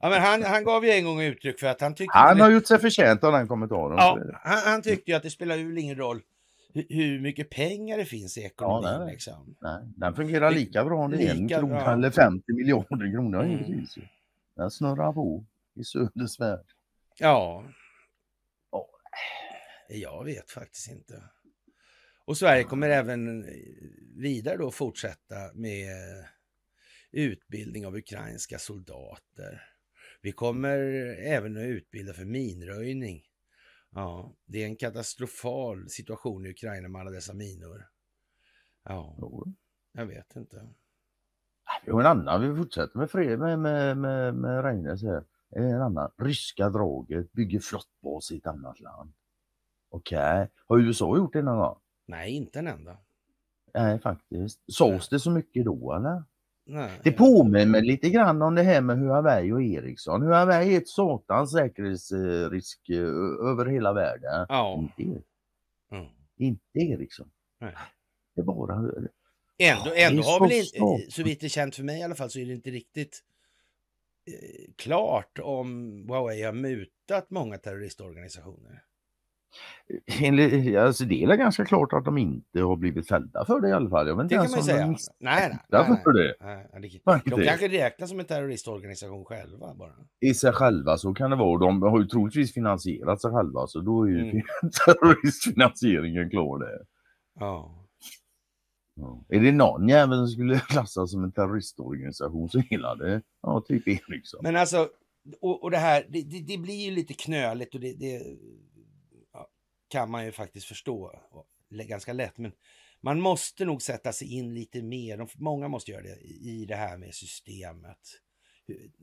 [0.01, 2.19] ja, men han, han gav ju en gång uttryck för att han tyckte...
[2.19, 3.97] Han har gjort sig förtjänt av den kommentaren.
[3.97, 6.21] Ja, han, han tyckte ju att det spelar ju ingen roll
[6.89, 8.91] hur mycket pengar det finns i ekonomin.
[8.93, 9.13] Ja, nej.
[9.13, 9.57] Liksom.
[9.61, 13.45] Nej, den fungerar lika bra om det är en krona eller 50 miljoner kronor.
[13.45, 13.87] Mm.
[14.55, 16.67] Den snurrar på i Söders värld.
[17.19, 17.65] Ja.
[18.71, 18.89] Oh.
[19.89, 21.23] Jag vet faktiskt inte.
[22.25, 23.47] Och Sverige kommer även
[24.17, 25.97] vidare då fortsätta med
[27.11, 29.69] utbildning av ukrainska soldater.
[30.21, 30.79] Vi kommer
[31.19, 33.25] även att utbilda för minröjning.
[33.91, 37.89] Ja, det är en katastrofal situation i Ukraina med alla dessa minor.
[38.85, 39.17] Ja,
[39.93, 40.69] jag vet inte.
[41.91, 45.25] Har en annan, vi fortsätter med fred med, med, med, med Reines här.
[45.51, 49.13] En annan, ryska draget bygger flottbas i ett annat land.
[49.91, 50.47] Okej, okay.
[50.69, 51.79] har USA gjort det någon gång?
[52.07, 52.97] Nej, inte en enda.
[53.75, 54.61] Nej, faktiskt.
[54.67, 56.23] Sås det så mycket då eller?
[56.65, 57.01] Nej.
[57.05, 60.23] Det påminner mig lite grann om det här med Huawei och Ericsson.
[60.23, 64.47] Huawei är ett satans säkerhetsrisk eh, över hela världen.
[64.49, 64.89] Ja.
[64.99, 65.23] Inte,
[65.91, 66.07] mm.
[66.37, 67.31] inte Ericsson.
[67.61, 67.75] Nej.
[68.35, 68.93] Det är bara...
[69.63, 72.31] Ändå, ändå har väl inte, så vitt det är känt för mig i alla fall,
[72.31, 73.21] så är det inte riktigt
[74.27, 78.83] eh, klart om Huawei har mutat många terroristorganisationer
[80.79, 83.91] alltså det är ganska klart att de inte har blivit fällda för det i alla
[83.91, 84.09] fall.
[84.09, 84.87] Jag vet inte det kan man säga.
[84.87, 86.35] Nej, nej, nej, för det.
[86.41, 89.93] nej, De kanske räknas som en terroristorganisation själva bara.
[90.21, 91.59] I sig själva så kan det vara.
[91.59, 94.43] De har ju troligtvis finansierat sig själva så då är ju mm.
[94.87, 96.87] terroristfinansieringen klar där.
[97.41, 97.82] Ja.
[98.95, 99.25] Ja.
[99.29, 103.89] Är det någon jävel som skulle klassas som en terroristorganisation så gillar det, ja typ
[103.89, 104.41] Ericsson.
[104.43, 104.89] Men alltså,
[105.41, 108.23] och, och det här, det, det, det blir ju lite knöligt och det, det
[109.93, 111.21] kan man ju faktiskt förstå
[111.71, 112.39] ganska lätt.
[112.39, 112.53] Men
[113.01, 116.99] man måste nog sätta sig in lite mer, många måste göra det, i det här
[116.99, 117.99] med systemet.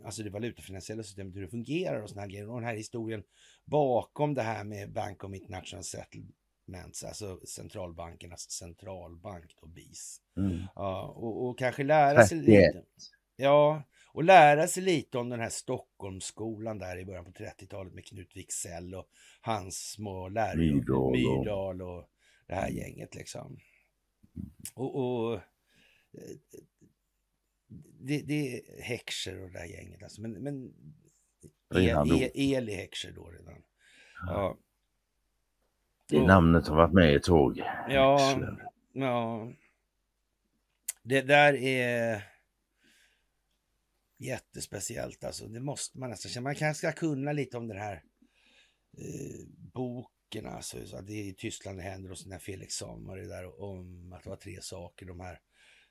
[0.05, 2.49] Alltså det valutafinansiella systemet, hur det fungerar och sådana grejer.
[2.49, 3.23] Och den här historien
[3.65, 5.83] bakom det här med Bank of International
[6.70, 10.22] Settlements, alltså centralbankernas centralbank, då BIS.
[10.38, 10.57] Mm.
[10.76, 12.84] Ja, och, och, kanske lära sig lite.
[13.36, 18.05] Ja, och lära sig lite om den här Stockholmsskolan där i början på 30-talet med
[18.05, 19.09] Knut Wicksell och
[19.41, 22.09] hans små lärjungar, Myrdal och
[22.47, 23.59] det här gänget liksom.
[24.76, 25.41] Och, och eh,
[27.99, 30.22] det, det, är Heckscher och det här gänget alltså.
[30.22, 30.74] Men, men
[31.76, 33.63] El, El, Eli Heckscher då redan.
[34.28, 34.57] Ja.
[36.10, 37.62] Det namnet har varit med i tåg.
[37.89, 38.39] Ja,
[38.93, 39.51] ja.
[41.03, 42.24] Det där är
[44.20, 45.47] jättespeciellt alltså.
[45.47, 46.43] Det måste man nästan känna.
[46.43, 48.03] Man kanske ska kunna lite om den här
[48.97, 50.78] eh, boken alltså.
[50.86, 53.62] Så att det är i Tyskland det händer och så när Felix Samar är där
[53.62, 55.05] om att det var tre saker.
[55.05, 55.39] De här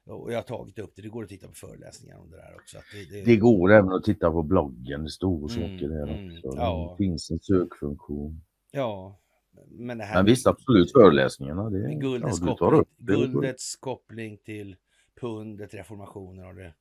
[0.08, 1.02] och jag har tagit upp det.
[1.02, 2.78] Det går att titta på föreläsningar om det där också.
[2.92, 3.24] Det, det...
[3.24, 5.04] det, går även att titta på bloggen.
[5.04, 6.52] Det står mm, saker där mm, också.
[6.56, 6.96] Ja.
[6.98, 8.40] Det finns en sökfunktion.
[8.70, 9.20] Ja.
[9.66, 11.70] Men, det här men visst, absolut föreläsningarna.
[11.70, 14.76] Det, guldets, ja, koppling, guldets koppling till
[15.20, 16.74] pundet, reformationen av det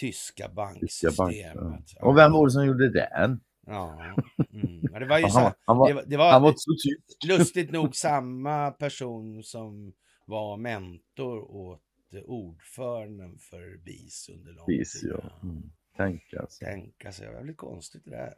[0.00, 1.54] tyska banksystemet.
[1.54, 2.06] Bank, ja.
[2.06, 3.40] Och vem var det som gjorde den?
[3.66, 4.14] Ja,
[4.52, 4.80] mm.
[4.82, 7.24] det var ju så, han, han var, det, det var, han var så tyst.
[7.28, 9.92] lustigt nog samma person som
[10.26, 11.82] var mentor åt
[12.24, 15.10] ordföranden för BIS under lång BIS, tid.
[15.10, 15.30] Ja.
[15.42, 15.62] Mm.
[15.96, 16.68] Tänka sig.
[16.68, 17.26] Tänka sig.
[17.26, 18.34] Jävligt konstigt det där.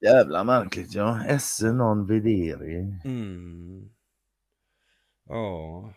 [0.00, 1.24] Jävla märkligt ja.
[1.24, 3.00] Esse non videri.
[3.04, 3.90] Mm.
[5.28, 5.94] Ja.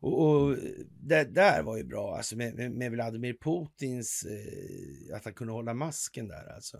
[0.00, 0.56] Och, och
[1.00, 5.74] det där var ju bra, alltså med, med, Vladimir Putins, eh, att han kunde hålla
[5.74, 6.78] masken där alltså.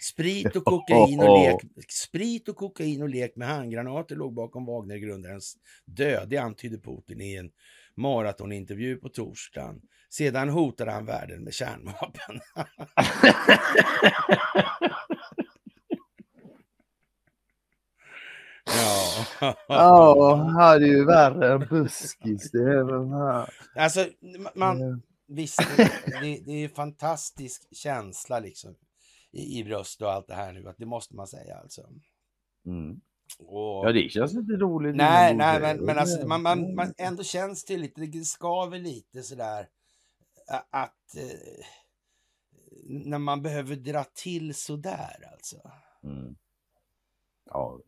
[0.00, 1.56] Sprit och kokain och lek,
[1.88, 7.34] sprit och kokain och lek med handgranater låg bakom Wagnergrundarens död, det antydde Putin i
[7.34, 7.50] en
[7.94, 9.80] maratonintervju på torsdagen.
[10.10, 12.40] Sedan hotade han världen med kärnvapen.
[18.76, 19.54] Ja.
[19.68, 22.50] Ja, här är ju värre än buskis.
[22.50, 23.50] Det är den här.
[23.74, 24.06] Alltså,
[24.54, 28.74] man, visst, det, det, är ju fantastisk känsla liksom
[29.32, 31.82] i, i bröst och allt det här nu, att det måste man säga alltså.
[32.66, 33.00] Mm.
[33.38, 34.96] Och, Ja, det känns inte roligt.
[34.96, 39.22] nej, nej, men, men alltså, man, man, man ändå känns det lite, det skaver lite
[39.22, 39.68] sådär
[40.70, 41.64] att eh,
[42.88, 45.70] när man behöver dra till sådär alltså.
[46.02, 46.36] Mm.
[47.44, 47.80] Ja.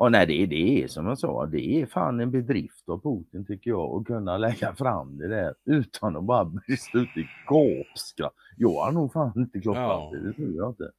[0.00, 3.44] Och nej, det, det är som jag sa, det är fan en bedrift av Putin
[3.46, 8.32] tycker jag att kunna lägga fram det där utan att bara brista ut i gapskratt.
[8.56, 10.10] Jag har nog fan inte klockat Ja.
[10.12, 10.90] det, det tror jag inte.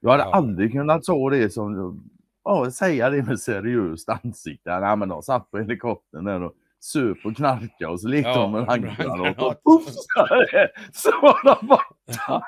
[0.00, 0.34] Jag hade Ja.
[0.34, 2.02] aldrig kunnat så det som,
[2.44, 4.80] ja, säga det med seriöst ansikte.
[4.80, 8.40] Nej men de satt på helikoptern där och söp och knarkade och så lekte Ja,
[8.42, 9.42] de med handgranat.
[9.42, 12.42] och puffsade så var de borta.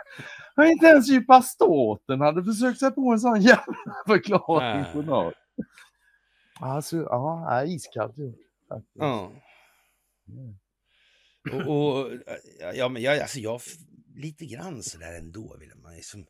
[0.71, 3.75] Inte ens djupa staten hade försökt sig på en sån jävla
[4.07, 5.35] förklaring på något.
[6.61, 8.39] Alltså, ja, ja, iskallt gjort.
[8.95, 9.33] Ja.
[10.29, 10.55] Mm.
[11.53, 12.11] Och, och
[12.75, 13.61] ja, men jag, alltså jag,
[14.17, 16.27] lite grann sådär ändå vill man liksom,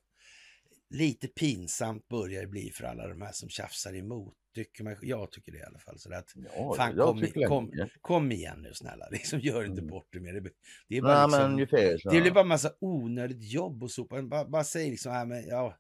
[0.90, 4.34] lite pinsamt börjar det bli för alla de här som tjafsar emot.
[4.54, 5.98] Tycker man, jag tycker det i alla fall.
[5.98, 9.90] Så att, Ja, Fan, kom, kom, kom igen nu snälla, liksom, gör inte Mm.
[9.90, 10.32] bort det mer.
[10.32, 10.50] Det,
[10.88, 14.22] det är bara Nej, liksom, ungefär det blir bara massa onödigt jobb och sopa.
[14.22, 15.76] Bara, bara säg liksom, äh, men, ja,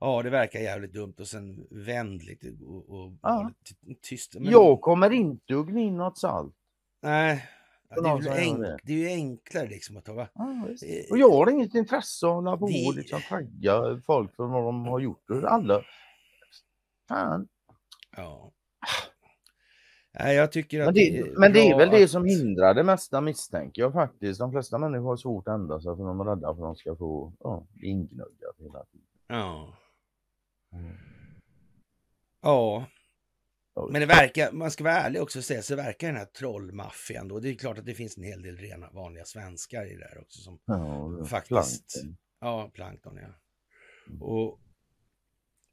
[0.00, 3.50] ja, det verkar jävligt dumt och sen vänd lite och, och Ja.
[4.02, 4.34] tyst.
[4.34, 6.54] Men, Jag kommer inte att gni något salt.
[7.02, 7.44] Nej,
[7.88, 8.78] ja, det, är gör enk, det.
[8.84, 10.28] det är ju enklare liksom att ta, va?
[10.34, 10.50] Ja.
[10.68, 14.36] Eh, Och jag har inget intresse av att hålla på och Det- liksom tagga folk
[14.36, 15.24] för vad de har gjort.
[15.44, 15.82] Alla.
[17.08, 17.48] Fan.
[18.16, 18.52] Ja.
[20.18, 22.74] Nej, jag tycker att Men det, är men det är väl det att- som hindrar
[22.74, 24.40] det mesta misstänker jag faktiskt.
[24.40, 26.76] De flesta människor har svårt att ändra sig för de är rädda för att de
[26.76, 29.06] ska få ja, bli ingnöggat hela tiden.
[29.26, 29.74] Ja.
[32.42, 32.86] Ja,
[33.90, 37.28] men det verkar, man ska vara ärlig också och säga, så verkar den här trollmaffian
[37.28, 40.04] då, det är klart att det finns en hel del rena vanliga svenskar i det
[40.04, 41.92] här också som, ja, faktiskt.
[41.92, 42.16] plankton.
[42.40, 43.28] ja, plankton ja.
[44.08, 44.22] Mm.
[44.22, 44.60] Och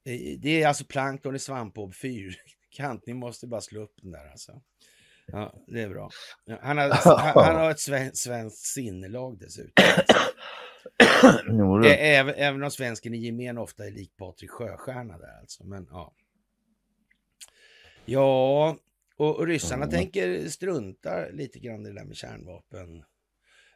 [0.06, 4.32] eh, det är alltså plankton i svampbob fyrkant, ni måste bara slå upp den där
[4.32, 4.62] alltså.
[5.28, 6.10] Ja, det är bra.
[6.62, 9.86] Han har, han, han har ett sven, svenskt sinnelag dessutom.
[11.50, 15.64] Jo, Även, även om svensken i gemen ofta är lik Patrik Sjöstjärna där alltså.
[15.64, 16.14] Men ja.
[18.06, 18.78] Ja,
[19.18, 19.92] och, och ryssarna Ja.
[19.92, 23.04] tänker strunta lite grann i det där med kärnvapen.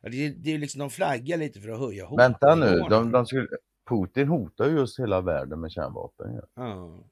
[0.01, 2.25] Det, är- det är liksom, de flaggar lite för att höja hotet.
[2.25, 3.47] Vänta nu, de, de skulle,
[3.89, 6.33] Putin hotar ju just hela världen med kärnvapen.
[6.35, 6.41] Ja.
[6.55, 7.03] Ja.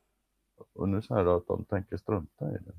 [0.74, 2.74] Och nu säger du att de tänker strunta i det.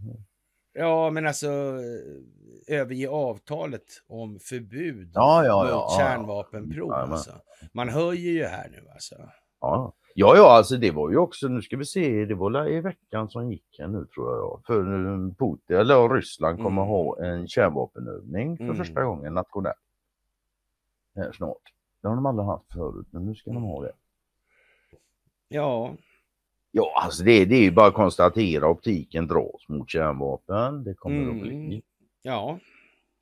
[0.73, 5.95] Ja, men alltså eh, överge avtalet om förbud Ja, ja, mot ja.
[5.99, 6.93] kärnvapenprov.
[6.93, 7.31] Alltså.
[7.73, 9.15] Man höjer ju här nu alltså.
[9.61, 12.81] Ja, ja, ja, alltså det var ju också, nu ska vi se, det var i
[12.81, 14.63] veckan som gick här nu tror jag.
[14.67, 16.89] För nu Putin, eller Ryssland kommer Mm.
[16.89, 18.77] ha en kärnvapenövning för Mm.
[18.77, 19.77] första gången nationellt.
[21.35, 21.63] Snart.
[22.03, 23.93] Det har de aldrig haft förut, men nu ska de ha det.
[25.49, 25.95] Ja,
[26.71, 30.85] Ja, alltså det, det är ju bara att konstatera, optiken dras mot kärnvapen.
[30.85, 31.37] Det kommer Mm.
[31.37, 31.83] att bli
[32.23, 32.59] ja,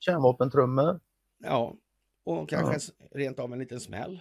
[0.00, 1.00] kärnvapentrummor.
[1.38, 1.74] ja.
[2.24, 4.20] Och kanske s- rent av en liten smäll.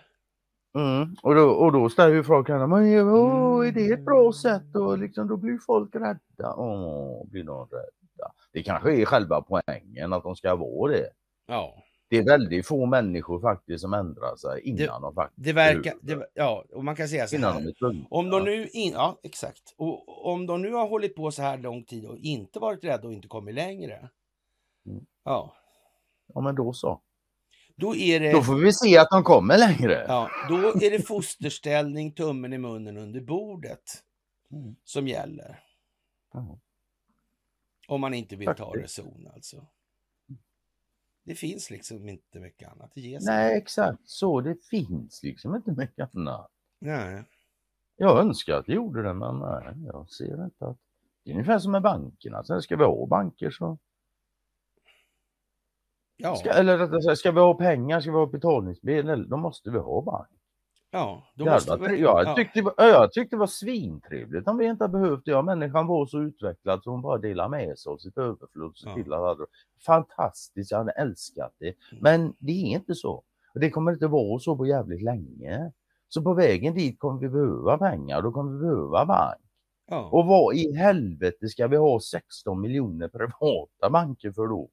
[0.77, 1.15] Mm.
[1.23, 4.75] Och, då, och då ställer ju folk här, men åh, är det ett bra sätt?
[4.75, 6.53] Och liksom, då blir folk rädda.
[6.55, 8.31] Åh, blir de rädda?
[8.51, 11.09] Det kanske är själva poängen att de ska vara det.
[11.47, 11.83] Ja.
[12.15, 16.27] Det är väldigt få människor faktiskt som ändrar sig innan de faktiskt Det verkar, det,
[16.33, 17.73] ja, och man kan säga så Innan här.
[17.79, 18.07] de.
[18.09, 21.57] Om de nu, in, ja exakt, och om de nu har hållit på så här
[21.57, 24.09] lång tid och inte varit rädda och inte kommit längre.
[24.87, 25.05] Mm.
[25.23, 25.55] Ja,
[26.33, 27.01] Ja men då så.
[27.75, 30.05] då är det, Då får vi se att de kommer längre.
[30.07, 33.83] ja, då är det fosterställning, tummen i munnen under bordet
[34.51, 34.75] Mm.
[34.83, 35.59] som gäller.
[36.33, 36.59] Ja.
[37.87, 38.83] Om man inte vill ta Faktiskt.
[38.99, 39.67] reson alltså.
[41.25, 43.33] Det finns liksom inte mycket annat att ge sig.
[43.33, 46.51] Nej exakt så, det finns liksom inte mycket annat.
[46.79, 47.23] Nej.
[47.97, 50.77] Jag önskar att jag gjorde det men nej, jag ser inte att
[51.23, 52.43] det är ungefär som med bankerna.
[52.43, 53.77] Sen ska vi ha banker så
[56.17, 60.01] Ja, Ska, eller ska vi ha pengar, ska vi ha betalningsmedel, då måste vi ha
[60.01, 60.27] bank.
[60.91, 62.01] Ja, Jävla vi...
[62.01, 62.35] jag, ja.
[62.35, 65.31] tyckte, jag tyckte det var svintrevligt om vi inte behövt det.
[65.31, 68.71] Ja, människan var så utvecklad så hon bara delade med sig av sitt överflöd.
[68.75, 68.93] Ja.
[68.95, 69.45] till
[69.85, 71.73] Fantastiskt, jag hade älskat det.
[71.91, 72.03] Mm.
[72.03, 73.23] Men det är inte så.
[73.53, 75.71] Och det kommer inte vara så på jävligt länge.
[76.09, 79.41] Så på vägen dit kommer vi behöva pengar, då kommer vi behöva bank.
[79.87, 80.09] Ja.
[80.11, 84.69] Och vad i helvete ska vi ha 16 miljoner privata banker för då?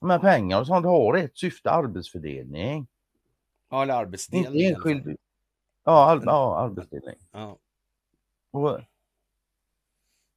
[0.00, 2.86] De här pengarna och sånt har ett syfte, arbetsfördelning.
[3.70, 4.62] Ja, eller arbetsdelning.
[4.66, 5.16] enskild.
[5.84, 7.16] Ja, all, ja arbetsdelning.
[7.32, 7.56] Ja.
[8.52, 8.80] Och,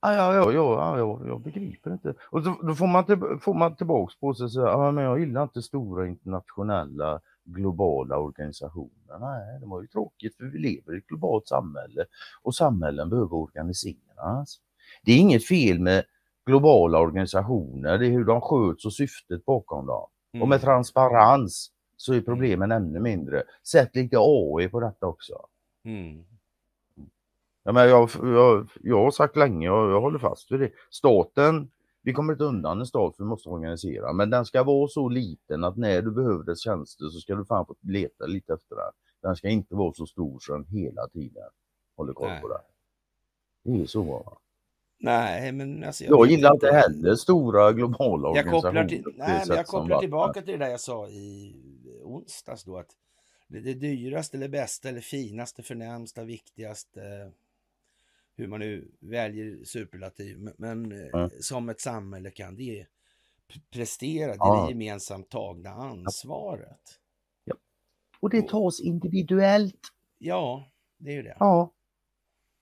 [0.02, 2.14] ja, ja, ja, ja, ja, jag begriper inte.
[2.30, 5.04] Och då, då får, man till, får man tillbaks på sig så här, ja, men
[5.04, 9.20] jag gillar inte stora internationella globala organisationer.
[9.20, 12.06] Nej, det var ju tråkigt för vi lever i ett globalt samhälle
[12.42, 14.60] och samhällen behöver organiseras.
[15.04, 16.04] Det är inget fel med
[16.46, 20.10] globala organisationer, det är hur de sköts och syftet bakom dem.
[20.42, 20.60] Och med Mm.
[20.60, 21.72] transparens
[22.04, 23.44] så är problemen ännu mindre.
[23.64, 25.46] Sätt lite AI på detta också.
[25.84, 26.26] Mm.
[27.64, 30.72] Ja, men jag, jag, jag har sagt länge och jag håller fast vid det.
[30.90, 34.14] Staten, vi kommer inte undan en stat för vi måste organisera.
[34.14, 37.46] Men den ska vara så liten att när du behöver dess tjänster så ska du
[37.46, 38.92] fan få leta lite efter den.
[39.22, 41.50] Den ska inte vara så stor så den hela tiden
[41.96, 42.62] håller koll på det.
[43.64, 44.04] Det är så.
[44.04, 44.38] Va?
[45.04, 46.04] Nej, men alltså...
[46.04, 48.62] Jag vet gillar inte heller stora globala Jag organisationer.
[48.62, 51.56] kopplar, till, det nej, men jag kopplar tillbaka till det där jag sa i
[52.04, 52.78] onsdags då.
[52.78, 52.90] Att
[53.48, 57.32] det, det dyraste eller bästa eller finaste, förnämsta, viktigaste,
[58.36, 61.30] hur man nu väljer superlativ, men, Mm.
[61.40, 62.86] som ett samhälle kan det
[63.72, 64.70] prestera, det Ja.
[64.70, 67.00] gemensamt tagna ansvaret.
[68.20, 69.80] Och det tas individuellt.
[70.18, 71.38] Ja, det är ju det.
[71.40, 71.72] Ja.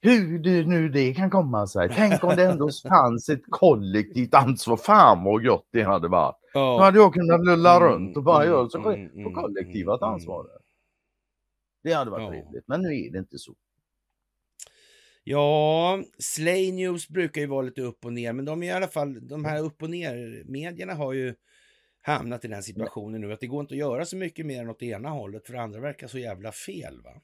[0.02, 1.90] Hur det nu det kan komma sig.
[1.96, 4.78] Tänk om det ändå fanns ett kollektivt ansvar.
[4.78, 6.36] Fan vad gött det hade varit.
[6.54, 9.34] Då Ja, hade jag kunnat lulla Mm, runt och bara mm, göra så på mm,
[9.34, 10.62] kollektiva mm, ansvaret.
[11.84, 12.30] Det hade varit Ja.
[12.30, 12.68] trevligt.
[12.68, 13.56] Men nu är det inte så.
[15.24, 18.88] Ja, Slay News brukar ju vara lite upp och ner, men de är i alla
[18.88, 21.36] fall, de här upp och ner-medierna har ju
[22.02, 24.70] hamnat i den situationen nu att det går inte att göra så mycket mer än
[24.70, 27.02] åt det ena hållet, för det andra verkar så jävla fel.
[27.04, 27.22] va?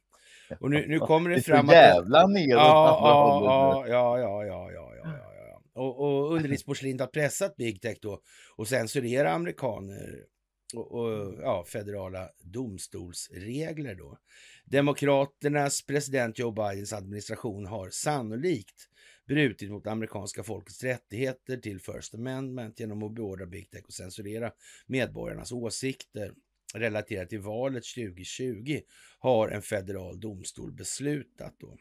[0.60, 1.76] Och nu, nu kommer det Det är så fram att...
[1.76, 5.82] jävla neråt Ja, ja, ja, ja, ja, ja, ja, ja, ja.
[5.82, 8.22] Och, och underlivsporslinet har pressat Big Tech då
[8.56, 10.24] och censurera amerikaner
[10.76, 14.18] och, och ja, federala domstolsregler då.
[14.66, 18.88] Demokraternas president Joe Bidens administration har sannolikt
[19.28, 24.52] brutit mot amerikanska folkets rättigheter till First Amendment genom att beordra Big Tech och censurera
[24.88, 26.34] medborgarnas åsikter
[26.74, 28.80] relaterat till valet 2020
[29.20, 31.78] har en federal domstol beslutat då.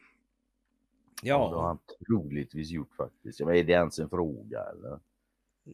[1.23, 3.39] Ja, det har han troligtvis gjort faktiskt.
[3.39, 4.99] Men är det ens en fråga eller?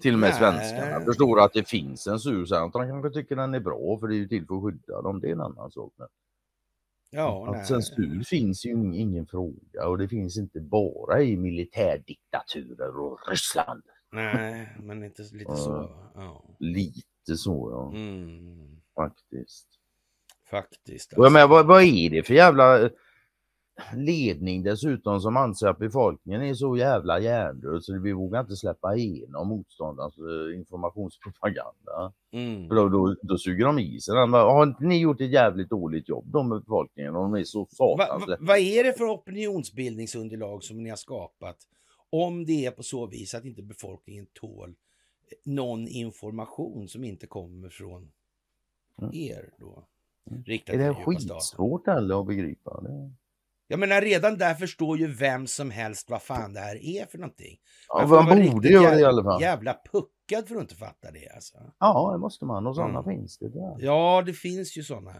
[0.02, 0.40] Till och med Nej.
[0.40, 2.46] svenskarna förstår att det finns censur.
[2.46, 4.64] Sen att de kanske tycker den är bra för det är ju till för att
[4.64, 5.20] skydda dem.
[5.20, 5.94] Det är en annan sak.
[5.98, 6.08] Men
[7.12, 7.66] ja, att nej.
[7.66, 13.84] censur finns ju ing- ingen fråga och det finns inte bara i militärdiktaturer och Ryssland.
[14.12, 15.90] nej, men inte lite så.
[16.16, 16.44] Ja.
[16.60, 19.68] Lite så ja, Mm, faktiskt.
[20.50, 21.14] faktiskt.
[21.14, 21.34] Alltså.
[21.34, 22.90] menar, vad, vad är det för jävla eh,
[23.96, 28.96] ledning dessutom som anser att befolkningen är så jävla hjärndöd så vi vågar inte släppa
[28.96, 32.14] igenom motståndarnas eh, informationspropaganda.
[32.32, 32.68] Mm.
[32.68, 34.34] För då, då, då suger de i sig den.
[34.34, 37.60] Har inte ni gjort ett jävligt dåligt jobb de med befolkningen och de är så
[37.60, 41.58] Va, satans va, vad är det för opinionsbildningsunderlag som ni har skapat?
[42.10, 44.76] Om det är på så vis att inte befolkningen tål
[45.46, 48.12] någon information som inte kommer från.
[49.14, 49.88] Er då.
[50.32, 50.44] Mm.
[50.44, 52.82] Riktat Är det skitsvårt eller att begripa?
[52.82, 53.14] Det...
[53.68, 57.18] Jag menar redan där förstår ju vem som helst vad fan det här är för
[57.18, 57.58] någonting.
[57.88, 59.42] Ja, man vara borde göra det i alla fall.
[59.42, 61.58] Jävla puckad för att inte fatta det alltså.
[61.80, 63.16] Ja, det måste man och sådana Mm.
[63.18, 63.50] finns det.
[63.50, 63.76] Där.
[63.80, 65.14] Ja, det finns ju sådana.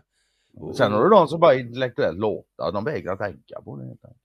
[0.54, 2.72] Och- Sen har du de som bara är intellektuellt låta.
[2.72, 4.22] De vägrar tänka på det helt enkelt.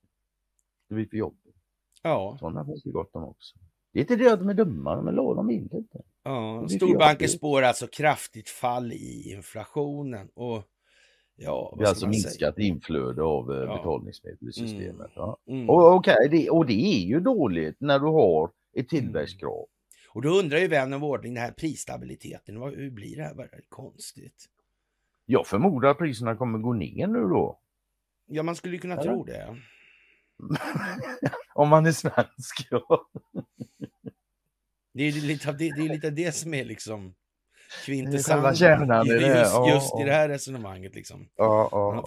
[0.89, 1.57] Det blir för jobbigt.
[2.03, 3.57] Ja, Sådana finns det gott om också.
[3.93, 6.03] Det är inte det att de är dumma, de är låga, de vill inte.
[6.25, 6.65] ja.
[6.69, 10.29] Det storbanker spår alltså kraftigt fall i inflationen.
[10.35, 10.63] Och
[11.37, 12.27] ja, har ska alltså man säga?
[12.29, 13.77] minskat inflöde av eh, Ja.
[13.77, 15.11] betalningsmedel i systemet.
[15.15, 15.39] Ja.
[15.49, 15.71] Mm.
[15.71, 16.73] Och, okej, det, och det
[17.03, 19.67] är ju dåligt när du har ett tillväxtkrav.
[20.11, 23.35] Och då undrar ju vän av ordning, den här prisstabiliteten, vad, hur blir det här?
[23.35, 24.45] Vad är det konstigt?
[25.27, 27.59] Jag förmodar att priserna kommer gå ner nu då.
[28.27, 29.03] Ja, man skulle kunna Eller?
[29.13, 29.57] tro det.
[31.55, 33.09] Om man är svensk, ja.
[34.95, 37.15] Det är lite det, det, är lite det som är liksom
[37.85, 40.95] kvintessensen just, just i det här resonemanget.
[40.95, 41.29] Liksom.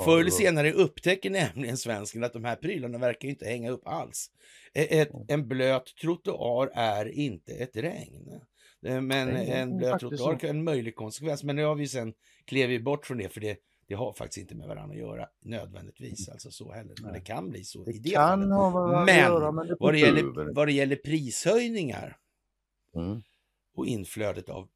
[0.04, 4.28] Förr eller senare upptäcker nämligen svensken att de här prylarna verkar inte hänga upp alls.
[4.74, 8.42] Ett, en blöt trottoar är inte ett regn.
[8.86, 11.44] Eh, Men är en blöt trottoar kan en möjlig konsekvens.
[11.44, 12.14] Men nu har vi sen
[12.46, 13.58] klev vi bort från det för det,
[13.92, 16.30] det har faktiskt inte med varandra att göra nödvändigtvis.
[16.30, 16.96] Alltså så heller.
[17.02, 18.50] Men det kan bli så Det i det kan fallet.
[18.50, 22.18] ha varandra Men att göra, men det Vad det, gäller, vad det gäller prishöjningar
[22.96, 23.22] Mm.
[23.76, 24.70] och inflödet av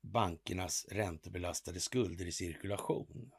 [0.00, 3.30] bankernas räntebelastade skulder i cirkulation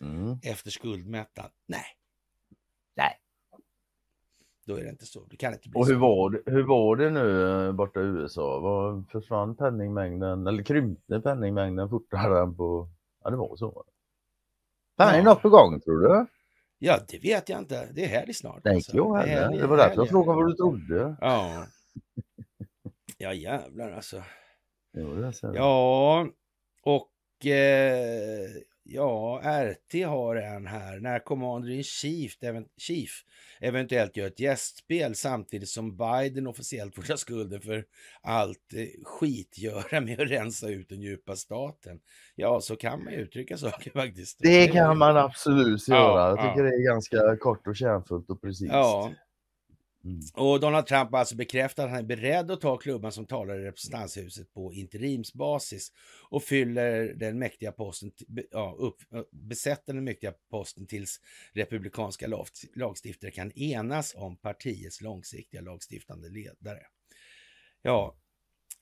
[0.00, 0.38] Mm.
[0.42, 1.50] efter skuldmättnad.
[1.66, 1.84] Nej,
[2.96, 3.20] Nej.
[4.66, 5.24] då är det inte så.
[5.30, 6.00] Det kan inte bli Och hur så.
[6.00, 8.60] var, det, hur var det nu eh, borta i USA?
[8.60, 12.88] Var, försvann penningmängden eller krympte penningmängden fortare än på...
[13.24, 13.84] Ja, det var så.
[14.96, 15.24] Fan, är det Ja.
[15.24, 16.26] något på gång tror du?
[16.78, 17.88] Ja, det vet jag inte.
[17.92, 18.60] Det är helg snart.
[18.64, 18.96] Nej, alltså.
[18.96, 19.42] jag är heller.
[19.48, 20.42] helg- Det var därför helg, jag frågade helg.
[20.42, 21.16] vad du trodde.
[21.20, 21.66] Ja.
[23.18, 24.22] Ja, jävlar alltså.
[24.96, 25.32] Jo.
[25.54, 26.26] Ja,
[26.82, 28.48] och eh,
[28.84, 31.00] ja, RT har en här.
[31.00, 33.10] När Commander in Chief, even, Chief
[33.60, 37.84] eventuellt gör ett gästspel samtidigt som Biden officiellt får ta skulden för
[38.22, 42.00] allt eh, skitgöra med att rensa ut den djupa staten.
[42.34, 44.38] Ja, så kan man uttrycka saker faktiskt.
[44.40, 46.28] Det kan man absolut Ja, göra.
[46.28, 46.42] Jag ja.
[46.42, 48.68] tycker det är ganska kort och kärnfullt och precis.
[48.70, 49.12] Ja,
[50.04, 50.20] Mm.
[50.34, 53.60] och Donald Trump har alltså bekräftat att han är beredd att ta klubban som talar
[53.60, 55.92] i representanthuset på interimsbasis
[56.28, 58.12] och fyller den mäktiga posten,
[58.50, 58.96] ja, upp,
[59.30, 61.20] besätter den mäktiga posten tills
[61.52, 62.26] republikanska
[62.74, 66.80] lagstiftare kan enas om partiets långsiktiga lagstiftande ledare.
[67.82, 68.16] Ja,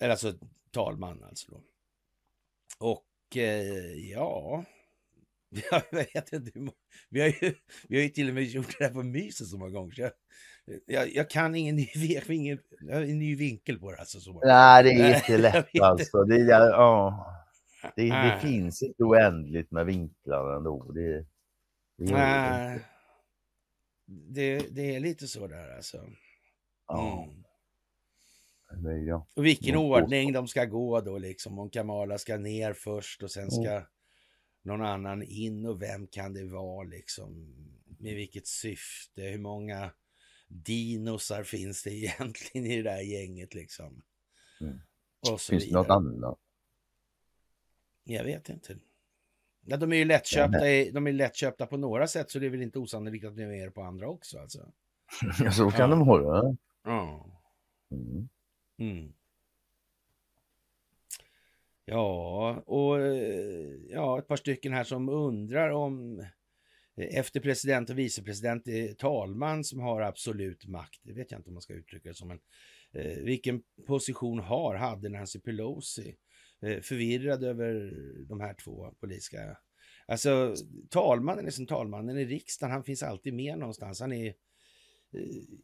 [0.00, 0.34] eller alltså
[0.70, 1.62] talman alltså då.
[2.78, 4.64] Och eh, ja,
[5.70, 6.72] jag vet inte
[7.08, 7.54] vi har, ju,
[7.88, 10.12] vi har ju till och med gjort det här på myset så många gånger.
[10.86, 11.88] Jag, jag, kan ingen ny,
[12.28, 12.58] ingen,
[12.90, 13.98] en ny vinkel på det.
[13.98, 14.40] Alltså, så.
[14.44, 16.24] Nej, det är inte lätt alltså.
[16.24, 17.26] Det, är- ja,
[17.96, 20.92] det, det finns inte oändligt med vinklar ändå.
[20.92, 21.26] Det,
[21.98, 22.16] det gör
[24.06, 26.06] det det, är lite så där alltså.
[26.88, 27.28] Ja,
[28.74, 28.86] Mm.
[28.86, 29.26] är ja.
[29.34, 31.58] Och vilken Mm, ordning de ska gå då liksom.
[31.58, 33.82] Om Kamala ska ner först och sen ska
[34.62, 37.54] någon annan in och vem kan det vara liksom?
[37.98, 39.22] Med vilket syfte?
[39.22, 39.90] Hur många
[40.52, 44.02] dinosar finns det egentligen i det där gänget liksom?
[44.60, 44.80] Mm.
[45.28, 45.82] Finns det vidare.
[45.82, 46.38] något annat?
[48.04, 48.76] Jag vet inte.
[49.64, 52.50] Ja, de är ju lättköpta, i, de är lättköpta på några sätt så det är
[52.50, 54.72] väl inte osannolikt att de är på andra också alltså.
[55.56, 55.96] Så kan Ja.
[55.96, 56.56] de hålla.
[56.84, 57.26] Ja.
[57.90, 58.28] Mm.
[58.78, 59.12] Mm.
[61.84, 66.24] Ja, och eh, ja, ett par stycken här som undrar om
[66.96, 71.00] efter president och vicepresident är talman som har absolut makt.
[71.02, 72.28] Det vet jag inte om man ska uttrycka det som.
[72.28, 72.40] Men,
[72.92, 76.16] eh, vilken position har, hade Nancy Pelosi?
[76.62, 77.92] Eh, förvirrad över
[78.28, 79.58] de här två politiska...
[80.06, 80.54] Alltså
[80.90, 84.00] talmannen är som talmannen i riksdagen, han finns alltid med någonstans.
[84.00, 85.22] Han är eh,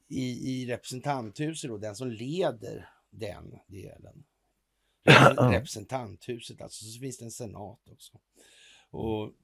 [0.08, 4.24] i, i representanthuset då, den som leder den delen.
[5.52, 8.20] Representanthuset alltså, så finns det en senat också.
[8.90, 9.34] Och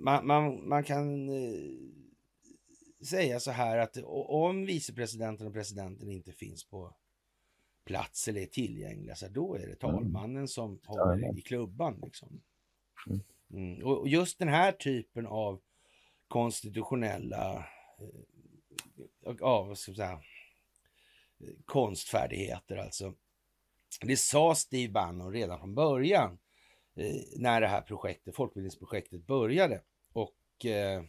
[0.00, 1.60] man, man, man kan eh,
[3.06, 6.96] säga så här att om vicepresidenten och presidenten inte finns på
[7.84, 12.00] plats eller är tillgängliga, så då är det talmannen som håller i klubban.
[12.04, 12.42] Liksom.
[13.06, 13.20] Mm.
[13.50, 13.86] Mm.
[13.86, 15.60] Och just den här typen av
[16.28, 17.56] konstitutionella
[17.98, 18.20] eh,
[19.40, 20.20] ja, vad ska jag säga,
[21.38, 23.14] eh, konstfärdigheter alltså.
[24.00, 26.38] Det sa Steve Bannon redan från början eh,
[27.36, 29.82] när det här projektet, folkbildningsprojektet började.
[30.12, 31.02] Och eh,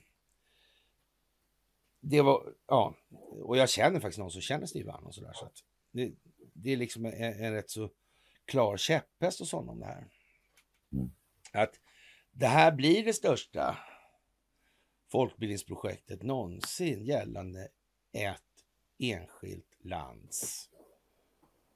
[2.00, 2.96] det var, ja,
[3.32, 5.34] och jag känner faktiskt någon som känner Steve Bannon sådär.
[5.34, 6.12] Så att det,
[6.54, 7.90] det är liksom en, en rätt så
[8.46, 10.08] klar käpphäst hos honom det här.
[10.92, 11.12] Mm.
[11.52, 11.80] Att
[12.32, 13.78] det här blir det största
[15.12, 17.68] folkbildningsprojektet någonsin gällande
[18.12, 18.42] ett
[19.00, 20.70] enskilt lands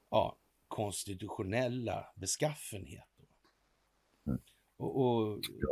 [0.09, 0.37] ja,
[0.67, 3.18] konstitutionella beskaffenhet.
[4.79, 5.67] Och, och Det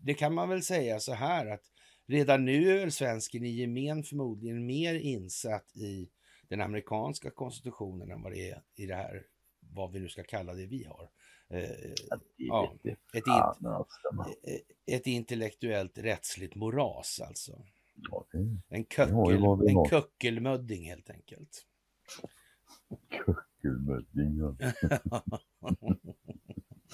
[0.00, 1.62] det kan man väl säga så här att
[2.06, 6.08] redan nu är väl svensken i gemen förmodligen mer insatt i
[6.48, 9.22] den amerikanska konstitutionen än vad det är i det här,
[9.60, 11.10] vad vi nu ska kalla det vi har.
[11.48, 11.70] Eh,
[12.36, 13.98] Ja, ett, in, fan, alltså.
[14.86, 17.64] ett intellektuellt rättsligt moras alltså.
[17.94, 18.26] Ja,
[18.68, 21.66] En, köckel, en köckelmödding helt enkelt.
[23.62, 24.04] kul med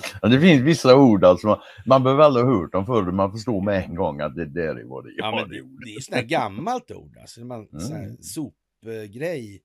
[0.03, 0.19] det.
[0.23, 3.33] Ja, det finns vissa ord alltså, man, man behöver aldrig ha hört dem förr, man
[3.33, 5.15] förstår med en gång att det där är vad det är.
[5.19, 7.17] Ja, men det, det är här gammalt ord.
[7.21, 8.23] Alltså, man, sån här Mm.
[8.23, 9.63] sopgrej.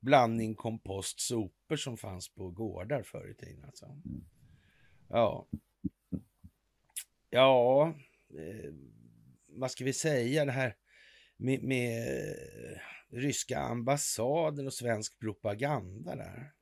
[0.00, 3.64] Blandning kompost sopor som fanns på gårdar förr i tiden.
[3.64, 3.86] Alltså.
[5.08, 5.46] Ja.
[7.30, 7.94] Ja,
[8.30, 8.72] eh,
[9.48, 10.74] vad ska vi säga det här
[11.36, 12.78] med, med eh,
[13.10, 16.52] ryska ambassaden och svensk propaganda där.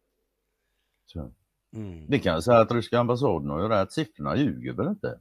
[1.07, 1.35] Så.
[1.75, 2.07] Mm.
[2.09, 5.21] Vi kan säga att ryska ambassaden har ju rätt, siffrorna ljuger väl inte?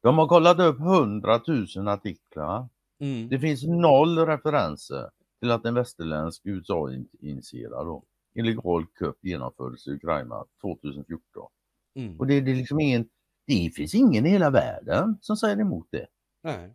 [0.00, 1.40] De har kollat upp 100
[1.76, 2.68] 000 artiklar.
[3.00, 3.28] Mm.
[3.28, 8.02] Det finns noll referenser till att en västerländsk USA-initierad
[8.34, 11.50] illegal kupp genomfördes i Ukraina 2014.
[11.94, 12.20] Mm.
[12.20, 13.08] Och det, det är liksom ingen,
[13.46, 16.06] det finns ingen i hela världen som säger emot det.
[16.42, 16.74] Nej.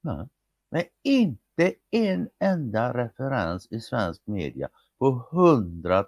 [0.00, 0.28] Nej.
[0.70, 6.04] Men inte en enda referens i svensk media på 100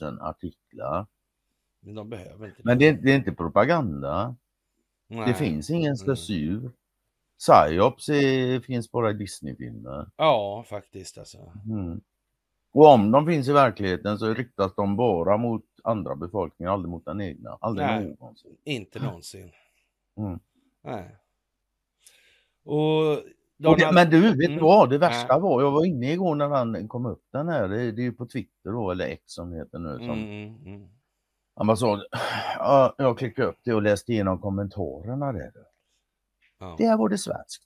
[0.00, 1.06] 000 artiklar.
[1.84, 4.36] Men de behöver inte Men det, det är inte propaganda.
[5.08, 5.26] Nej.
[5.28, 5.96] Det finns ingen Mm.
[5.96, 6.70] censur.
[7.38, 10.10] Psyops är, finns bara i Disneyfilmer.
[10.16, 11.52] Ja, faktiskt alltså.
[11.70, 12.00] Mm.
[12.72, 17.04] Och om de finns i verkligheten så riktas de bara mot andra befolkningar, aldrig mot
[17.04, 17.58] den egna.
[17.60, 18.16] Aldrig Nej.
[18.20, 18.56] någonsin.
[18.64, 19.50] Inte någonsin.
[20.16, 20.38] Mm.
[20.84, 21.16] Nej.
[22.64, 23.22] Och
[23.56, 23.94] det, Donald...
[23.94, 24.64] men du, vet du Mm.
[24.64, 24.90] vad?
[24.90, 25.42] Det värsta Nej.
[25.42, 28.12] var, jag var inne igår när den kom upp den här, det, det är ju
[28.12, 29.98] på Twitter då, eller X som det heter nu.
[29.98, 30.88] Som Mm, mm, mm.
[31.54, 32.00] Ambassad.
[32.58, 35.52] Ja, jag klickade upp det och läste igenom kommentarerna där.
[36.58, 36.74] Ja.
[36.78, 37.62] Där var det svenskt.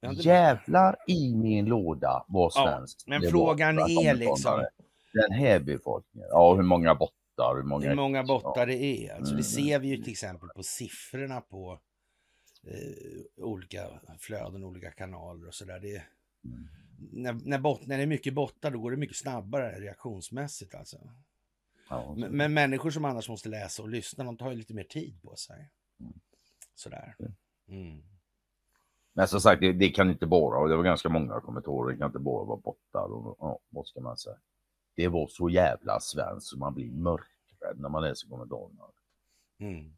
[0.00, 3.06] Ja, det- Jävlar i min låda var Ja, svenskt.
[3.06, 4.64] men det var frågan att är liksom-.
[5.12, 6.28] Den här befolkningen.
[6.30, 7.88] Ja, hur många bottar, hur många...
[7.88, 9.14] Hur många bottar det är.
[9.14, 9.36] Alltså, Mm.
[9.36, 11.80] Det ser vi ju till exempel på siffrorna på
[12.66, 13.86] eh, olika
[14.18, 15.80] flöden, olika kanaler och sådär.
[15.80, 16.02] Det,
[16.44, 16.68] Mm.
[17.12, 20.96] när, när, bot, när det är mycket bottar då går det mycket snabbare reaktionsmässigt alltså.
[21.90, 24.84] Ja, Men, men människor som annars måste läsa och lyssna, de tar ju lite mer
[24.84, 25.70] tid på sig.
[26.00, 26.12] Mm.
[26.74, 27.14] Sådär.
[27.68, 28.02] Mm.
[29.12, 31.98] Men som sagt, det, det kan inte bara, och det var ganska många kommentarer, det
[31.98, 34.36] kan inte bara vara bottar och ja, vad ska man säga.
[34.94, 38.84] Det var så jävla svenskt så man blir mörkrädd när man läser kommentarerna.
[39.58, 39.96] Mm.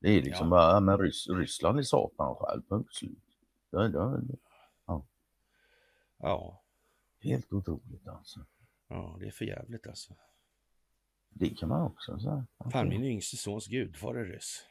[0.00, 0.50] Det är liksom Ja.
[0.50, 3.18] bara, ja, men Rys Ryssland är satan själv, punkt slut.
[3.70, 4.36] Det, det, det,
[6.22, 6.62] Ja.
[7.20, 8.40] helt otroligt alltså.
[8.88, 10.14] ja, det är för jävligt alltså.
[11.30, 12.46] Det kan man också säga.
[12.72, 14.64] Fan, min yngste sons gudfar är ryss.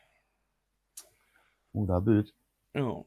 [1.73, 2.27] Goda bud.
[2.71, 3.05] Ja.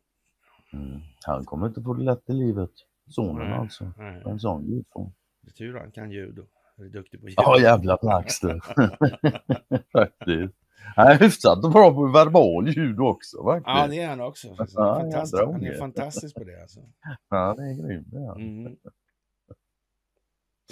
[0.72, 1.00] Mm.
[1.24, 2.70] Han kommer inte få det lätt i livet.
[3.08, 3.92] Sonen Nej, alltså.
[3.98, 4.22] nej.
[4.26, 5.12] En sån gudfar.
[5.40, 6.46] Det är tur han kan judo.
[6.76, 7.42] Han är duktig på judo.
[7.42, 8.60] Ja jävla plax du.
[9.92, 10.54] Faktiskt.
[10.96, 13.66] Han är hyfsat bra på verbal ljud också faktiskt.
[13.66, 14.48] Ja, det är han också.
[14.48, 16.80] Ja, fantastisk, han är fantastisk på det alltså.
[17.28, 18.40] Ja, det är grym det är han.
[18.40, 18.76] Mm.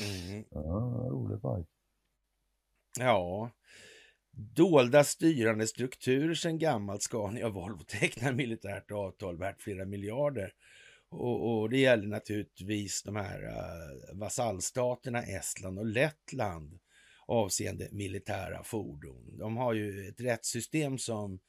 [0.01, 0.45] Mm.
[0.51, 0.61] Ja,
[1.11, 1.69] rolig fight.
[2.99, 3.51] Ja.
[4.33, 7.03] Dolda styrande strukturer sedan gammalt.
[7.03, 10.53] Scania och Volvo tecknar militärt avtal värt flera miljarder.
[11.11, 16.79] Och, och det gäller naturligtvis de här uh, vasallstaterna Estland och Lettland
[17.27, 19.39] avseende militära fordon.
[19.39, 21.41] De har ju ett rättssystem som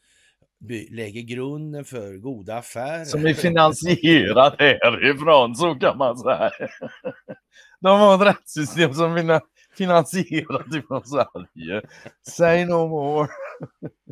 [0.60, 3.06] by- lägger grunden för goda affärer.
[3.06, 6.52] Som är finansierat härifrån, så kan man säga.
[7.82, 11.82] De har ett rättssystem som finansierar finansierat ifrån Sverige.
[12.22, 13.30] Say no more.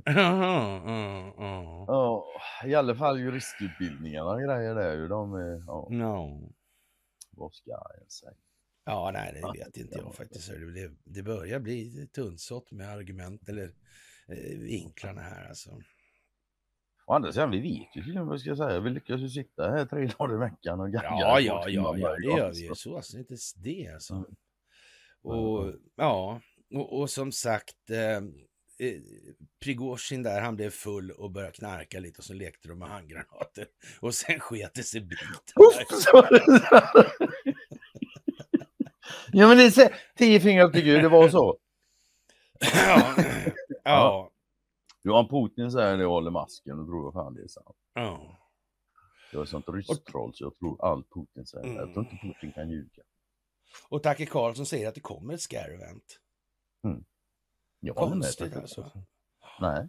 [0.06, 2.26] Ja, ja, ja.
[2.66, 5.08] I alla fall juristutbildningarna och grejer där ju.
[5.08, 6.52] De är, ja, No.
[7.32, 8.32] vad ska jag säga?
[8.86, 10.48] Ja, nej, det vet inte jag faktiskt.
[10.50, 13.74] Det, det börjar bli tunnsått med argument eller
[14.28, 15.70] eh, vinklarna här alltså.
[17.06, 18.80] Å andra sidan, vi vet ju vad jag ska säga.
[18.80, 21.08] Vi lyckas ju sitta här tre dagar i veckan och gagga.
[21.10, 22.68] Ja, ja, ja, ja, det gör vi ju.
[22.68, 22.76] så.
[22.76, 24.14] Så alltså, inte det alltså.
[24.14, 24.26] Mm.
[25.24, 26.42] Och ja,
[26.76, 28.18] och, och som sagt, eh,
[28.88, 29.02] eh,
[29.64, 33.68] Prigozjin där, han blev full och började knarka lite och så lekte de med handgranater.
[34.02, 35.08] Och sen sket det sig
[35.92, 36.24] så.
[39.32, 41.58] Ja men det är så- tio fingrar upp till Gud, det var så.
[42.74, 43.16] ja,
[43.84, 44.32] ja,
[45.04, 47.76] Johan Putin säger det och håller masken och tror fan det är sant.
[47.94, 48.36] ja.
[49.32, 51.66] Jag är sånt rystroll så jag tror allt Putin säger.
[51.66, 51.78] Mm.
[51.78, 53.04] Jag tror inte Putin kan ljuga.
[53.90, 56.20] Och Tacke Karlsson säger att det kommer ett scare event.
[57.80, 58.58] Jag håller med.
[58.58, 58.92] Alltså.
[59.62, 59.88] Nej.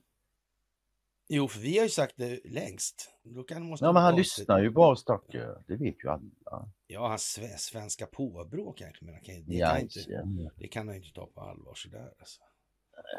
[1.29, 3.11] Jo, för vi har ju sagt det längst.
[3.23, 5.65] Då kan, måste Ja men han lyssnar ju på oss Tucker.
[5.67, 6.73] Det vet ju alla.
[6.87, 10.89] Ja, hans sve- svenska påbrå kanske, men han kan, det, Ja, kan inte, det kan
[10.89, 12.15] han inte ta på allvar sådär.
[12.19, 12.41] Alltså.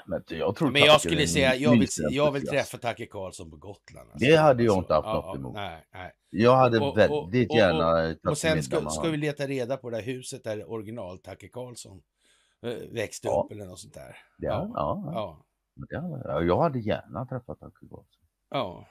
[0.05, 3.57] Men jag tror Men jag skulle säga, jag vill, jag vill träffa Tacke Karlsson på
[3.57, 4.09] Gotland.
[4.11, 4.25] Alltså.
[4.27, 5.53] Det hade jag Alltså, inte haft ja, något ja, emot.
[5.53, 6.11] Nej, nej.
[6.29, 9.77] Jag hade Och- och- väldigt och- gärna Och tagit sen ska, ska vi leta reda
[9.77, 12.01] på det här huset där original Tacke Karlsson
[12.65, 13.43] eh, växte Ja.
[13.45, 14.17] upp eller något sånt där.
[14.37, 15.45] Ja, ja, ja.
[15.89, 18.05] Ja, Jag hade gärna träffat Tucker Carlson.
[18.49, 18.87] ja,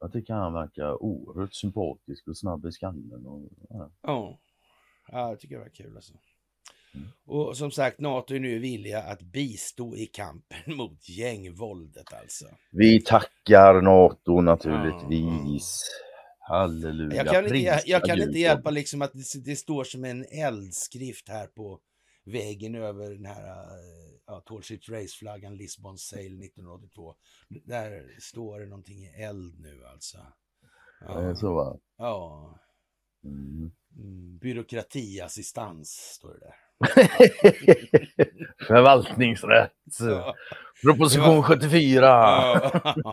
[0.00, 3.26] Jag tycker han verkar oerhört sympatisk och snabb i skallen.
[3.26, 3.90] Och, ja.
[4.02, 4.38] ja.
[5.12, 6.14] Ja, jag tycker det var kul alltså.
[7.26, 12.44] Och som sagt, NATO är nu villiga att bistå i kampen mot gängvåldet alltså.
[12.70, 15.90] Vi tackar NATO naturligtvis.
[16.38, 17.16] Halleluja.
[17.16, 20.24] Jag kan, inte, jag, jag kan inte hjälpa liksom att det, det står som en
[20.24, 21.80] eldskrift här på
[22.24, 23.66] väggen över den här
[24.26, 27.14] ja, Tall Ships Race-flaggan, Lisbon Sail 1982.
[27.48, 30.18] Där står det någonting i eld nu alltså.
[31.08, 31.76] Är så va?
[31.98, 32.58] Ja.
[33.24, 33.70] Mm.
[33.96, 36.54] Mm, byråkratiassistans står det där.
[38.66, 39.72] Förvaltningsrätt.
[40.00, 40.34] Ja.
[40.84, 42.06] Proposition 74.
[42.06, 42.82] Ja.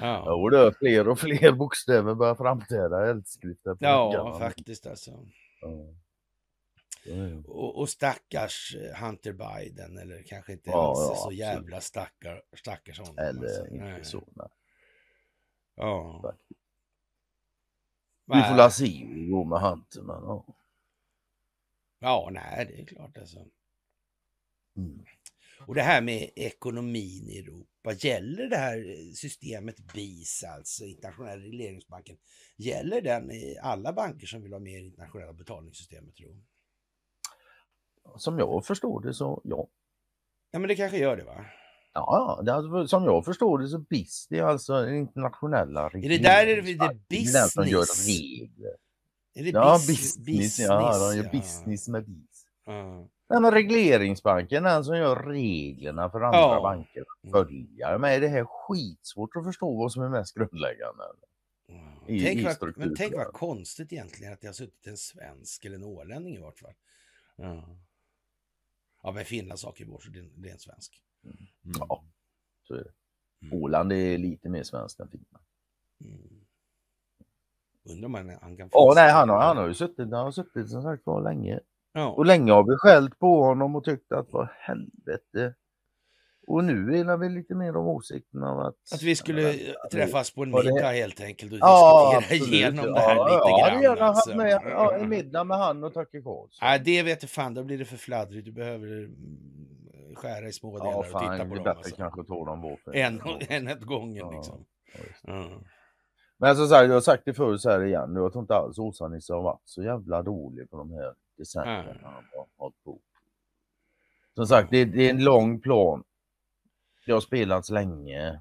[0.00, 0.24] ja.
[0.26, 3.76] Jo det, fler och fler bokstäver börjar framträda i eldskrifter.
[3.80, 5.10] ja, faktiskt alltså.
[5.60, 5.94] Ja.
[7.46, 11.38] Och, och stackars eh, Hunter Biden, eller kanske inte Ja, alls ja, så absolut.
[11.38, 13.18] jävla stackar, stackars honom.
[13.18, 13.66] Eller alltså.
[13.66, 14.04] inte Nej.
[14.04, 14.24] så.
[14.36, 14.48] Nej.
[15.76, 16.20] Ja.
[16.22, 16.60] Faktiskt.
[18.28, 20.02] Vi får la se hur det går med Hunter.
[20.02, 20.46] Men, ja.
[22.00, 23.38] Ja, nej, det är klart alltså.
[24.76, 25.04] Mm.
[25.66, 32.16] Och det här med ekonomin i Europa, gäller det här systemet BIS, alltså internationella regleringsbanken,
[32.56, 36.42] gäller den i alla banker som vill ha med i internationella betalningssystemet tror du?
[38.16, 39.68] Som jag förstår det så ja.
[40.50, 41.46] Ja, men det kanske gör det va?
[42.06, 42.42] Ja,
[42.82, 46.46] det som jag förstår det så BIS, det är alltså den internationella Är det där
[46.46, 46.62] är det,
[47.08, 48.06] det som gör business?
[48.08, 48.76] regler.
[49.34, 51.30] Är det Ja, bis- business, ja, de gör ja.
[51.30, 52.46] business med BIS.
[52.64, 53.08] Ja.
[53.28, 56.60] Den här regleringsbanken, den som gör reglerna för andra Ja.
[56.62, 57.04] banker.
[57.22, 57.32] Mm.
[57.32, 57.98] Följa.
[57.98, 61.04] Men är det här skitsvårt att förstå vad som är mest grundläggande?
[61.66, 61.74] Ja.
[62.14, 65.64] I- tänk i vad, men tänk vad konstigt egentligen att det har suttit en svensk
[65.64, 66.74] eller en ålänning i vart fall.
[67.36, 67.78] Ja,
[69.02, 71.02] ja men Finlands sak är vår, så det, är- det är en svensk.
[71.24, 71.36] Mm.
[71.78, 72.04] Ja,
[72.62, 72.90] så är det.
[73.46, 73.62] Mm.
[73.62, 75.44] Åland är lite mer svenskt än Finland.
[76.04, 76.44] Mm.
[77.90, 80.30] Undrar om han, han kan Ja, nej, han har, han har ju suttit, han har
[80.32, 81.60] suttit som sagt var länge.
[81.92, 82.08] Ja.
[82.08, 85.54] Och länge har vi skällt på honom och tyckt att vad helvete.
[86.46, 88.74] Och nu är vi lite mer om åsikten av att...
[88.94, 89.54] Att vi skulle
[89.92, 92.54] träffas på en var det- middag helt enkelt och Ja, diskutera absolut.
[92.54, 93.70] igenom det här ja, lite ja, grann.
[93.70, 94.36] hade gärna alltså.
[94.36, 96.58] med ja, en middag med han och Tacke Karlsson.
[96.62, 98.44] Nej, det vet jag fan, då blir det för fladdrigt.
[98.44, 99.10] Du behöver
[100.18, 101.64] skära i små delar Ja, och titta på det är dem.
[101.64, 101.96] bättre Alltså.
[101.96, 104.64] kanske ta dem var för En, en åt gången Ja, liksom.
[105.22, 105.48] ja.
[106.36, 108.78] Men som sagt, jag har sagt det förut så här igen, jag tror inte alls
[108.78, 111.98] Åsa-Nisse har varit så jävla dålig på de här decennierna Nej.
[112.02, 112.98] han har hållit på.
[114.34, 116.04] Som sagt, det, det är en lång plan.
[117.06, 118.40] Det har spelats länge.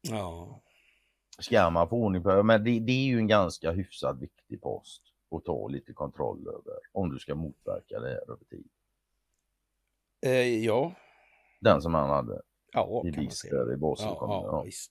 [0.00, 0.60] ja.
[1.38, 5.02] Ska man få ordning på men det, det är ju en ganska hyfsat viktig post
[5.30, 8.68] att ta lite kontroll över om du ska motverka det här över tid.
[10.20, 10.92] Eh, ja.
[11.62, 12.40] Den som han hade
[12.72, 13.54] Ja, i kan man BIS säga.
[13.64, 14.06] där i Basel.
[14.06, 14.62] Ja, ja, ja.
[14.62, 14.90] visst.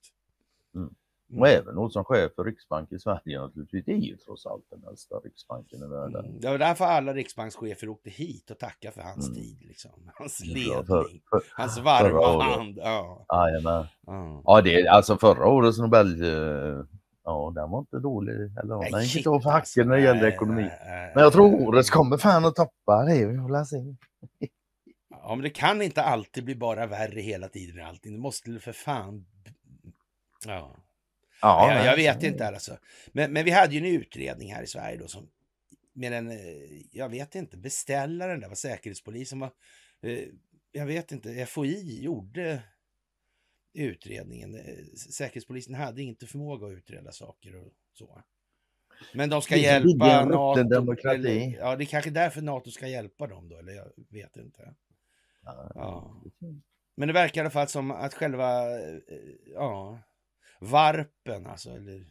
[0.75, 0.89] Mm.
[1.29, 1.41] Mm.
[1.41, 3.85] Och även något som chef för Riksbanken i Sverige naturligtvis.
[3.85, 6.25] Det är ju trots allt den äldsta riksbanken i världen.
[6.25, 6.39] Mm.
[6.39, 9.35] Det var därför alla riksbankschefer åkte hit och tackade för hans Mm.
[9.35, 9.57] tid.
[9.61, 9.91] Liksom.
[10.15, 10.85] Hans ledning.
[10.85, 12.77] för- för- Hans varma hand.
[12.77, 13.25] Ja.
[13.29, 13.85] Jajamän.
[14.05, 14.41] Ja.
[14.45, 16.21] Ja, det är alltså förra årets Nobel.
[16.23, 16.85] eh,
[17.23, 18.33] Ja, den var inte dålig.
[18.33, 19.79] Eller, nej, den gick inte av för alltså.
[19.79, 20.61] hacken när det gäller Nej, ekonomi.
[20.61, 23.25] nej, nej, Men jag tror årets kommer fan att toppa det.
[23.25, 23.77] Vi får se.
[25.23, 28.13] Ja, men det kan inte alltid bli bara värre hela tiden allting.
[28.13, 29.25] Det måste för fan...
[30.45, 30.83] Ja.
[31.41, 32.77] Ja, jag, jag vet inte alltså.
[33.11, 35.29] Men, men vi hade ju en utredning här i Sverige då som
[35.93, 36.37] med en, eh,
[36.91, 39.51] jag vet inte, beställaren där var säkerhetspolisen var,
[40.01, 40.19] eh,
[40.71, 42.63] jag vet inte, FOI gjorde
[43.73, 44.55] utredningen.
[44.55, 48.21] Eh, Säkerhetspolisen hade inte förmåga att utreda saker och så.
[49.13, 50.63] Men de ska hjälpa NATO.
[50.63, 51.17] demokrati.
[51.17, 54.73] Eller, ja, det är kanske därför NATO ska hjälpa dem då, eller jag vet inte.
[55.43, 56.15] Ja.
[56.95, 58.99] Men det verkar i alla fall som att själva, eh,
[59.45, 59.99] ja,
[60.59, 62.05] varpen alltså, eller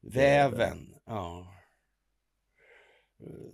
[0.00, 1.54] väven, ja.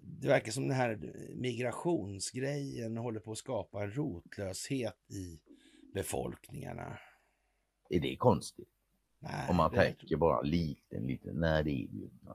[0.03, 0.99] Det verkar som den här
[1.35, 5.41] migrationsgrejen håller på att skapa en rotlöshet i
[5.95, 6.99] befolkningarna.
[7.91, 8.69] Är det konstigt?
[9.19, 11.35] Nej, Om man tänker bara liten, liten.
[11.41, 12.35] Nej, det är ju inte.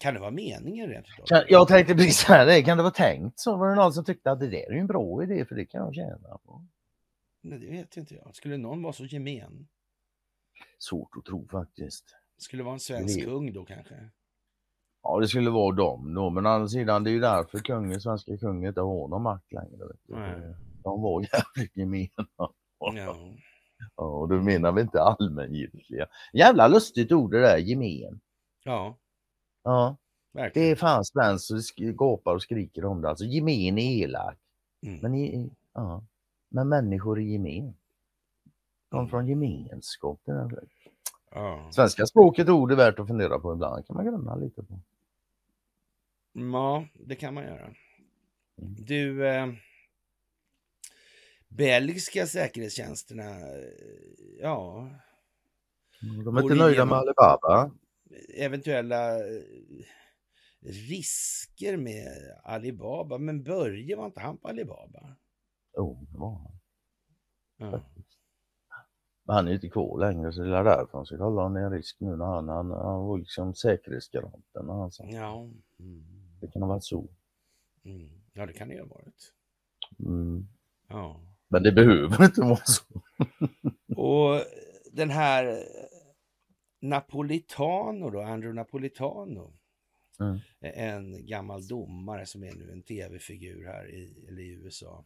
[0.00, 1.42] Kan det vara meningen rent utav?
[1.48, 2.62] Jag tänkte precis säga det.
[2.62, 3.56] Kan det vara tänkt så?
[3.56, 5.80] Var det någon som tyckte att det där är en bra idé för det kan
[5.80, 6.66] jag tjäna på?
[7.42, 8.34] Nej, det vet inte jag.
[8.34, 9.68] Skulle någon vara så gemen?
[10.78, 12.04] Svårt att tro faktiskt.
[12.38, 13.94] Skulle vara en svensk Det- kung då kanske?
[15.02, 16.30] Ja, det skulle vara dem då.
[16.30, 19.52] Men å andra sidan, det är ju därför kungen, svenska kungen inte har någon makt
[19.52, 19.86] längre.
[19.86, 20.14] Vet du.
[20.14, 20.54] Nej.
[20.82, 22.28] De var jävligt gemena.
[22.78, 22.94] Ja.
[23.96, 26.06] Ja, och då menar vi inte allmängiltiga.
[26.32, 28.20] Jävla lustigt ord det där, gemen.
[28.64, 28.96] Ja,
[29.62, 29.96] Ja,
[30.32, 30.70] det verkligen.
[30.70, 33.08] är fan svenskt så det sk- gapar och skriker om det.
[33.08, 34.36] Alltså gemen är elak.
[34.82, 34.98] Mm.
[35.00, 36.04] Men, i, ja,
[36.48, 37.74] men människor i gemen.
[38.88, 39.10] De Mm.
[39.10, 40.20] från gemenskap.
[40.24, 40.64] det där.
[41.30, 41.68] Ja.
[41.72, 43.86] Svenska språket ord är värt att fundera på ibland.
[43.86, 44.80] kan man grunna lite på.
[46.32, 47.64] Ja, det kan man göra.
[47.64, 47.74] Mm.
[48.78, 49.46] Du, eh,
[51.48, 53.64] belgiska säkerhetstjänsterna, eh,
[54.40, 54.88] ja,
[56.24, 57.70] De är inte nöjda med Alibaba.
[58.34, 59.42] Eventuella eh,
[60.62, 62.08] risker med
[62.42, 63.18] Alibaba.
[63.18, 65.16] Men Börje, var inte han på Alibaba?
[65.76, 66.60] Jo, det var han.
[67.56, 67.80] Ja.
[69.24, 71.60] Men han är inte kvar längre så det är därför han ska kolla om det
[71.60, 75.04] är en risk nu när han, han, han var liksom säkerhetsgaranten när han sa.
[75.04, 75.50] Ja.
[75.78, 76.04] Mm.
[76.40, 77.08] Det kan ha varit så.
[77.84, 78.10] Mm.
[78.32, 79.32] ja, det kan det ju ha varit.
[79.98, 80.48] Mm.
[80.88, 81.20] Ja.
[81.48, 82.84] Men det behöver inte vara så.
[83.96, 84.40] Och
[84.92, 85.64] den här
[86.80, 89.52] Napolitano då, Andrew Napolitano.
[90.20, 90.38] Mm.
[90.60, 95.04] En gammal domare som är nu en tv-figur här i, eller i USA.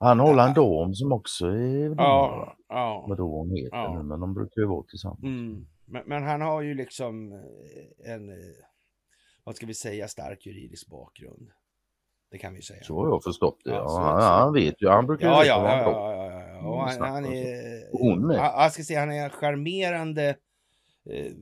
[0.00, 1.96] Han håller en dam som också är domare.
[1.96, 3.04] Ja, ja.
[3.08, 3.94] Vad då hon heter Ja.
[3.96, 5.22] nu, men de brukar ju vara tillsammans.
[5.22, 5.66] Mm.
[5.84, 8.54] Men, men han har ju liksom eh, en, eh,
[9.44, 11.50] vad ska vi säga, stark juridisk bakgrund.
[12.30, 12.82] Det kan vi säga.
[12.82, 13.70] Så har jag förstått det.
[13.70, 16.68] Ja, han, han vet ju, han brukar ju Ja, veta ja, ja, ja, ja.
[16.68, 17.90] Och han, han är...
[17.92, 18.36] Hon med.
[18.36, 20.36] Ja, Jag ska säga, han är en charmerande,
[21.10, 21.32] eh,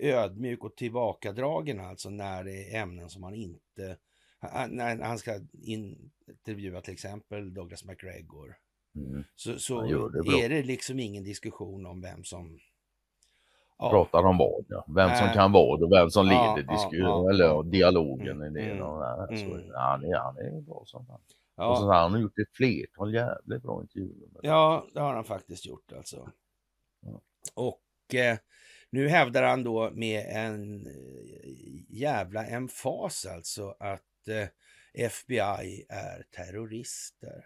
[0.00, 3.96] ödmjuk och tillbakadragen alltså när det är ämnen som han inte...
[4.38, 8.56] Han, när han ska intervjua till exempel Douglas McGregor
[8.96, 9.24] Mm.
[9.34, 9.80] så, så
[10.24, 12.58] det är det liksom ingen diskussion om vem som...
[13.78, 14.84] Ja, Pratar om vad, ja.
[14.94, 15.34] Vem som Nej.
[15.34, 18.70] kan vad och vem som leder ja, disku- ja, eller dialogen Mm, det.
[18.70, 19.02] mm, och,
[19.38, 19.70] så, mm.
[19.74, 21.20] han, är, han är bra som fan.
[21.56, 21.70] ja.
[21.70, 24.28] Och så har han gjort ett flertal jävligt bra intervjuer.
[24.42, 26.30] Ja, det har han faktiskt gjort alltså.
[27.54, 28.38] Och eh,
[28.90, 31.52] nu hävdar han då med en eh,
[31.88, 34.48] jävla emfas alltså att eh,
[35.06, 37.44] FBI är terrorister.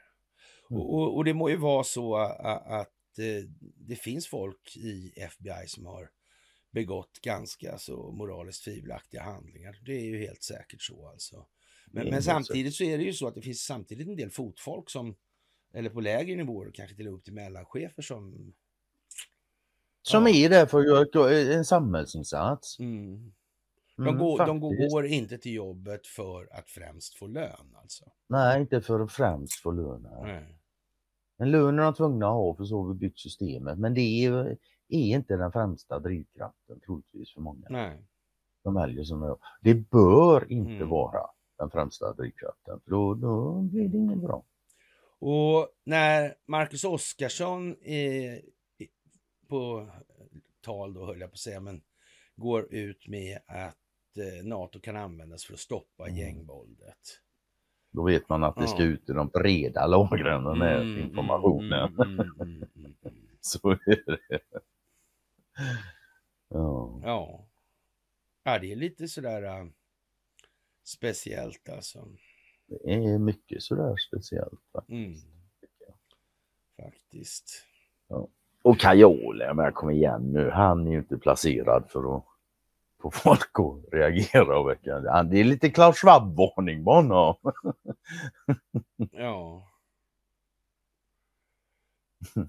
[0.71, 0.83] Mm.
[0.83, 5.67] Och, och det må ju vara så a- att eh, det finns folk i FBI
[5.67, 6.09] som har
[6.73, 9.79] begått ganska så moraliskt tvivelaktiga handlingar.
[9.87, 11.47] Det är ju helt säkert så alltså.
[11.87, 14.91] Men, men samtidigt så är det ju så att det finns samtidigt en del fotfolk
[14.91, 15.17] som,
[15.75, 18.53] eller på lägre nivåer, kanske till och upp till mellanchefer som...
[20.03, 20.35] Som Ja.
[20.35, 22.79] är där för att göra en samhällsinsats.
[22.79, 23.33] Mm,
[23.97, 28.05] de, Mm, går, de går inte till jobbet för att främst få lön alltså.
[28.29, 30.03] Nej, inte för att främst få lön.
[30.03, 30.33] nej.
[30.33, 30.59] Nej.
[31.39, 33.79] En lön är de tvungna att ha för så har vi byggt systemet.
[33.79, 34.59] Men det är,
[34.95, 37.67] är inte den främsta drivkraften troligtvis för många.
[37.71, 37.99] Nej.
[38.65, 39.39] De väljer som jag.
[39.61, 40.89] Det bör inte Mm.
[40.89, 41.27] vara
[41.59, 42.81] den främsta drivkraften.
[42.85, 44.45] För då, då blir det inget bra.
[45.19, 48.43] Och när Marcus Oskarsson är
[49.49, 49.89] på
[50.61, 51.83] tal då höll jag på att säga, men
[52.37, 53.77] går ut med att
[54.19, 56.17] eh, NATO kan användas för att stoppa Mm.
[56.19, 56.99] gängvåldet.
[57.91, 61.95] Då vet man att det ska ut i de breda lagren den här Mm, informationen.
[61.95, 63.27] mm, mm, mm, mm, mm.
[63.41, 64.39] Så är det.
[66.49, 67.01] Ja.
[67.03, 67.47] Ja.
[68.43, 69.67] ja, det är lite sådär äh,
[70.85, 72.09] speciellt alltså.
[72.67, 74.61] Det är mycket sådär speciellt.
[74.73, 75.27] faktiskt.
[75.27, 75.33] Mm.
[76.83, 77.65] Faktiskt.
[78.63, 82.25] Och Kajole, jag menar kom igen nu, han är ju inte placerad för att
[83.03, 84.77] få folk att reagera och.
[85.11, 87.37] Han- Det är lite Klaus Schwab-varning på honom.
[89.13, 89.69] Ja.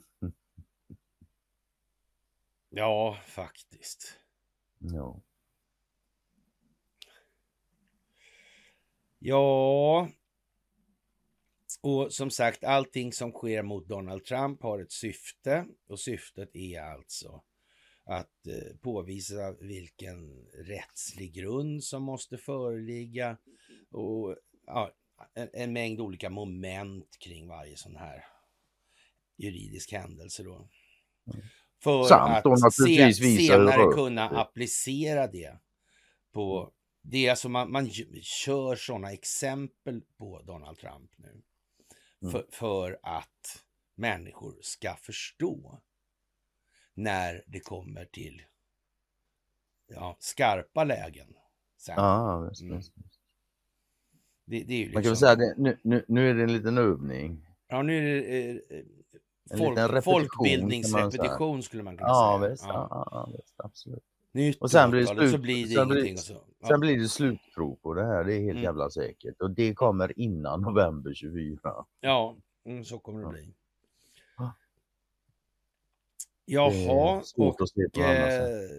[2.76, 4.18] Ja, faktiskt.
[4.80, 5.22] Ja.
[9.20, 10.10] Ja.
[11.82, 16.82] Och som sagt, allting som sker mot Donald Trump har ett syfte och syftet är
[16.82, 17.44] alltså
[18.04, 23.38] att eh, påvisa vilken rättslig grund som måste föreligga
[23.91, 24.91] och ja,
[25.34, 28.26] en, en mängd olika moment kring varje sån här
[29.38, 30.70] juridisk händelse då.
[31.84, 34.40] För Samt att naturligtvis se, visa hur senare kunna det.
[34.40, 35.58] applicera det
[36.34, 37.90] på det är alltså man, man
[38.22, 41.42] kör sådana exempel på Donald Trump nu.
[42.22, 42.32] Mm.
[42.32, 43.64] För, för att
[43.96, 45.82] människor ska förstå
[46.94, 48.42] när det kommer till
[49.88, 51.28] ja, skarpa lägen.
[51.78, 51.96] Sen.
[51.98, 52.78] Ja, visst, Mm.
[52.78, 52.94] visst.
[54.46, 56.54] Det, det ju Man kan väl liksom, säga det, nu, nu, nu är det en
[56.54, 57.46] liten övning.
[57.68, 58.86] ja, nu är det eh, eh,
[59.52, 62.52] En folk, liten repetition, kan man folkbildningsrepetition skulle man kunna Ja, säga.
[62.52, 62.88] visst, ja.
[62.90, 64.03] Ja, ja, visst, absolut.
[64.32, 66.44] Nytt Och sen blir det och så slut- blir det sen blir- så.
[66.61, 66.68] Ja.
[66.68, 68.64] Sen blir det slutprov på det här, det är helt Mm.
[68.64, 69.41] jävla säkert.
[69.41, 71.86] Och det kommer innan november 24.
[71.99, 73.53] Ja, mm, så kommer det bli.
[76.45, 77.61] Jaha, och
[77.98, 78.70] eh,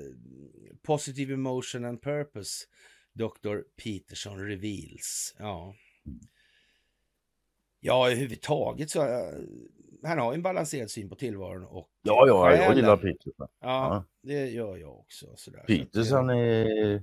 [0.82, 2.64] Positive Emotion and Purpose,
[3.12, 3.58] Dr.
[3.84, 5.34] Peterson reveals.
[5.38, 5.74] Ja.
[7.80, 9.38] Ja, överhuvudtaget så, eh,
[10.04, 13.32] han har en balanserad syn på tillvaron och Ja, ja, jag gillar Peterson.
[13.38, 14.04] Ja, Ja.
[14.22, 15.26] det gör jag också.
[15.36, 15.64] Sådär.
[15.66, 17.02] Peterson är...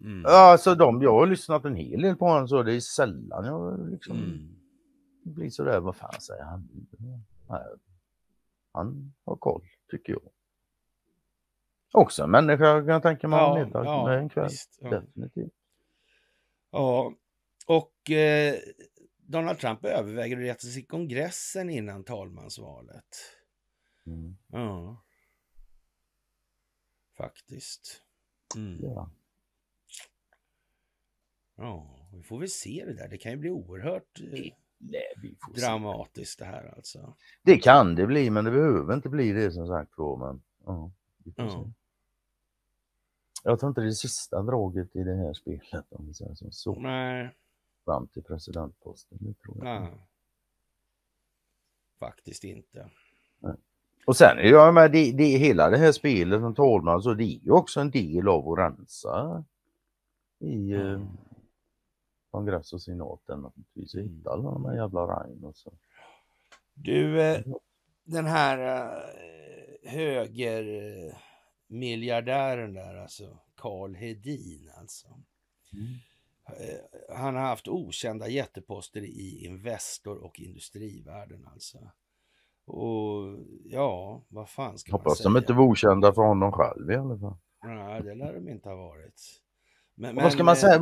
[0.00, 0.24] Mm.
[0.26, 3.90] Alltså de, jag har lyssnat en hel del på honom så det är sällan jag
[3.90, 5.34] liksom Mm.
[5.34, 6.68] blir sådär, vad fan säger han?
[7.48, 7.60] Nej,
[8.72, 10.22] han har koll, tycker jag.
[11.92, 14.48] Också en människa kan jag tänka mig Ja, middag ja, med en kväll.
[14.48, 14.90] visst, ja.
[14.90, 15.52] Definitivt.
[16.70, 17.12] Ja,
[17.66, 18.54] och eh,
[19.30, 23.16] Donald Trump överväger att resa sig i kongressen innan talmansvalet.
[24.06, 24.36] Mm.
[24.48, 25.02] Ja.
[27.16, 28.02] Faktiskt.
[28.56, 28.78] Mm.
[28.82, 29.10] Ja.
[31.56, 33.08] Ja, vi får väl se det där.
[33.08, 37.16] Det kan ju bli oerhört eh, Nej, dramatiskt det här alltså.
[37.42, 40.16] Det kan det bli, men det behöver inte bli det som sagt var.
[40.16, 40.90] Men, ja,
[41.36, 41.72] Ja.
[43.44, 46.80] Jag tror inte det är sista draget i det här spelet om vi säger så.
[46.80, 47.36] Nej,
[47.84, 49.18] Fram till presidentposten.
[49.20, 49.82] Det tror jag.
[49.82, 49.92] nej.
[51.98, 52.90] Faktiskt inte.
[54.06, 57.24] Och sen är jag med, det, det, hela det här spelet som talman, så det
[57.24, 59.44] är ju också en del av att rensa
[60.38, 61.06] i eh, Mm.
[62.30, 63.94] kongress och senaten naturligtvis.
[63.94, 64.08] Mm.
[64.08, 65.72] Hitta alla de här jävla Ryan och så.
[66.74, 67.40] Du, eh,
[68.04, 68.90] den här eh,
[69.90, 75.08] högermiljardären där, alltså Karl Hedin alltså.
[75.72, 75.78] Eh,
[77.16, 81.78] Han har haft okända jätteposter i Investor och industrivärlden alltså.
[82.66, 85.30] Och ja, vad fan ska man Hoppas säga?
[85.30, 87.36] de inte var okända för honom själv i alla fall.
[87.64, 89.22] Nej, det lär de inte ha varit.
[89.94, 90.74] Men, Och vad ska men, man eh, säga?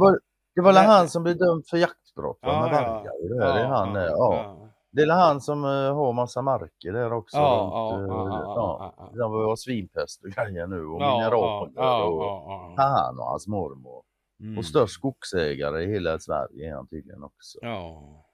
[0.54, 2.82] Det var väl men- han som blev dömd för jaktbrott Ja, med ja.
[2.82, 3.38] vargar?
[3.54, 4.70] Det, är han, ja, ja.
[4.90, 7.36] Det är han som har massa marker där också.
[7.36, 8.94] Ja, runt, ja, eh, ja, ja, ja.
[8.96, 9.12] ja, ja.
[9.12, 12.82] Det var svinpest och grejer nu och Ja, mineraler ja, och ja, ja.
[12.82, 14.02] han och hans mormor.
[14.40, 14.58] Mm.
[14.58, 17.58] Och störst skogsägare i hela Sverige är han tydligen också.
[17.62, 18.24] Ja,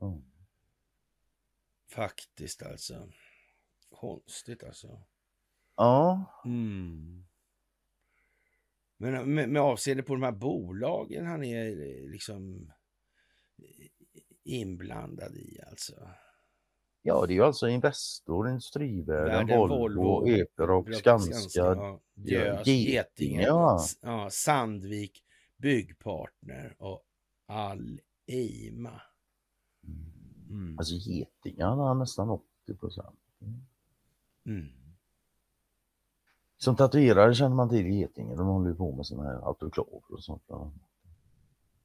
[0.00, 0.18] Ja.
[1.90, 3.08] faktiskt alltså.
[3.90, 5.00] Konstigt alltså.
[5.76, 7.24] Ja, Mm.
[8.96, 12.72] Men med, med avseende på de här bolagen han är liksom
[14.44, 16.08] inblandad i alltså.
[17.02, 23.42] ja, det är ju alltså Investor, Industrivärden, Värden, Volvo, Volvo, Epiroc, Skanska, ja, Gös, Getinge,
[23.42, 23.80] ja.
[24.02, 25.24] Ja, Sandvik,
[25.62, 27.02] Byggpartner och
[27.46, 29.00] Alleima.
[30.50, 30.78] Mm.
[30.78, 33.18] Alltså Getinge han har nästan 80 procent.
[34.44, 34.68] Mm.
[36.56, 38.36] Som tatuerare känner man till Getinge.
[38.36, 40.42] De håller ju på med sådana här autoklaver och sånt.
[40.46, 40.72] Ja.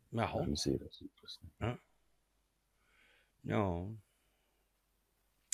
[0.09, 1.51] Jaha, Realiseringsutrustning.
[1.57, 1.77] ja.
[3.41, 3.87] ja.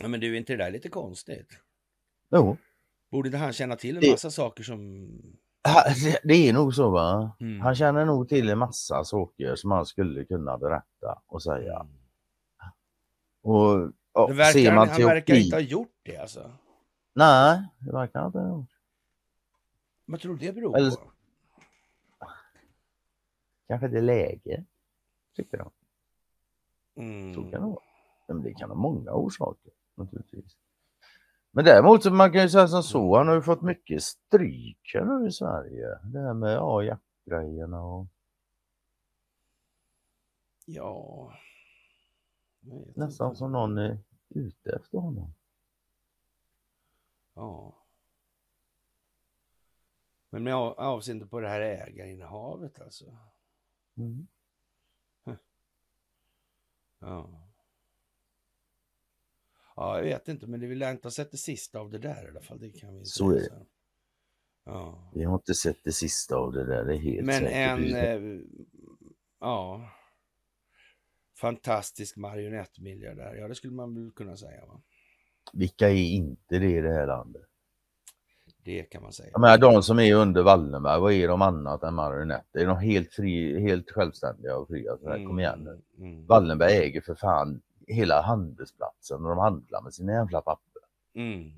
[0.07, 1.59] Men du, är inte det där lite konstigt?
[2.31, 2.57] Jo,
[3.09, 5.09] Borde inte han känna till en Det- massa saker som...
[6.23, 7.35] det- är nog så va.
[7.39, 7.61] Mm.
[7.61, 11.79] Han känner nog till en massa saker som han skulle kunna berätta och säga.
[11.79, 11.93] Mm.
[13.41, 16.51] Och Det verkar, ser han, man han till verkar inte ha gjort det alltså.
[17.13, 18.39] Nej, det verkar inte.
[18.39, 18.69] ha gjort.
[20.05, 21.11] Vad tror du det beror Eller- på?
[23.67, 24.63] Kanske det är läge,
[25.35, 25.71] tycker jag.
[26.95, 27.33] Mm.
[27.33, 27.79] Så kan det vara.
[28.27, 30.57] Men det kan ha många orsaker naturligtvis.
[31.55, 34.91] Men däremot så man kan ju säga som så, han har ju fått mycket stryk
[34.93, 35.99] här nu i Sverige.
[36.03, 38.07] Det här med ja, jaktgrejerna och
[40.65, 41.33] Ja...
[42.95, 43.37] Nästan inte.
[43.37, 43.99] som någon är
[44.29, 45.33] ute efter honom.
[47.33, 47.75] Ja.
[50.29, 53.17] Men med av- avseende på det här ägarinnehavet alltså.
[53.97, 54.27] Mm.
[56.99, 57.42] Ja.
[59.75, 61.97] Ja, jag vet inte, men det vill jag inte ha sett det sista av det
[61.99, 62.59] där i alla fall.
[62.59, 63.65] Det kan vi Så säga är det.
[64.65, 65.11] Ja.
[65.15, 67.55] Vi har inte sett det sista av det där, det är helt Men säkert.
[67.55, 68.41] en, eh,
[69.39, 69.89] ja,
[71.39, 73.35] fantastisk marionettmiljardär.
[73.35, 74.65] Ja, det skulle man väl kunna säga.
[74.65, 74.81] Va?
[75.53, 77.41] Vilka är inte det i det här landet?
[78.65, 79.29] Det kan man säga.
[79.31, 82.59] Jag menar de som är under Wallenberg, vad är de annat än marionetter?
[82.59, 84.97] Är de helt, fri, helt självständiga och fria?
[84.97, 86.05] Så här, Kom igen nu.
[86.05, 86.25] Mm.
[86.25, 90.81] Wallenberg äger för fan hela handelsplatsen och de handlar med sina jävla papper.
[91.13, 91.51] Mm.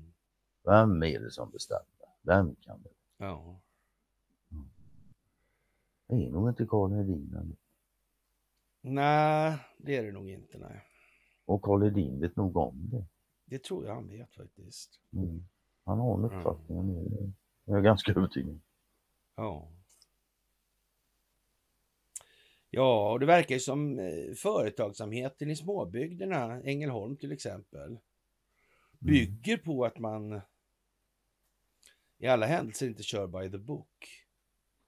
[0.64, 1.86] Vem är det som bestämmer?
[2.22, 2.90] Vem kan det?
[3.16, 3.60] Ja.
[6.08, 7.56] Det är nog inte Karl Hedin.
[8.80, 10.58] Nej, det är det nog inte.
[10.58, 10.82] Nej.
[11.44, 13.04] Och Karl Hedin vet nog om det.
[13.44, 15.00] Det tror jag han vet faktiskt.
[15.12, 15.44] Mm.
[15.84, 16.36] Han har en Mm.
[16.38, 17.32] uppfattning det.
[17.64, 18.60] Jag är ganska övertygad.
[19.36, 19.68] Ja.
[22.76, 27.98] Ja, och det verkar ju som eh, företagsamheten i småbygderna, Ängelholm till exempel,
[28.98, 30.40] bygger på att man
[32.18, 33.88] i alla händelser inte kör by the book.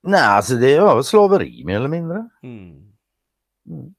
[0.03, 2.29] Nej, alltså det är ja, slaveri mer eller mindre.
[2.43, 2.93] Mm.
[3.69, 3.95] Mm.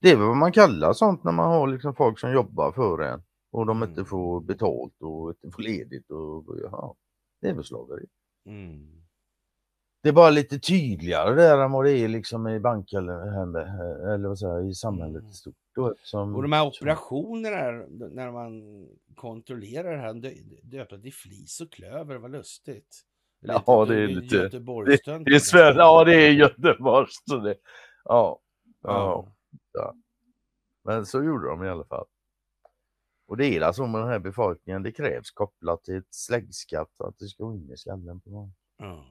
[0.00, 3.02] Det är väl vad man kallar sånt när man har liksom folk som jobbar för
[3.02, 3.90] en och de Mm.
[3.90, 6.10] inte får betalt och inte får ledigt.
[6.10, 6.94] Och, ja,
[7.40, 8.06] det är väl slaveri.
[8.46, 8.97] Mm.
[10.02, 13.14] Det är bara lite tydligare där än vad det är liksom i bank eller,
[14.14, 15.30] eller vad säger i samhället Mm.
[15.30, 15.54] i stort.
[15.74, 18.62] Då, eftersom, Och de här operationerna när man
[19.14, 23.02] kontrollerar det här dö- döpta till flis och klöver, vad lustigt.
[23.40, 25.24] Ja, det är lite- Göteborgsstönt.
[25.24, 27.22] det är ja det är Göteborgs.
[27.26, 27.58] så det-
[28.04, 28.40] Ja,
[28.82, 29.32] ja,
[29.72, 29.94] Ja.
[30.84, 32.06] men så gjorde de i alla fall.
[33.28, 37.18] Och det är alltså med den här befolkningen, det krävs kopplat till ett släggskatt att
[37.18, 38.54] det ska in i skallen på någon.
[38.78, 39.04] Ja.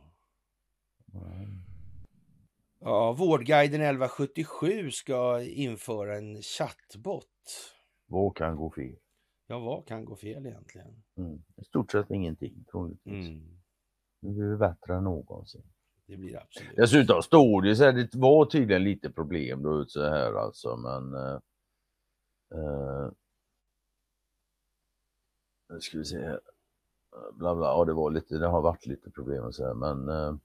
[2.80, 7.26] Ja, Vårdguiden 1177 ska införa en chattbot.
[8.06, 8.96] Vad kan gå fel?
[9.48, 11.04] Ja, vad kan gå fel egentligen?
[11.18, 11.44] Mm.
[11.56, 13.28] I stort sett ingenting troligtvis.
[13.28, 13.60] Mm.
[14.20, 15.64] Nu är vi bättre än någonsin.
[16.08, 16.76] Det blir det absolut.
[16.76, 21.14] Dessutom står det så här, det var tydligen lite problem då så här alltså men
[21.14, 21.40] eh,
[22.54, 23.12] eh,
[25.70, 26.34] nu ska vi se här.
[27.14, 29.74] Eh, Bla bla, ja det var lite, det har varit lite problem och så här
[29.74, 30.36] men eh,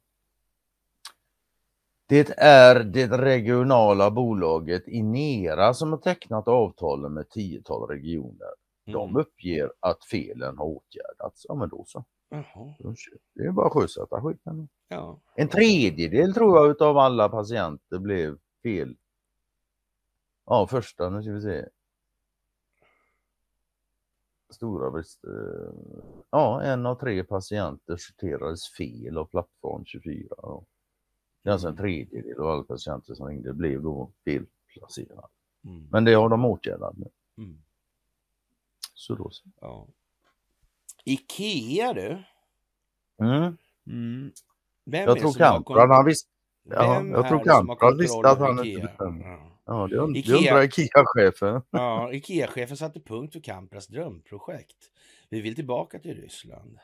[2.12, 8.48] det är det regionala bolaget Inera som har tecknat avtalen med tiotal regioner.
[8.86, 9.16] De Mm.
[9.20, 11.46] uppger att felen har åtgärdats.
[11.48, 12.04] Ja men då så.
[12.28, 12.94] Jaha, Då
[13.34, 14.68] Det är bara att sjösätta skiten.
[14.88, 15.20] ja.
[15.36, 18.96] En tredjedel tror jag utav alla patienter blev fel.
[20.46, 21.68] Ja, första, nu ska vi se.
[24.52, 25.30] Stora brister.
[26.30, 30.26] Ja, en av tre patienter sorterades fel av plattform 24.
[30.42, 30.64] Ja.
[31.42, 35.22] Det är alltså en tredjedel av alla patienter som ringde blev då felplacerade.
[35.64, 35.86] Mm.
[35.90, 37.08] Men det har de åtgärdat nu.
[37.38, 37.58] Mm.
[38.94, 39.44] Så då så.
[39.60, 39.86] ja.
[41.04, 42.22] Ikea du.
[43.20, 43.56] Mm.
[43.86, 44.32] Mm.
[44.84, 46.28] Vem Jag det tror Kamprad, han visste,
[46.62, 48.86] ja, jag tror det Kamprad visste att han över inte Ikea?
[48.86, 49.24] bestämde.
[49.24, 49.48] Ja.
[49.64, 51.62] Ja, det und- det Ikea- undrar Ikea-chefen.
[51.70, 54.90] Ja, Ikea-chefen satte punkt för Kampras drömprojekt.
[55.28, 56.78] Vi vill tillbaka till Ryssland.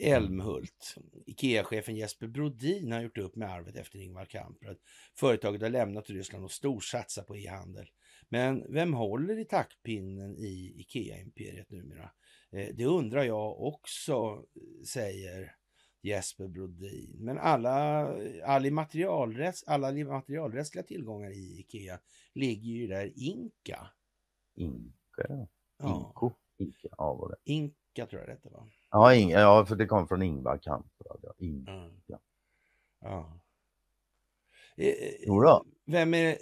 [0.00, 0.96] Älmhult.
[1.26, 4.76] Ikea-chefen Jesper Brodin har gjort upp med arvet efter Ingvar Kamprad.
[5.18, 7.90] Företaget har lämnat Ryssland och storsatsar på e-handel.
[8.28, 12.10] Men vem håller i taktpinnen i Ikea-imperiet numera?
[12.52, 14.44] Eh, det undrar jag också,
[14.86, 15.54] säger
[16.02, 17.16] Jesper Brodin.
[17.18, 18.06] Men alla,
[18.44, 21.98] all immaterialrätts, alla immaterialrättsliga tillgångar i Ikea
[22.34, 23.90] ligger ju där Inka.
[24.54, 25.48] Inka.
[25.78, 26.30] Ja, Inko.
[26.58, 27.52] Inka, ja var det.
[27.52, 28.68] Inka tror jag det hette va?
[28.90, 31.20] Ja, Ing, ja, för det kom från Ingvar Kamprad.
[31.22, 31.34] Ja.
[31.38, 31.90] In, Ja.
[32.06, 32.18] Ja.
[33.00, 33.40] ja.
[34.76, 35.66] Eh, eh, Jo då.
[35.86, 36.38] Vem är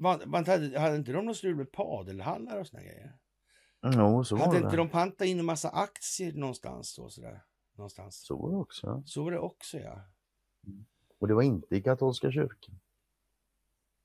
[0.00, 3.16] var, var inte, hade, inte de något strul med padelhallar och såna grejer?
[3.82, 7.44] Jo, så hade inte de pantat in en massa aktier någonstans då sådär?
[7.76, 8.26] Någonstans.
[8.26, 9.02] Så var det också.
[9.06, 10.04] Så var det också ja.
[11.18, 12.80] Och det var inte i katolska kyrkan.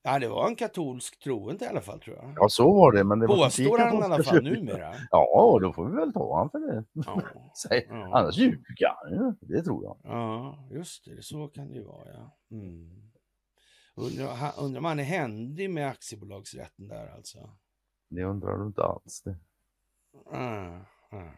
[0.06, 2.32] Ja, det var en katolsk troende i alla fall tror jag.
[2.36, 3.04] Ja, så var det.
[3.04, 4.94] Men det Påstår han i alla fall numera.
[5.10, 6.84] Ja, då får vi väl ta han för det.
[6.92, 7.22] Ja,
[7.88, 8.18] Ja.
[8.18, 9.34] Annars ljuger han ju.
[9.54, 9.96] Det tror jag.
[10.02, 11.22] ja just det.
[11.22, 12.36] Så kan det ju vara ja.
[12.50, 13.10] Mm.
[13.94, 17.50] Undrar, undrar om han är händig med aktiebolagsrätten där alltså.
[18.10, 19.22] Det undrar du inte alls.
[19.24, 19.36] Det.
[20.32, 20.80] Ah,
[21.10, 21.30] ah.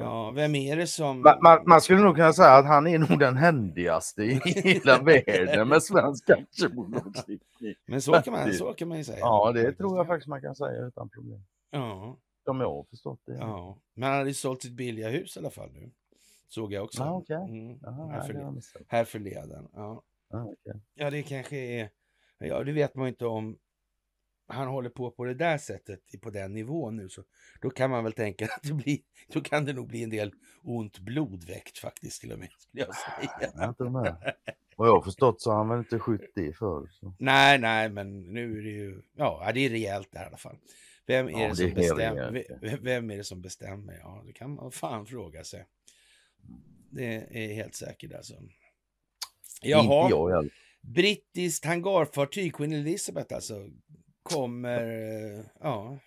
[0.00, 1.22] Ja, vem är det som...
[1.22, 5.02] Man, man, man skulle nog kunna säga att han är nog den händigaste i hela
[5.02, 7.74] världen med svensk aktiebolagslagstiftning.
[7.86, 9.18] Men så kan, man, så kan man ju säga.
[9.18, 11.40] Ja, det tror jag faktiskt man kan säga utan problem.
[11.70, 13.34] Ja, Som jag har förstått det.
[13.34, 13.78] ja.
[13.94, 15.90] Men han hade ju sålt sitt billiga hus i alla fall nu.
[16.48, 17.02] Såg jag också.
[17.02, 17.36] Ja, okej.
[17.36, 18.42] Mm, Jaha, här, nej, det har förleden.
[18.46, 18.82] jag missat.
[18.88, 19.68] här.
[19.74, 20.02] Ja.
[20.30, 20.80] Ja, okej.
[20.94, 21.90] ja, det kanske är...
[22.38, 23.58] Ja, det vet man ju inte om
[24.48, 27.08] han håller på på det där sättet, på den nivån nu.
[27.08, 27.22] Så
[27.60, 28.98] då kan man väl tänka att det blir...
[29.28, 32.96] Då kan det nog bli en del ont blodväckt faktiskt till och med, skulle jag
[32.96, 33.52] säga.
[33.54, 34.34] Jag tror med.
[34.76, 36.88] Vad jag har förstått så har han väl inte skjutit det förr.
[36.92, 37.14] Så.
[37.18, 39.02] Nej, nej, men nu är det ju...
[39.16, 40.56] Ja, det är rejält där i alla fall.
[41.06, 42.78] Vem är, Ja, det, det som är bestämmer?
[42.82, 43.98] Vem, är det som bestämmer?
[44.02, 45.66] Ja, det kan man fan fråga sig.
[46.90, 48.34] Det är helt säkert alltså.
[48.34, 48.54] Inte
[49.62, 50.50] Jaha, jag i alla fall.
[50.80, 53.68] brittiskt hangarfartyg, Queen Elizabeth alltså,
[54.30, 54.80] kommer
[55.38, 55.98] eh, ja,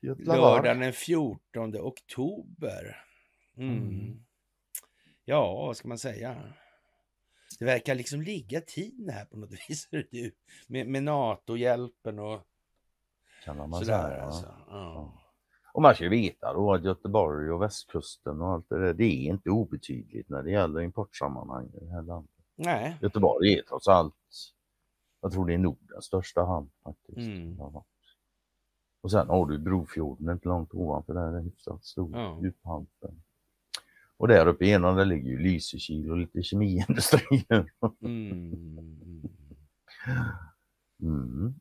[0.00, 3.04] lördagen den 14 oktober.
[3.56, 3.78] Mm.
[3.78, 4.20] Mm.
[5.24, 6.36] Ja, vad ska man säga?
[7.58, 9.88] Det verkar liksom ligga i tiden här på något vis.
[10.66, 12.40] med, med NATO-hjälpen och
[13.44, 13.84] Kan man sådär.
[14.10, 14.22] säga.
[14.22, 14.54] Alltså.
[14.68, 15.16] Ja.
[15.72, 19.30] Och man ska veta då att Göteborg och västkusten och allt det där, det är
[19.30, 22.34] inte obetydligt när det gäller importsammanhang i det här landet.
[22.56, 24.14] Nej, Göteborg är trots allt,
[25.20, 27.18] jag tror det är Nordens största hamn faktiskt.
[27.18, 27.58] Mm.
[29.00, 32.38] Och sen har du Brofjorden inte långt ovanför där, är hyfsat stor Ja.
[32.42, 32.86] djuphamn.
[34.16, 37.72] Och där uppe igenom där ligger ju Lysekil och lite kemiindustrier.
[38.00, 39.28] mm.
[41.02, 41.54] Mm.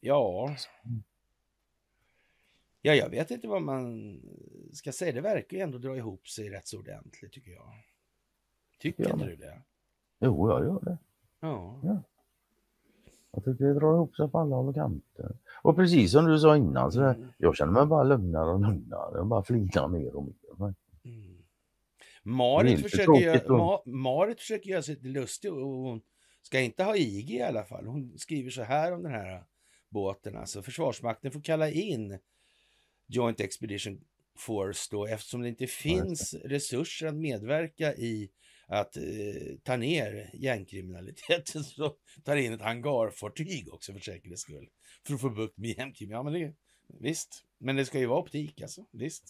[0.00, 0.56] ja.
[2.82, 4.20] Ja, jag vet inte vad man
[4.72, 5.12] ska säga.
[5.12, 7.72] Det verkar ju ändå dra ihop sig rätt så ordentligt tycker jag.
[8.78, 9.62] Tycker Ja, inte du det?
[10.18, 10.98] Jo, jag gör det.
[11.40, 11.80] Ja.
[13.32, 15.36] Jag tycker det drar ihop sig på alla håll och kanter.
[15.62, 17.28] Och precis som du sa innan, så där, Mm.
[17.38, 19.10] jag känner mig bara lugnare och lugnare.
[19.14, 20.74] Jag bara flinar mer och mer.
[21.04, 21.38] Mm.
[22.22, 23.56] Marit försöker, göra.
[23.56, 26.00] Ma, Marit försöker göra sig lite lustig och hon
[26.42, 27.86] ska inte ha IG i alla fall.
[27.86, 29.44] Hon skriver så här om den här
[29.88, 30.36] båten.
[30.36, 32.18] Alltså Försvarsmakten får kalla in
[33.06, 34.00] Joint Expedition
[34.36, 38.30] Force då eftersom det inte finns resurser att medverka i
[38.68, 39.02] att eh,
[39.64, 41.92] ta ner gängkriminaliteten så
[42.24, 44.68] tar in ett hangarfartyg också för säkerhets skull.
[45.06, 46.10] För att få bukt med gängkriminalitet.
[46.10, 46.54] Ja, men det,
[47.00, 48.84] visst, men det ska ju vara optik alltså.
[48.92, 49.24] Visst.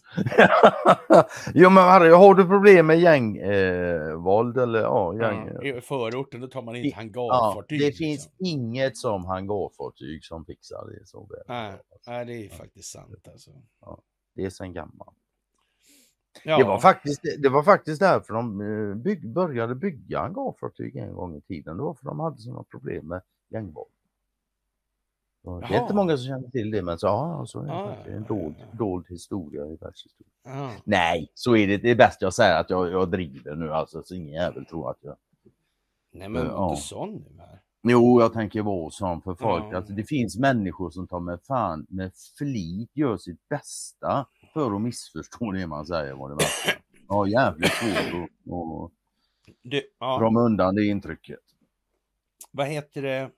[1.55, 5.49] jo men Harry, har du problem med gängvåld eh, eller ja, gäng...
[5.63, 7.81] Ja, I förorten då tar man in ett Ja, hangarfartyg.
[7.81, 8.05] det liksom.
[8.05, 11.43] finns inget som hangarfartyg som fixar det så väl.
[11.49, 13.51] Nej, nej, det är faktiskt sant alltså.
[14.35, 15.18] Det är sen gammalt.
[16.45, 21.15] Ja, Det, var faktiskt, det var faktiskt därför de eh, bygg, började bygga hangarfartyg en
[21.15, 21.77] gång i tiden.
[21.77, 23.21] Det var för de hade sådana problem med
[23.51, 23.91] gängvåld.
[25.69, 27.97] Det är inte många som känner till det men så, ja, så är det ja,
[28.17, 30.33] en dold, dold historia i världshistorien.
[30.45, 30.71] ja.
[30.85, 31.77] Nej, så är det.
[31.77, 34.91] Det är bäst jag säger att jag, jag driver nu alltså så ingen jävel tror
[34.91, 35.17] att jag
[36.13, 36.71] Nej, men Ja.
[36.71, 37.61] inte sån nu här.
[37.83, 39.65] Jo, jag tänker vara sån för folk.
[39.71, 39.77] Ja.
[39.77, 44.27] Alltså, det finns människor som tar med fan med flit gör sitt bästa
[44.59, 46.71] för att missförstå det man säger vad det värsta.
[47.09, 48.93] Ja, jävligt svårt att-
[49.63, 51.39] Du, ja, dra undan det intrycket.
[52.51, 53.31] vad heter det?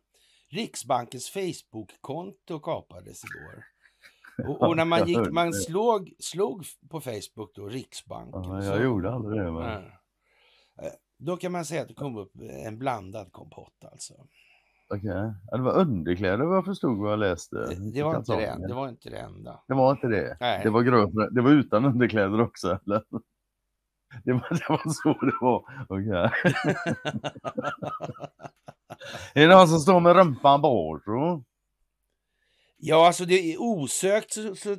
[0.49, 3.65] Riksbankens Facebook-konto kapades igår.
[4.49, 8.43] Och, och när man gick, man slog, slog på Facebook då, Riksbanken.
[8.43, 9.53] Ja, så- jag gjorde aldrig det.
[9.53, 9.85] Men...
[10.83, 12.33] Eh, Då kan man säga att det kom upp
[12.65, 14.15] en blandad kompott alltså.
[14.95, 15.35] Okej.
[15.51, 17.57] Ja, det var underkläder vad jag förstod vad jag läste.
[17.57, 19.63] Det, det, var, inte det, det var inte det enda.
[19.69, 20.37] det var inte det.
[20.41, 20.61] Nej.
[20.63, 21.31] Det var gröna.
[21.31, 23.03] Det var utan underkläder också eller?
[24.25, 25.65] Det var, det var så det var.
[25.89, 26.31] Okej.
[29.35, 31.45] är det någon som står med rumpan tror
[32.77, 34.77] Ja, alltså det är osökt så, så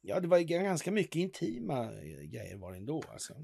[0.00, 3.34] ja, det var ganska mycket intima eh, grejer var det ändå alltså.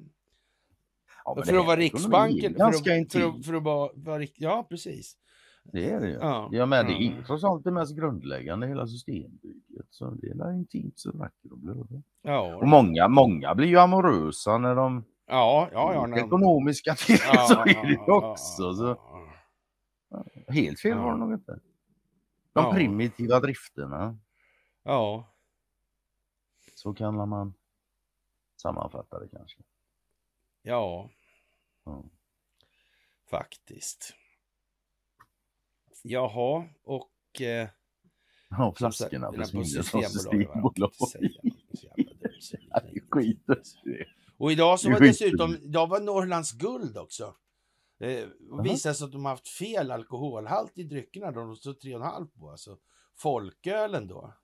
[1.25, 4.67] Ja, för det att vara Riksbanken, för att, för, att, för att vara, vara ja
[4.71, 5.17] precis.
[5.65, 6.15] Det är det ju.
[6.15, 6.49] Ja.
[6.53, 9.87] Ja, men det är trots allt det mest grundläggande i hela systembygget.
[9.91, 12.03] Så det är intimt så vackert och blöd.
[12.23, 17.19] Ja, Och många, många blir ju amorösa när de ja, ja, ja, när ekonomiska till
[17.33, 18.75] ja, så är det ju också.
[18.75, 18.97] Så
[20.49, 21.59] helt fel var det nog inte.
[22.53, 24.19] De primitiva drifterna,
[24.85, 25.29] Ja,
[26.75, 27.55] så kan man
[28.63, 29.59] sammanfatta det kanske.
[30.63, 31.11] Ja.
[33.31, 34.15] faktiskt.
[36.03, 37.69] Jaha, och eh,
[38.59, 40.49] Ja, flaskorna på Systembolaget.
[44.39, 47.35] Och idag så var dessutom, idag var Norrlands guld också.
[48.01, 51.31] Eh, och visade sig att de haft fel alkoholhalt i dryckerna.
[51.31, 52.51] De står 3,5 på.
[52.51, 52.77] Alltså
[53.19, 54.35] folkölen då.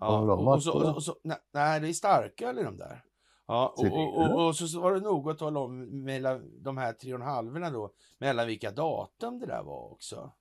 [0.00, 3.04] Ja, och, och, så, och, och så, nej, nej, det är starköl i de där.
[3.46, 6.92] Ja, och, och, och, och så var det nog att tala om mellan de här
[6.92, 10.32] 3,5 då, mellan vilka datum det där var också.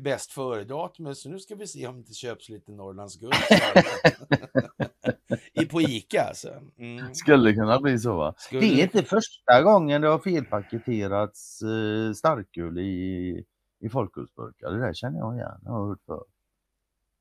[0.00, 3.34] Bäst före-datumet, så nu ska vi se om det inte köps lite Norrlands guld.
[5.70, 6.48] På Ica alltså.
[6.78, 7.14] Mm.
[7.14, 8.34] Skulle kunna bli så va?
[8.38, 13.44] Skulle- Det är inte första gången det har felpaketerats eh, starköl i,
[13.80, 14.70] i folkölsburkar.
[14.70, 15.60] Det där känner jag igen.
[15.64, 16.24] Jag har hört för.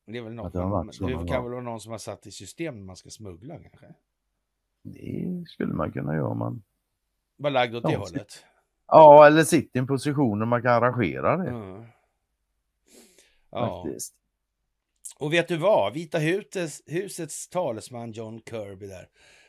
[0.08, 2.76] Det är väl något det det kan väl vara någon som har satt i system
[2.78, 3.86] när man ska smuggla kanske.
[4.84, 6.64] Det skulle man kunna göra om man...
[7.38, 8.46] Var lagd åt det Ja, hållet.
[8.88, 11.50] Ja, eller sitta i en position där man kan arrangera det.
[11.50, 11.84] Mm.
[13.56, 13.84] Ja.
[13.86, 14.14] Faktiskt.
[15.20, 15.94] Och vet du vad?
[15.94, 19.08] Vita husets, husets talesman John Kirby där.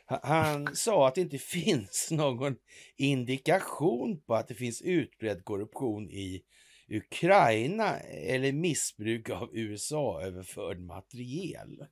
[0.09, 2.55] ha- Han sa att det inte finns någon
[2.97, 6.41] indikation på att det finns utbredd korruption i
[6.89, 11.85] Ukraina eller missbruk av USA-överförd materiel.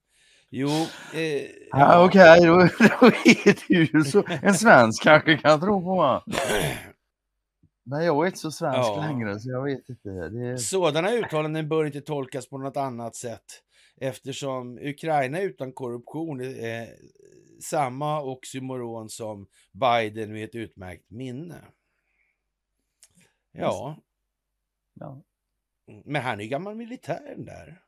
[0.50, 0.70] Jo,
[1.14, 4.24] eh, Ja, Okej, då, då är det ju så.
[4.42, 6.24] En svensk kanske kan tro på va?
[7.88, 9.06] Men jag är inte så svensk Ja.
[9.08, 10.10] längre så jag vet inte.
[10.10, 10.58] Det...
[10.58, 13.46] Sådana uttalanden bör inte tolkas på något annat sätt
[13.98, 16.88] eftersom Ukraina utan korruption är eh,
[17.62, 21.62] samma oxymoron som Biden med ett utmärkt minne.
[23.52, 23.98] Ja,
[25.00, 25.22] Ja,
[26.06, 27.82] men han är ju gammal militär den där,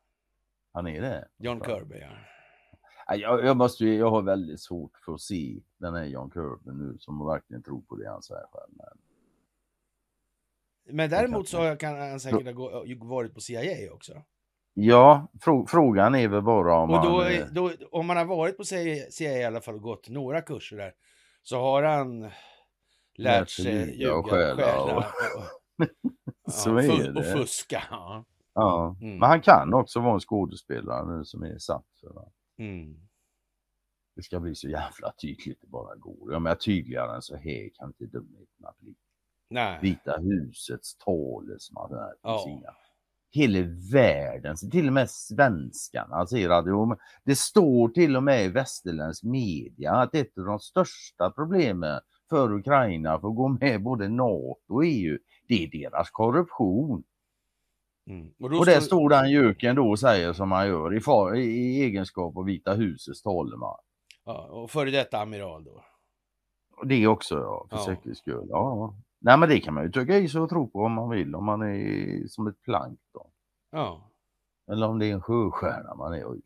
[0.74, 1.28] han är det.
[1.38, 1.62] John.
[1.66, 2.00] Kirby.
[2.00, 3.16] Ja.
[3.16, 6.98] Jag, jag, måste, jag har väldigt svårt för att se den här John Kirby nu
[7.00, 8.74] som verkligen tror på det han säger själv.
[8.78, 8.98] Men,
[10.90, 14.14] Men däremot så kan han säkert ha gå- varit på CIA också.
[14.74, 17.32] ja, frå, frågan är väl bara om Och då, han...
[17.34, 20.78] eh, då, om man har varit på CIA i alla fall och gått några kurser
[20.78, 20.94] där
[21.44, 22.32] så har han lärt
[23.18, 25.04] Lärt sig ljuga och och stjäla och- och,
[26.52, 27.20] Så ja, det.
[27.20, 27.84] och fuska.
[27.92, 28.26] Ja.
[28.54, 29.18] Ja, Mm.
[29.20, 32.64] men han kan också vara en skådespelare nu som är satt för det.
[32.64, 32.96] Mm.
[34.16, 36.34] Det ska bli så jävla tydligt det bara går.
[36.34, 38.96] Jag menar tydligare än så här kan inte dumheterna bli.
[39.50, 39.80] Nej.
[39.82, 41.90] Vita husets talesman.
[41.92, 42.46] där, Ja.
[43.32, 49.24] Hela världen, till och med svenskarna säger att det står till och med i västerländsk
[49.24, 52.00] media att ett av de största problemen
[52.30, 55.18] för Ukraina för att gå med både NATO och EU,
[55.48, 57.04] det är deras korruption.
[58.10, 58.28] Mm.
[58.40, 61.82] Och, Och där står- den juken då och säger som han gör i, far, i,
[61.84, 63.78] egenskap av Vita husets talman.
[64.26, 65.84] ja, och före detta amiral då.
[66.86, 67.86] Det också ja, för Ja.
[67.86, 68.48] säkerhets skull.
[68.50, 68.96] Ja.
[69.28, 71.36] Nej men det kan man ju tycka i sig och tro på om man vill,
[71.36, 73.28] om man är som ett plankton.
[73.72, 74.10] Ja,
[74.68, 76.32] Eller om det är en sjöstjärna man är.
[76.32, 76.42] Oj,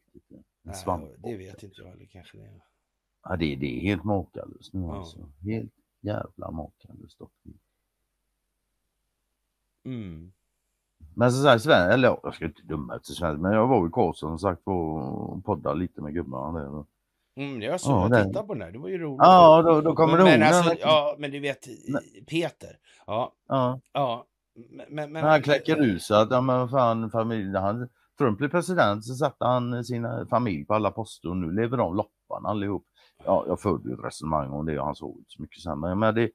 [0.63, 1.03] En svamp.
[1.17, 2.43] det vet inte jag heller kanske det.
[2.43, 2.61] är.
[3.23, 4.97] Ja, det, det är helt makalöst nu Ja.
[4.97, 5.19] alltså.
[5.41, 7.21] Helt jävla makalöst.
[9.85, 10.31] Mm.
[11.15, 13.87] Men så säger Sven, eller ja, jag ska inte döma efter Sven, men jag var
[13.87, 16.85] i Karlsson som sagt och poddade lite med gubbarna där.
[17.35, 19.19] Mm, jag såg, Ja, jag tittade på den här, det var ju roligt.
[19.19, 21.67] Ja, då, då kommer men, alltså, när- ja, men du vet,
[22.29, 22.77] Peter.
[23.07, 23.79] Ja, ja.
[23.93, 24.25] ja.
[24.89, 29.05] Men, men, han kläcker ur sig att ja, men fan, familj, han, Trump blev president
[29.05, 32.85] så satte han sin familj på alla poster och nu lever de loppan allihop.
[33.25, 35.79] Ja, jag förde ju ett resonemang om det och han såg inte så mycket sen.
[35.79, 36.29] Men det,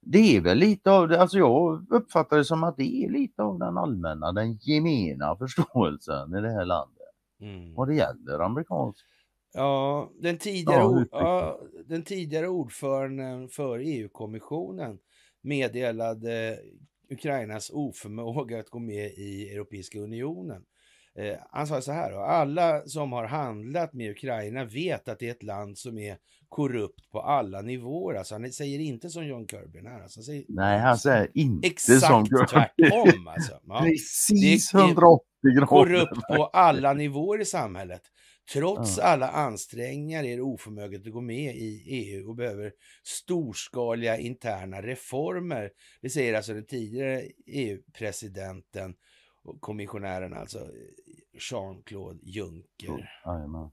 [0.00, 3.42] det är väl lite av det, alltså jag uppfattar det som att det är lite
[3.42, 6.96] av den allmänna, den gemena förståelsen i det här landet.
[7.40, 7.74] Mm.
[7.74, 9.06] Vad det gäller amerikansk.
[9.52, 14.98] Ja, den tidigare, Ja, ja, den tidigare ordföranden för EU-kommissionen
[15.42, 16.58] meddelade
[17.10, 20.62] Ukrainas oförmåga att gå med i Europeiska unionen.
[21.18, 25.26] Eh, han sa så här, då, alla som har handlat med Ukraina vet att det
[25.26, 26.16] är ett land som är
[26.48, 28.14] korrupt på alla nivåer.
[28.14, 30.02] Alltså, han säger inte som John Kirby här.
[30.02, 33.28] Alltså, han säger Nej, han säger inte exakt som tvärtom.
[33.28, 33.52] Alltså.
[33.66, 33.80] Ja.
[33.84, 35.24] Precis Det är 180
[35.54, 35.66] grader.
[35.66, 38.02] korrupt på alla nivåer i samhället.
[38.52, 39.04] Trots Ja.
[39.04, 42.72] alla ansträngningar är det oförmöget att gå med i EU och behöver
[43.04, 45.70] storskaliga interna reformer.
[46.00, 48.94] Det säger alltså den tidigare EU-presidenten
[49.42, 50.58] och kommissionären alltså
[51.50, 53.10] Jean-Claude Juncker.
[53.24, 53.70] Ja.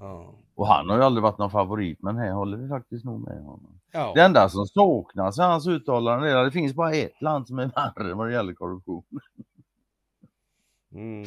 [0.00, 0.34] Ja.
[0.54, 3.42] Och han har ju aldrig varit någon favorit men här håller vi faktiskt nog med
[3.42, 3.80] honom.
[3.92, 4.24] Det Ja.
[4.24, 7.66] enda som saknas i hans uttalanden är att det finns bara ett land som är
[7.66, 9.04] värre vad det gäller korruption.
[10.92, 11.24] Mm.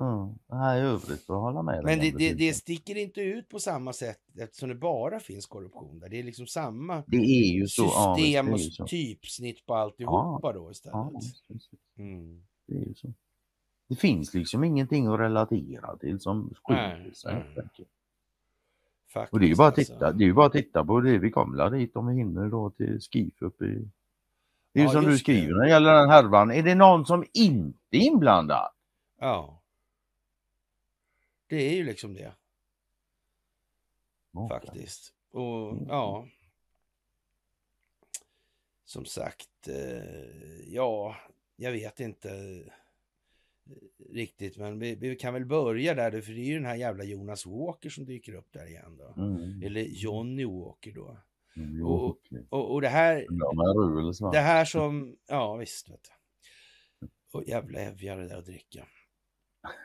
[0.00, 3.48] Ja, det här i övrigt får hålla med Men det, det, det sticker inte ut
[3.48, 6.08] på samma sätt eftersom det bara finns korruption där.
[6.08, 7.82] Det är liksom samma det är ju så.
[7.82, 8.86] ja, system är och så.
[8.86, 10.94] typsnitt på alltihopa då istället.
[10.94, 11.12] Ja,
[11.98, 12.42] Mm.
[12.66, 13.08] det är ju så.
[13.88, 17.34] Det finns liksom ingenting att relatera till som skiljer Nej, sig.
[17.34, 17.44] nej.
[17.62, 17.88] enkelt.
[19.12, 19.92] Faktiskt, Och det är ju bara att alltså.
[19.94, 21.18] titta, det är bara att titta på det.
[21.18, 23.88] Vi kommer dit om vi hinner då till Skif uppe i...
[24.72, 26.50] Det är ju Ja, som du skriver när det gäller den härvan.
[26.50, 28.70] Är det någon som inte är inblandad?
[29.20, 29.57] Ja.
[31.48, 32.34] Det är ju liksom det
[34.32, 35.14] Ja, faktiskt.
[35.30, 35.84] Och Mm.
[35.88, 36.28] ja.
[38.84, 41.16] Som sagt, eh, ja,
[41.56, 42.72] jag vet inte eh,
[44.12, 47.04] riktigt, men vi, vi kan väl börja där, för det är ju den här jävla
[47.04, 49.22] Jonas Walker som dyker upp där igen då.
[49.22, 49.62] Mm.
[49.62, 51.18] Eller Johnny Walker då.
[51.56, 52.18] Mm, och-.
[52.50, 53.26] Och, och det här,
[54.20, 56.10] Ja, det här som, ja visst vet du.
[57.32, 58.88] Och jävla evjare där att dricka.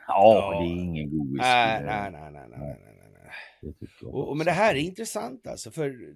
[0.08, 0.60] Ja, Ja.
[0.60, 1.38] det är ingen god whisky.
[1.42, 5.70] Nej, nej, nej, nej, nej, nej, nej, Och, och, men det här är intressant alltså,
[5.70, 6.14] för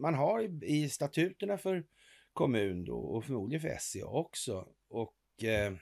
[0.00, 1.84] man har i- i statuterna för
[2.32, 4.68] kommun då och förmodligen för SCA också.
[4.88, 5.72] Och eh,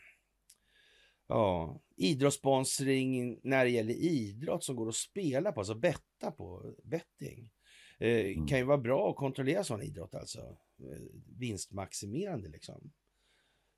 [1.27, 7.51] ja, idrottssponsring när det gäller idrott som går att spela på, alltså betta på, betting.
[7.99, 8.47] Eh, Mm.
[8.47, 10.39] Kan ju vara bra att kontrollera sån idrott alltså.
[10.79, 11.03] Eh,
[11.39, 12.93] vinstmaximerande liksom.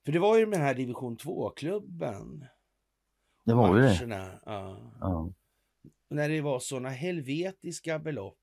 [0.04, 2.46] För det var ju med den här division 2-klubben.
[3.44, 4.06] Det var ju det.
[4.46, 5.30] Ja Ja.
[6.08, 8.38] när det var sådana helvetiska belopp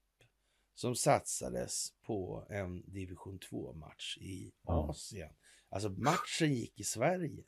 [0.75, 4.89] som satsades på en division 2-match i Ja.
[4.89, 5.29] Asien.
[5.69, 7.43] Alltså matchen gick i Sverige.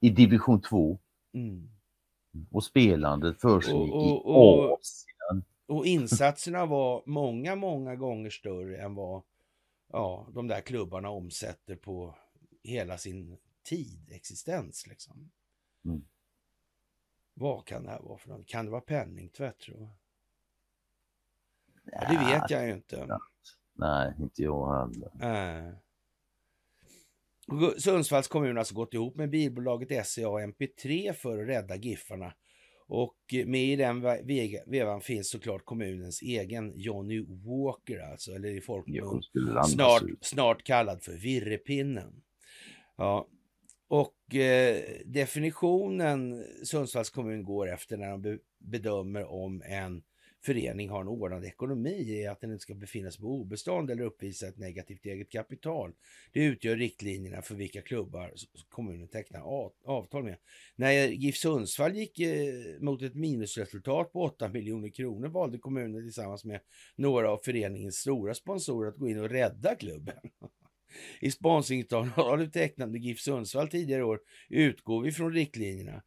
[0.00, 0.98] I division 2
[1.32, 1.70] Mm.
[2.50, 5.44] och spelandet försiggick i Asien.
[5.66, 9.22] Och insatserna var många, många gånger större än vad
[9.92, 12.14] ja, de där klubbarna omsätter på
[12.62, 15.30] hela sin tid, existens liksom.
[15.84, 16.04] Mm.
[17.34, 18.46] Vad kan det här vara för något?
[18.46, 19.90] Kan det vara penningtvätt tror jag?
[21.84, 23.18] Ja, det vet jag ju inte.
[23.72, 25.10] Nej, inte jag heller.
[25.14, 25.74] Nej.
[27.78, 32.34] Sundsvalls kommun har alltså gått ihop med bilbolaget SCA och MP3 för att rädda Giffarna.
[32.86, 33.16] Och
[33.46, 34.00] med i den
[34.66, 39.22] vevan finns såklart kommunens egen Johnny Walker, alltså, eller i folkmun
[39.66, 42.22] snart, snart kallad för Virrepinnen.
[42.96, 43.28] Ja.
[43.90, 50.02] Och eh, definitionen Sundsvalls kommun går efter när de be bedömer om en
[50.44, 54.02] förening har en ordnad ekonomi är att den inte ska befinna sig på obestånd eller
[54.02, 55.92] uppvisa ett negativt eget kapital.
[56.32, 58.32] Det utgör riktlinjerna för vilka klubbar
[58.68, 59.40] kommunen tecknar
[59.84, 60.36] avtal med.
[60.76, 66.44] När GIF Sundsvall gick eh, mot ett minusresultat på 8 miljoner kronor valde kommunen tillsammans
[66.44, 66.60] med
[66.96, 70.16] några av föreningens stora sponsorer att gå in och rädda klubben.
[71.20, 74.18] I sponsringsavtalet tecknat med GIF Sundsvall tidigare år
[74.48, 76.02] utgår vi från riktlinjerna.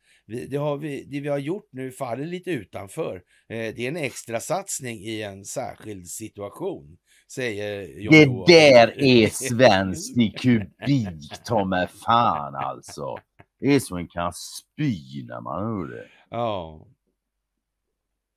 [0.49, 3.15] det, har vi, det vi har gjort nu faller lite utanför.
[3.49, 6.97] Eh, det är en extra satsning i en särskild situation,
[7.31, 8.45] säger John Det Johan.
[8.47, 13.15] där är svenskt i kubik, ta mig fan alltså.
[13.59, 16.07] Det är som en kan spy när man hör det.
[16.29, 16.87] Ja.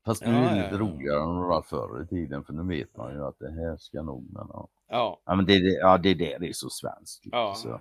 [0.04, 2.96] Fast nu är det lite roligare än det var förr i tiden för nu vet
[2.96, 4.68] man ju att det här ska nog men ja.
[4.88, 5.22] Ja.
[5.26, 7.22] ja men det, ja, det, det, det är så svenskt.
[7.24, 7.54] Ja.
[7.54, 7.80] Så.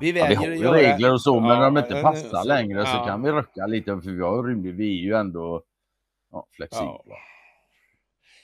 [0.00, 0.92] Vi väljer ja, vi har göra...
[0.92, 4.00] regler och så ja, men när de inte passar längre så kan vi rucka lite
[4.00, 5.62] för vi har rymligt, vi är ju ändå
[6.32, 7.14] ja, flexibla.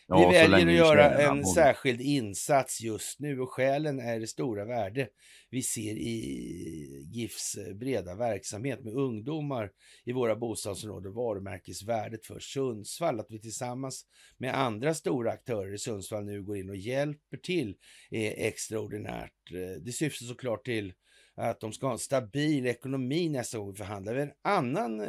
[0.07, 1.55] Ja, vi väljer att göra en både.
[1.55, 5.09] särskild insats just nu och skälen är det stora värde
[5.51, 9.71] vi ser i GIFs breda verksamhet med ungdomar
[10.05, 13.21] i våra bostadsområden, varumärkesvärdet för Sundsvall.
[13.21, 14.07] Att vi tillsammans
[14.39, 17.75] med andra stora aktörer i Sundsvall nu går in och hjälper till
[18.11, 19.51] är extraordinärt.
[19.81, 20.93] Det syftar såklart till
[21.37, 24.15] att de ska ha en stabil ekonomi nästa gång vi förhandlar.
[24.15, 25.09] En annan eh,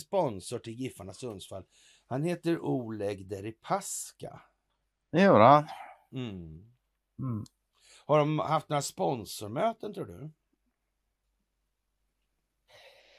[0.00, 1.64] sponsor till Giffarna Sundsvall
[2.06, 4.42] han heter Oleg Deripaska.
[5.12, 5.64] Det gör han.
[6.12, 6.64] Mm.
[7.18, 7.44] Mm.
[8.06, 10.30] Har de haft några sponsormöten tror du?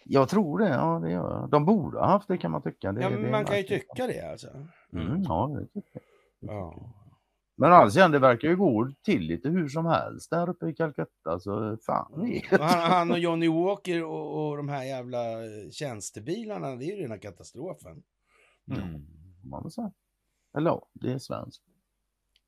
[0.04, 1.50] Jag tror det, ja det gör jag.
[1.50, 2.92] De borde ha haft det kan man tycka.
[2.92, 4.48] Det, ja, det man kan ju tycka det alltså.
[4.94, 5.24] Mm.
[5.24, 6.02] ja, det tycker
[6.40, 6.54] jag.
[6.56, 6.94] Ja.
[7.58, 11.40] Men alltså det verkar ju gå till lite hur som helst där uppe i Calcutta
[11.40, 15.20] så fan vet han, han och Johnny Walker och, och de här jävla
[15.72, 18.04] tjänstebilarna, det är ju rena katastrofen.
[18.68, 19.08] Mm.
[19.44, 19.94] Man vill säga.
[20.58, 21.64] Eller ja, det är svenskt.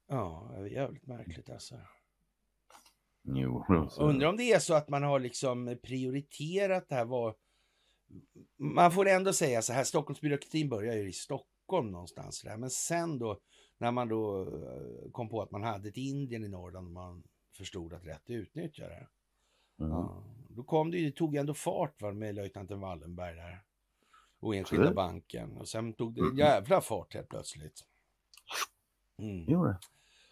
[0.08, 1.76] Ja, det är jävligt märkligt alltså.
[3.24, 3.66] Jo,
[4.00, 7.06] Undrar om det är så att man har liksom prioriterat det här.
[7.06, 7.36] Var...
[8.58, 12.42] Man får ändå säga så här, Stockholmsbyråkratin börjar ju i Stockholm någonstans.
[12.42, 12.58] Där.
[12.58, 13.40] Men sen då,
[13.78, 17.24] när man då eh, kom på att man hade ett Indien i Norrland och man
[17.58, 19.08] förstod att rätt utnyttja det.
[19.80, 19.92] Mm.
[19.92, 23.64] Ja, då kom det ju, det tog ändå fart va, med löjtnanten Wallenberg där
[24.40, 24.96] och Enskilda mm.
[24.96, 25.58] banken.
[25.58, 27.86] Och sen tog det en jävla fart helt plötsligt.
[29.18, 29.46] Mm.
[29.48, 29.74] Jo,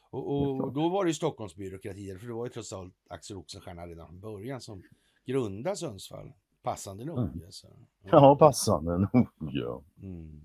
[0.09, 3.87] och, och då var det ju Stockholmsbyråkratier, för det var ju trots allt Axel Oxenstierna
[3.87, 4.83] redan från början som
[5.25, 6.33] grundade Sundsvall.
[6.63, 7.19] Passande nog.
[7.19, 7.45] Mm.
[7.45, 7.67] Alltså.
[8.03, 9.83] Ja, passande nog, ja.
[10.01, 10.41] Mm.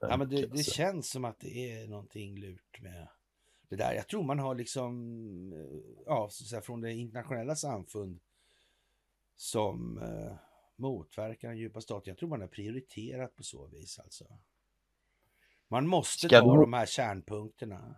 [0.00, 3.08] Ja, men det, det, känns som att det är någonting lurt med
[3.68, 3.92] det där.
[3.92, 5.54] Jag tror man har liksom,
[6.06, 8.20] ja, så från det internationella samfund
[9.36, 9.98] som
[10.80, 12.10] motverka den djupa staten.
[12.10, 14.24] Jag tror man har prioriterat på så vis alltså.
[15.68, 17.96] Man måste ska ta du, de här kärnpunkterna.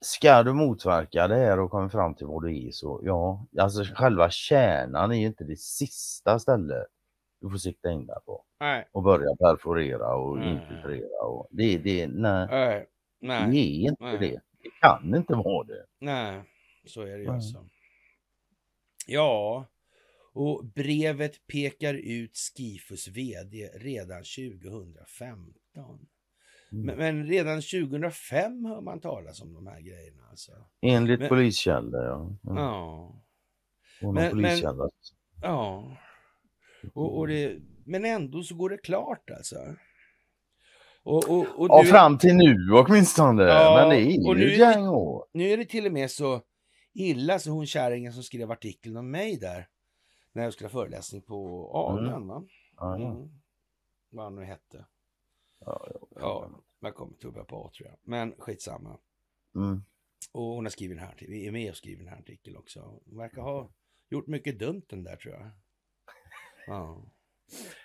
[0.00, 3.84] Ska du motverka det här och komma fram till vad det är så ja, alltså
[3.84, 6.86] själva kärnan är ju inte det sista stället
[7.40, 8.44] du får sikta in där på.
[8.60, 8.88] Nej.
[8.92, 10.52] Och börja perforera och nej.
[10.52, 12.46] infiltrera och det, det, nej.
[12.50, 12.86] nej.
[13.20, 13.50] nej.
[13.50, 14.18] Det är inte nej.
[14.18, 14.40] det.
[14.62, 15.86] Det kan inte vara det.
[15.98, 16.42] Nej,
[16.84, 17.66] så är det ju alltså.
[19.06, 19.66] Ja,
[20.40, 25.54] och brevet pekar ut Skifus vd redan 2015.
[26.72, 26.86] Mm.
[26.86, 30.22] Men, men, redan 2005 hör man talas om de här grejerna.
[30.30, 30.52] Alltså.
[30.82, 32.36] Enligt poliskällor, ja.
[32.50, 32.62] Mm.
[32.62, 33.22] Ja.
[34.00, 34.58] Men, men,
[35.42, 35.96] ja.
[36.94, 39.56] Och, och det, men ändå så går det klart alltså.
[41.02, 43.42] Och, och, och ja, fram till nu åtminstone.
[43.42, 45.24] Ja, men det är ju gäng år.
[45.32, 46.42] Nu är det till och med så
[46.94, 49.66] illa så hon kärringen som skrev artikeln om mig där
[50.32, 52.08] när jag skulle ha föreläsning på Agan.
[52.08, 52.28] Mm.
[52.28, 52.44] Va?
[52.96, 53.30] Mm.
[54.10, 54.86] Vad han nu hette.
[55.60, 56.50] Ja, jag, ja,
[56.80, 57.98] jag kommer tubba på A tror jag.
[58.02, 58.98] Men skitsamma.
[59.54, 59.82] Mm.
[60.32, 62.80] Och hon har skrivit den här, vi är med och skrivit den här artikeln också.
[62.80, 63.70] Hon verkar ha
[64.10, 65.50] gjort mycket dumt den där tror jag.
[66.66, 67.04] Ja.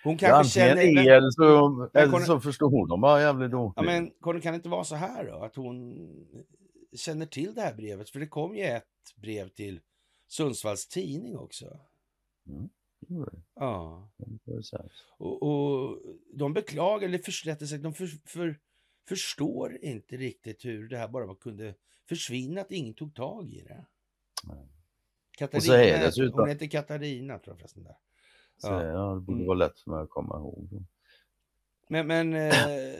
[0.04, 0.82] Hon kanske ja, känner...
[0.82, 3.74] Är, eller så, eller hon, så förstår hon dem bara jävligt dåligt.
[3.76, 4.10] Ja, men
[4.40, 5.34] kan det inte vara så här då?
[5.34, 5.96] Att hon
[6.96, 8.10] känner till det här brevet?
[8.10, 8.84] För det kom ju ett
[9.16, 9.80] brev till
[10.28, 11.80] Sundsvalls tidning också.
[12.46, 12.68] Mm.
[13.54, 14.08] Ja.
[15.18, 16.02] Och, och,
[16.32, 17.32] de beklagar, eller för,
[17.66, 18.58] sig, de för, för,
[19.08, 21.74] förstår inte riktigt hur det här bara kunde
[22.08, 23.86] försvinna, att ingen tog tag i det.
[24.44, 24.68] Nej.
[25.30, 27.82] Katarina, det hon heter Katarina tror jag förresten.
[27.82, 27.96] Där.
[28.56, 28.82] Så, ja.
[28.82, 29.46] ja, det borde mm.
[29.46, 30.68] vara lätt för mig att komma ihåg.
[31.88, 32.94] Men, men eh,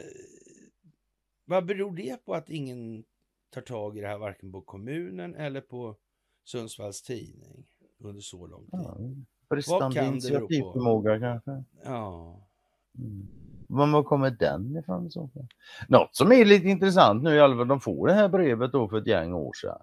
[1.45, 3.03] vad beror det på att ingen
[3.49, 5.95] tar tag i det här, varken på kommunen eller på
[6.43, 7.67] Sundsvalls tidning
[7.97, 8.69] under så lång tid?
[8.71, 8.97] Ja.
[9.49, 11.63] Bristande initiativförmåga kanske?
[11.83, 12.35] Ja.
[12.97, 13.27] Mm.
[13.69, 15.47] Men var kommer den ifrån i så fall?
[15.87, 18.89] Något som är lite intressant nu i alla fall, de får det här brevet då
[18.89, 19.81] för ett gäng år sedan.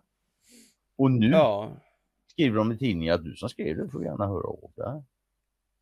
[0.97, 1.70] Och nu Ja,
[2.27, 5.03] skriver de i tidningen att du som skrev det får gärna höra av dig.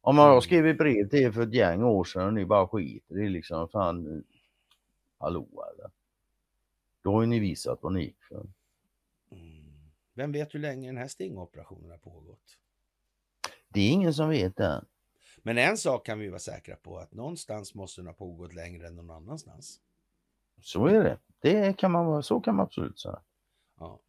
[0.01, 0.41] Om jag Mm.
[0.41, 3.29] skrev ett brev till er för ett gäng år sedan och ni bara skiter i
[3.29, 4.25] liksom, fan,
[5.19, 5.91] hallå eller?
[7.03, 8.47] Då har ju ni visat vad ni gick för.
[9.31, 9.65] mm.
[10.15, 12.59] vem vet hur länge den här stingoperationen har pågått?
[13.73, 14.85] Det är ingen som vet det.
[15.43, 18.87] Men en sak kan vi vara säkra på, att någonstans måste den ha pågått längre
[18.87, 19.81] än någon annanstans.
[20.61, 21.19] Så är det.
[21.41, 23.21] Det kan man, vara- så kan man absolut säga.
[23.79, 24.01] Ja.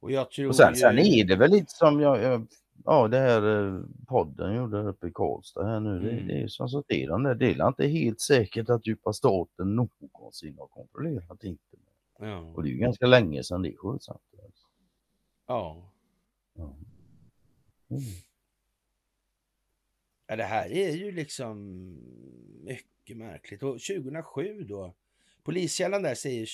[0.00, 0.80] Och jag tror Och sen, ju...
[0.80, 2.46] sen är det väl lite som jag, jag
[2.84, 5.98] ja det här eh, podden gjorde uppe i Karlstad här nu.
[6.00, 6.26] Det, Mm.
[6.26, 7.34] det är som så det är de där.
[7.34, 11.86] Det är inte helt säkert att djupa staten någonsin har kontrollerat internet.
[12.18, 12.38] Ja.
[12.38, 14.54] Och det är ju ganska länge sedan det sjösattes.
[15.46, 15.88] ja.
[16.54, 16.74] Ja.
[17.90, 18.02] Mm.
[20.32, 21.56] Ja, det här är ju liksom
[22.64, 23.62] mycket märkligt.
[23.62, 24.94] Och 2007 då,
[25.42, 26.46] Poliskällan där säger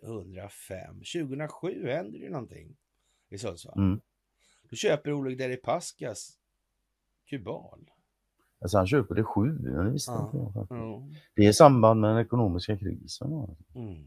[0.00, 0.96] 2005.
[0.96, 2.76] 2007 händer ju någonting
[3.28, 3.78] i Sundsvall.
[3.78, 4.00] Mm.
[4.70, 6.38] Då köper Oleg Deripaskas
[7.24, 7.90] Kubal.
[8.58, 10.26] Alltså han köper det sju, det visste Ja.
[10.26, 11.22] inte jag faktiskt.
[11.34, 13.32] Det är i samband med den ekonomiska krisen.
[13.74, 14.06] Mm.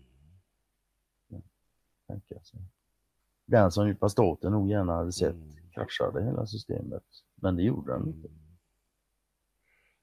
[3.46, 5.54] Den som djupa staten nog gärna hade sett Mm.
[5.74, 7.04] kraschade hela systemet.
[7.36, 8.28] Men det gjorde den inte.
[8.28, 8.40] Mm.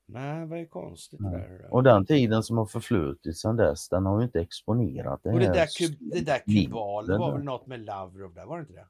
[0.08, 1.68] Nej, vad är konstigt det där.
[1.74, 5.38] Och den tiden som har förflutit sedan dess, den har ju inte exponerat det Och
[5.40, 8.60] det där, kub, det där Kubal, det var väl något med Lavrov där, var det
[8.60, 8.86] inte det?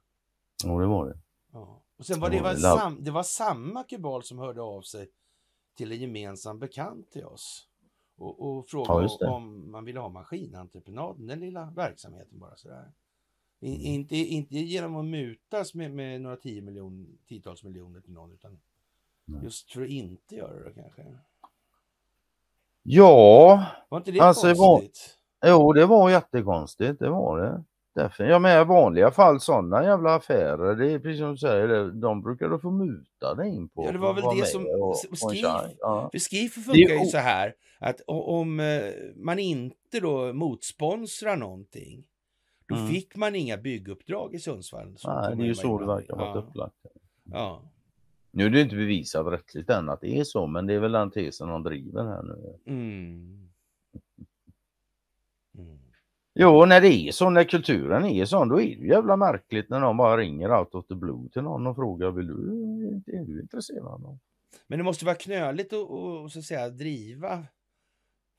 [0.65, 1.19] Jo, det var det.
[1.53, 1.83] Ja.
[1.99, 4.39] Och sen var Det det, var var väl Lav- sam, det var samma Kubal som
[4.39, 5.09] hörde av sig
[5.77, 7.69] till en gemensam bekant till oss.
[8.17, 9.27] Och, och Ja, frågade det.
[9.27, 12.93] om man ville ha maskinentreprenaden, den lilla verksamheten bara sådär.
[13.61, 13.81] I, Mm.
[13.87, 18.59] inte, inte genom att mutas med, med några tio miljon, tiotals miljoner till någon, utan.
[19.43, 21.03] Just för att inte göra det kanske.
[22.83, 25.17] Ja, Var inte det Alltså, det var- konstigt?
[25.47, 27.65] jo det var jättekonstigt, det var det.
[27.95, 31.91] Därför, ja men i vanliga fall sådana jävla affärer, det är precis som du säger,
[32.01, 33.85] de brukar du få muta dig in på.
[33.85, 35.73] Ja, det var väl det som- och- och skriv- chans.
[35.81, 36.09] Ja.
[36.13, 38.83] För Skifer funkar ju så här att om eh,
[39.17, 42.05] man inte då motsponsrar någonting,
[42.69, 42.89] då Mm.
[42.89, 44.97] fick man inga bygguppdrag i Sundsvall.
[45.07, 46.75] Nej, det är ju så det verkar vara ja, upplagt.
[47.25, 47.63] ja.
[48.37, 50.93] Nu är det inte bevisat rättsligt än att det är så, men det är väl
[50.93, 52.59] den tesen de driver här nu.
[52.67, 53.49] Mm.
[55.59, 55.79] Mm.
[56.35, 59.81] Jo, när det är så, när kulturen är sån, då är det jävla märkligt när
[59.81, 62.33] någon bara ringer out of the blue till någon och frågar, vill du,
[63.07, 63.87] är du intresserad?
[64.05, 64.19] av?"
[64.67, 67.45] Men det måste vara knöligt att, att, så att säga, driva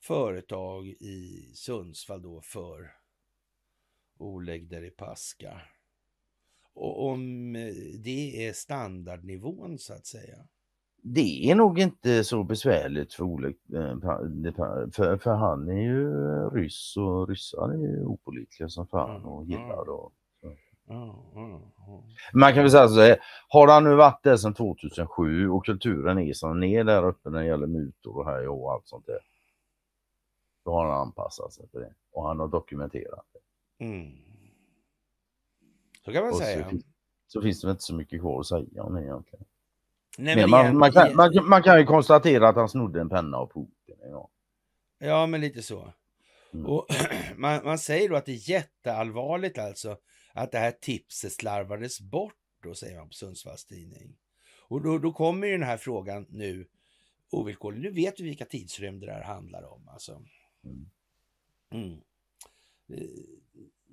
[0.02, 2.90] företag i Sundsvall då för
[4.18, 5.60] Oleg Deripaska.
[6.78, 7.74] Och om eh,
[8.04, 10.36] det är standardnivån så att säga.
[11.02, 13.98] Det är nog inte så besvärligt för Oleg, eh,
[14.92, 16.10] för, för han är ju
[16.50, 20.12] ryss och ryssar är ju opålitliga som fan och Mm, gillar och
[20.90, 22.04] Ja, ja, ja.
[22.32, 23.16] Man kan väl säga så här,
[23.48, 27.30] har han nu varit där sedan 2007 och kulturen är som den är där uppe
[27.30, 29.18] när det gäller mutor och här och allt sånt där.
[30.64, 33.84] Då har han anpassat sig till det och han har dokumenterat det.
[33.84, 34.27] Mm.
[36.04, 36.68] Så kan man Och så säga.
[36.70, 36.84] finns-
[37.26, 39.44] Så finns det väl inte så mycket kvar att säga om det egentligen.
[40.18, 43.08] Nej, Men man, igen- man, kan, man, man kan ju konstatera att han snodde en
[43.08, 43.96] penna av Putin.
[44.02, 44.28] Ja.
[44.98, 45.92] Ja, men lite så.
[46.54, 46.66] Mm.
[46.66, 46.86] Och
[47.36, 49.96] man, man säger då att det är jätteallvarligt alltså
[50.32, 54.16] att det här tipset slarvades bort då, säger man på Sundsvalls tidning.
[54.68, 56.66] Och då, då kommer ju den här frågan nu
[57.30, 57.82] ovillkorligen.
[57.82, 59.88] Nu vet vi vilka tidsrymder det här handlar om.
[59.88, 60.22] Alltså.
[60.64, 60.90] Mm.
[61.70, 62.00] Mm.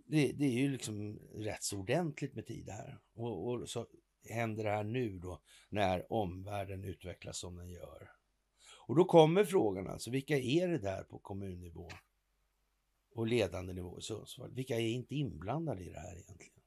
[0.07, 2.99] Det, det, är ju liksom rätt så ordentligt med tid här.
[3.13, 3.87] Och, och så
[4.29, 8.11] händer det här nu då när omvärlden utvecklas som den gör.
[8.87, 11.89] Och då kommer frågan alltså, vilka är det där på kommunnivå
[13.11, 14.51] och ledande nivå i Sundsvall?
[14.53, 16.63] Vilka är inte inblandade i det här egentligen?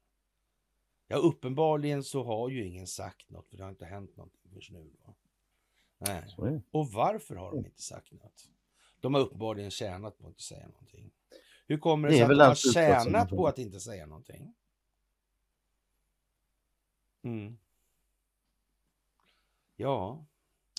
[1.06, 4.82] Ja, uppenbarligen så har ju ingen sagt något, för det har inte hänt någonting förrän
[4.82, 4.96] nu.
[5.04, 5.14] Då.
[5.98, 6.62] Nej.
[6.70, 8.48] Och varför har de inte sagt något?
[9.00, 11.10] De har uppenbarligen tjänat på att inte säga någonting.
[11.68, 14.54] Hur kommer det Det sig att de har tjänat på att inte säga någonting?
[17.24, 17.58] Mm.
[19.76, 20.24] Ja,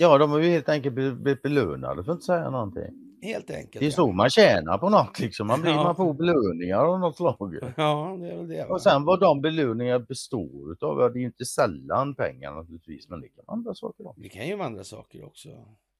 [0.02, 3.18] Ja, de har ju helt enkelt blivit belönade för att inte säga någonting.
[3.22, 3.80] helt enkelt.
[3.80, 3.92] Det är ja.
[3.96, 5.48] så man tjänar på något liksom.
[5.48, 5.84] Man, blir, Ja.
[5.84, 7.56] man får belöningar av något slag.
[7.78, 8.66] Ja, det är väl det.
[8.66, 8.74] Va?
[8.74, 13.22] Och sen vad de belöningar består ja, det är ju inte sällan pengar naturligtvis, men
[13.22, 14.22] det kan vara andra saker också.
[14.22, 15.50] Det kan ju vara andra saker också.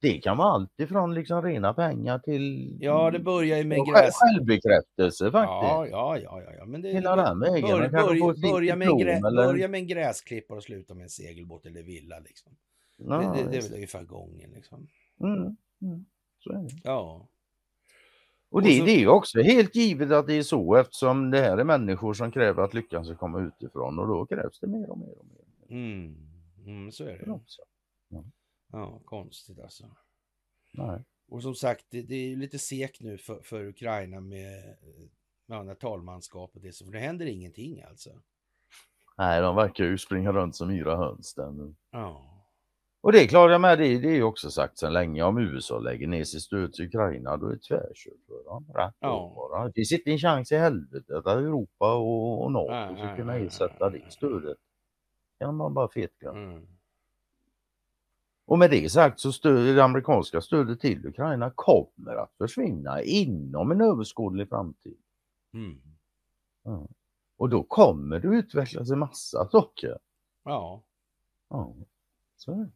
[0.02, 4.14] Det kan vara allt ifrån liksom rena pengar till Ja, det börjar ju med gräs.
[4.16, 5.64] självbekräftelse faktiskt.
[5.64, 6.66] Ja, ja, ja, ja.
[6.66, 7.62] Men det, Hela den vägen.
[7.92, 11.66] Bör, får börja, med en grä, börja med en gräsklippare och sluta med en segelbåt
[11.66, 12.20] eller villa.
[12.20, 12.52] Liksom.
[12.98, 14.52] Ja, det, det, det är väl ungefär gången.
[14.56, 14.88] Liksom.
[15.22, 16.06] mm, mm,
[16.44, 16.70] så är det.
[16.84, 17.28] Ja.
[18.52, 21.40] Och det, så- det är ju också helt givet att det är så eftersom det
[21.42, 24.90] här är människor som kräver att lyckan ska komma utifrån och då krävs det mer
[24.90, 25.78] och mer och mer.
[25.78, 26.16] Mm.
[26.66, 27.26] Mm, så är det.
[28.72, 29.86] Ja, konstigt alltså.
[30.74, 31.04] Nej.
[31.28, 34.78] Och som sagt, det, det är ju lite sekt nu för, för Ukraina med
[35.48, 38.10] ja, när talmanskapet är så, för det händer ingenting alltså.
[39.18, 41.76] Nej, de verkar ju springa runt som yra höns där nu.
[41.92, 42.26] Ja.
[43.02, 45.38] Och det är klart, jag med, det, det är ju också sagt sedan länge om
[45.38, 48.66] USA lägger ner sitt stöd till Ukraina då är det tvärkört för dem.
[48.76, 49.34] Rätt Ja.
[49.36, 49.66] bara.
[49.68, 53.36] Det finns inte en chans i helvete att Europa och, och NATO Nej, ska kunna
[53.36, 54.58] ersätta det stödet.
[55.40, 56.40] kan man bara fetglömma.
[56.40, 56.68] Mm.
[58.50, 63.72] Och med det sagt så stöd, det amerikanska stödet till Ukraina kommer att försvinna inom
[63.72, 64.98] en överskådlig framtid.
[65.54, 65.82] Mm.
[66.64, 66.88] Ja.
[67.38, 69.98] Och då kommer det utvecklas en massa saker.
[70.44, 70.82] Ja,
[71.50, 71.74] Ja.
[72.38, 72.72] Så är det.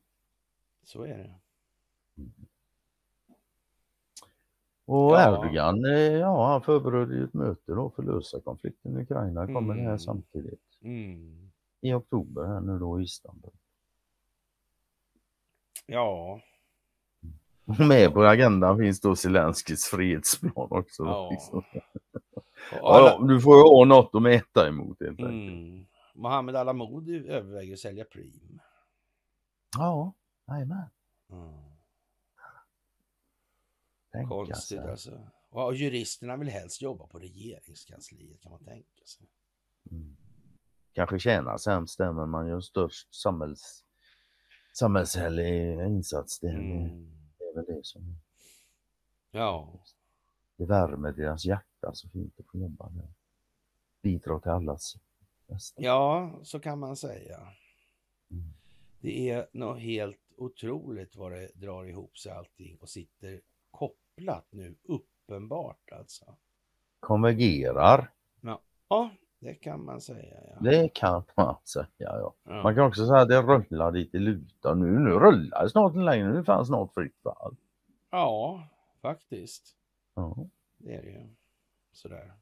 [0.83, 1.35] så är det.
[4.85, 5.33] Och Ja.
[5.43, 9.45] Erdogan, eh, ja han förbereder ett möte då för att lösa konflikten i Ukraina.
[9.47, 9.85] Kommer det Mm.
[9.91, 11.51] här samtidigt Mm.
[11.81, 13.51] i oktober här nu då i Istanbul.
[15.85, 16.41] Ja,
[17.65, 21.03] med på agendan finns då Zelenskyjs fredsplan också.
[21.03, 21.29] Ja.
[21.31, 21.63] Liksom.
[22.71, 25.29] Ja, du får ju ha något att mäta emot helt enkelt.
[25.29, 25.85] mm.
[26.15, 28.59] Mohammed Alamoudi överväger att sälja Prim.
[29.77, 30.13] Ja,
[30.47, 30.89] jajamän.
[31.31, 31.53] Mm.
[34.29, 34.91] Konstigt sig.
[34.91, 35.27] alltså.
[35.49, 39.27] Och juristerna vill helst jobba på regeringskansliet kan man tänka sig.
[39.91, 40.17] Mm.
[40.93, 43.83] Kanske tjänar sämst där men man gör störst samhälls,
[44.73, 46.39] samhällelig insats.
[46.39, 47.11] Det, är- Mm.
[47.37, 48.01] det är väl det som
[49.31, 49.69] Ja,
[50.57, 53.07] det värmer deras hjärta så fint att få jobba där.
[54.01, 54.97] Bidra till allas
[55.47, 55.81] bästa.
[55.83, 57.37] ja, så kan man säga.
[58.31, 58.43] Mm.
[59.01, 63.41] Det är något helt otroligt vad det drar ihop sig allting och sitter
[63.71, 66.35] kopplat nu, uppenbart alltså.
[66.99, 68.11] Konvergerar,
[68.89, 69.09] Ja,
[69.43, 70.37] det kan man säga.
[70.49, 70.55] Ja.
[70.71, 72.33] det kan man säga ja.
[72.43, 72.63] Ja.
[72.63, 74.99] Man kan också säga att det rullar dit i lutar nu.
[74.99, 77.55] Nu rullar det snart längre, nu fanns snart fritt fall.
[78.09, 78.67] ja,
[79.01, 79.75] faktiskt.
[80.13, 80.35] Ja.
[80.77, 81.27] Det är det ju.
[81.91, 82.33] Sådär.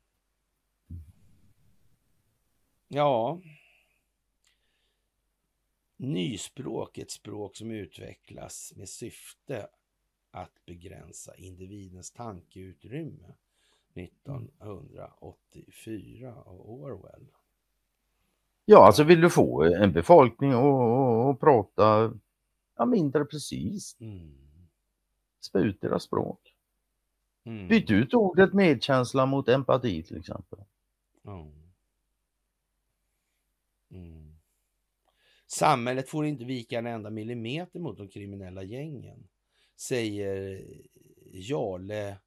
[2.88, 3.40] Ja.
[5.98, 9.68] Nyspråk är ett språk som utvecklas med syfte
[10.32, 13.34] att begränsa individens tankeutrymme.
[13.96, 17.28] 1984 av Orwell.
[18.66, 22.14] ja, alltså vill du få en befolkning att- att att prata
[22.76, 24.36] ja, mindre precis, Mm.
[25.42, 26.56] spä ut deras språk.
[27.44, 27.68] Mm.
[27.68, 30.60] Byt ut ordet medkänsla mot empati till exempel.
[31.22, 31.48] Ja.
[33.92, 34.36] Mm.
[35.48, 39.28] Samhället får inte vika en enda millimeter mot de kriminella gängen,
[39.76, 40.62] säger
[41.34, 42.18] Jarle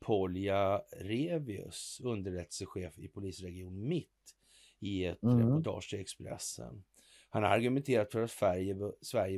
[0.00, 4.34] Poljarevius, underrättelsechef i polisregion Mitt,
[4.80, 5.38] i ett Mm.
[5.38, 6.84] reportage till Expressen.
[7.28, 8.74] Han har argumenterat för att Sverige,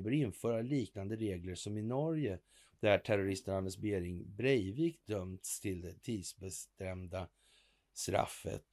[0.01, 2.39] bör- införa liknande regler som i Norge,
[2.81, 7.29] där terroristen Anders Behring Breivik dömts till det tidsbestämda
[7.95, 8.65] straffet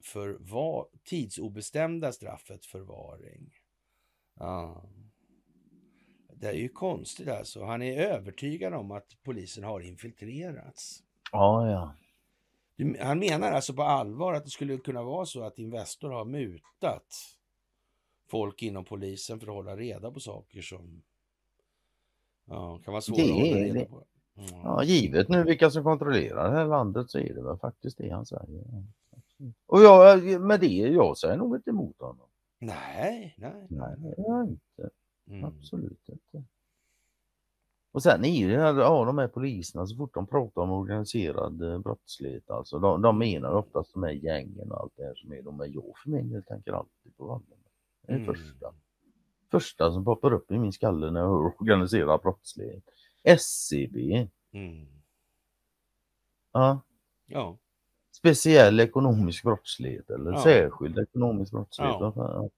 [0.00, 3.54] för va- tidsobestämda straffet förvaring.
[4.38, 4.84] Ja.
[6.34, 7.64] Det är ju konstigt alltså.
[7.64, 11.02] Han är övertygad om att polisen har infiltrerats.
[11.32, 11.94] Ja, ja.
[13.00, 17.06] Han menar alltså på allvar att det skulle kunna vara så att Investor har mutat
[18.28, 21.02] folk inom polisen för att hålla reda på saker som
[22.44, 23.84] ja, kan vara svåra Det att hålla reda det.
[23.84, 24.04] på.
[24.36, 24.60] Mm.
[24.64, 28.10] Ja, givet nu vilka som kontrollerar det här landet så är det väl faktiskt det
[28.10, 28.64] han säger.
[29.66, 32.28] Och jag, med det, jag säger nog inte emot honom.
[32.58, 33.66] Nej, nej.
[33.68, 34.90] Nej, jag inte.
[35.26, 35.44] Mm.
[35.44, 36.44] Absolut inte.
[37.92, 41.62] Och sen är det här, ja de här poliserna så fort de pratar om organiserad
[41.62, 42.78] eh, brottslighet alltså.
[42.78, 45.66] De, de menar oftast de här gängen och allt det här som är de är
[45.66, 47.58] jag för min del tänker alltid på Wallenberg.
[48.06, 48.26] Det är Mm.
[48.34, 48.74] första.
[49.50, 52.84] Första som poppar upp i min skalle när jag hör organiserad brottslighet.
[53.22, 54.28] SCB.
[54.52, 54.86] Mm.
[56.52, 56.80] Ja.
[57.26, 57.56] Ja.
[58.12, 60.42] Speciell ekonomisk brottslighet eller Ja.
[60.42, 61.96] särskild ekonomisk brottslighet.
[62.00, 62.12] Ja.
[62.16, 62.48] Ja.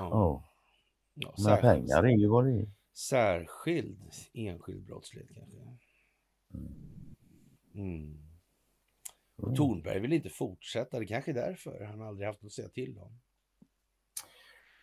[0.00, 0.42] Ja.
[1.36, 1.56] Ja.
[1.56, 2.66] Pengar är ju vad det är.
[2.94, 3.98] Särskild
[4.32, 5.56] enskild brottslighet kanske.
[7.74, 8.18] Mm.
[9.36, 9.56] Och Mm.
[9.56, 10.98] Tornberg vill inte fortsätta.
[10.98, 13.18] Det kanske är därför han aldrig haft något att säga till om.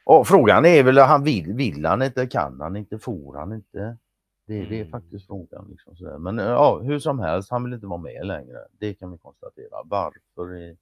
[0.05, 3.97] Och frågan är väl, han vill, vill han inte, kan han inte, får han inte?
[4.45, 4.89] Det, det är Mm.
[4.91, 5.67] faktiskt frågan.
[5.69, 6.17] Liksom sådär.
[6.17, 8.67] Men ja, hur som helst, han vill inte vara med längre.
[8.71, 9.83] Det kan vi konstatera.
[9.85, 10.55] Varför?
[10.55, 10.77] Är,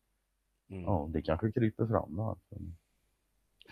[0.69, 0.83] Mm.
[0.83, 2.15] ja, det kanske kryper fram.
[2.15, 2.57] Varför.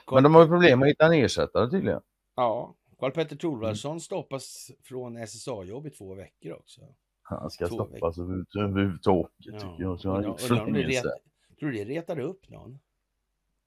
[0.05, 2.01] Carl- Men de har ju problem med att hitta en ersättare tydligen.
[2.35, 3.37] Ja, Karl-Petter Mm.
[3.39, 6.81] Thorwaldsson stoppas från SSA-jobb i två veckor också.
[7.21, 9.51] Han ska Två stoppas över- överhuvudtaget Ja.
[9.59, 9.99] tycker jag.
[9.99, 11.57] Så han gick för om det länge ret-.
[11.59, 12.79] Tror du det retade upp någon?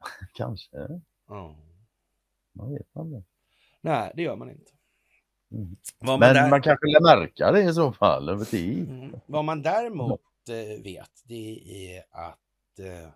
[0.34, 1.00] Kanske.
[1.28, 1.56] Ja.
[2.52, 3.22] Man vet aldrig.
[3.80, 4.72] Nej, det gör man inte.
[5.52, 5.76] Mm.
[6.02, 6.50] Man, Men där...
[6.50, 8.90] man kanske lär märka det i så fall över tid.
[8.90, 9.16] Mm.
[9.26, 11.60] Vad man däremot eh, vet, det
[11.96, 13.10] är att eh,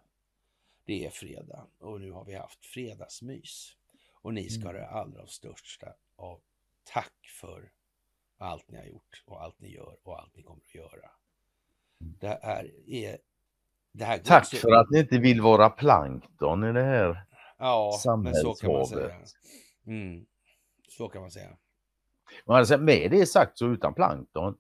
[0.85, 3.77] det är fredag och nu har vi haft fredagsmys.
[4.23, 5.87] Och ni ska ha det allra största
[6.23, 6.41] av
[6.85, 7.71] tack för
[8.39, 11.11] allt ni har gjort och allt ni gör och allt ni kommer att göra.
[11.99, 13.19] Det här är...
[13.93, 17.25] Det här Tack så- för att ni inte vill vara plankton i det här
[17.59, 19.01] Ja, men så kan man säga.
[19.09, 19.35] samhällshavet.
[19.87, 20.27] Mm.
[20.89, 21.57] Så kan man säga.
[22.47, 24.59] Men alltså, med det sagt så utan plankton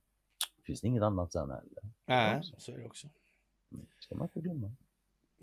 [0.66, 1.82] finns det inget annat sen heller.
[2.06, 3.08] Nej, så är det också.
[3.68, 4.72] Det ska man inte glömma.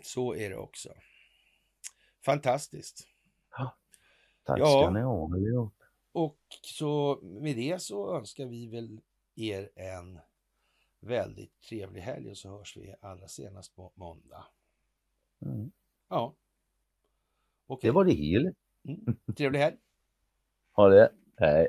[0.02, 0.88] Så är det också.
[2.24, 3.06] Fantastiskt.
[4.44, 4.66] Tack Ja.
[4.66, 5.74] ska ni ha allihop.
[6.12, 9.00] Och så med det så önskar vi väl
[9.36, 10.18] er en
[11.00, 14.46] väldigt trevlig helg och så hörs vi allra senast på måndag.
[15.42, 15.72] Mm.
[16.08, 16.34] Ja.
[17.66, 18.52] Okej, Det var det hela.
[19.36, 19.76] trevlig helg.
[20.72, 21.12] Ha det.
[21.36, 21.68] Hej.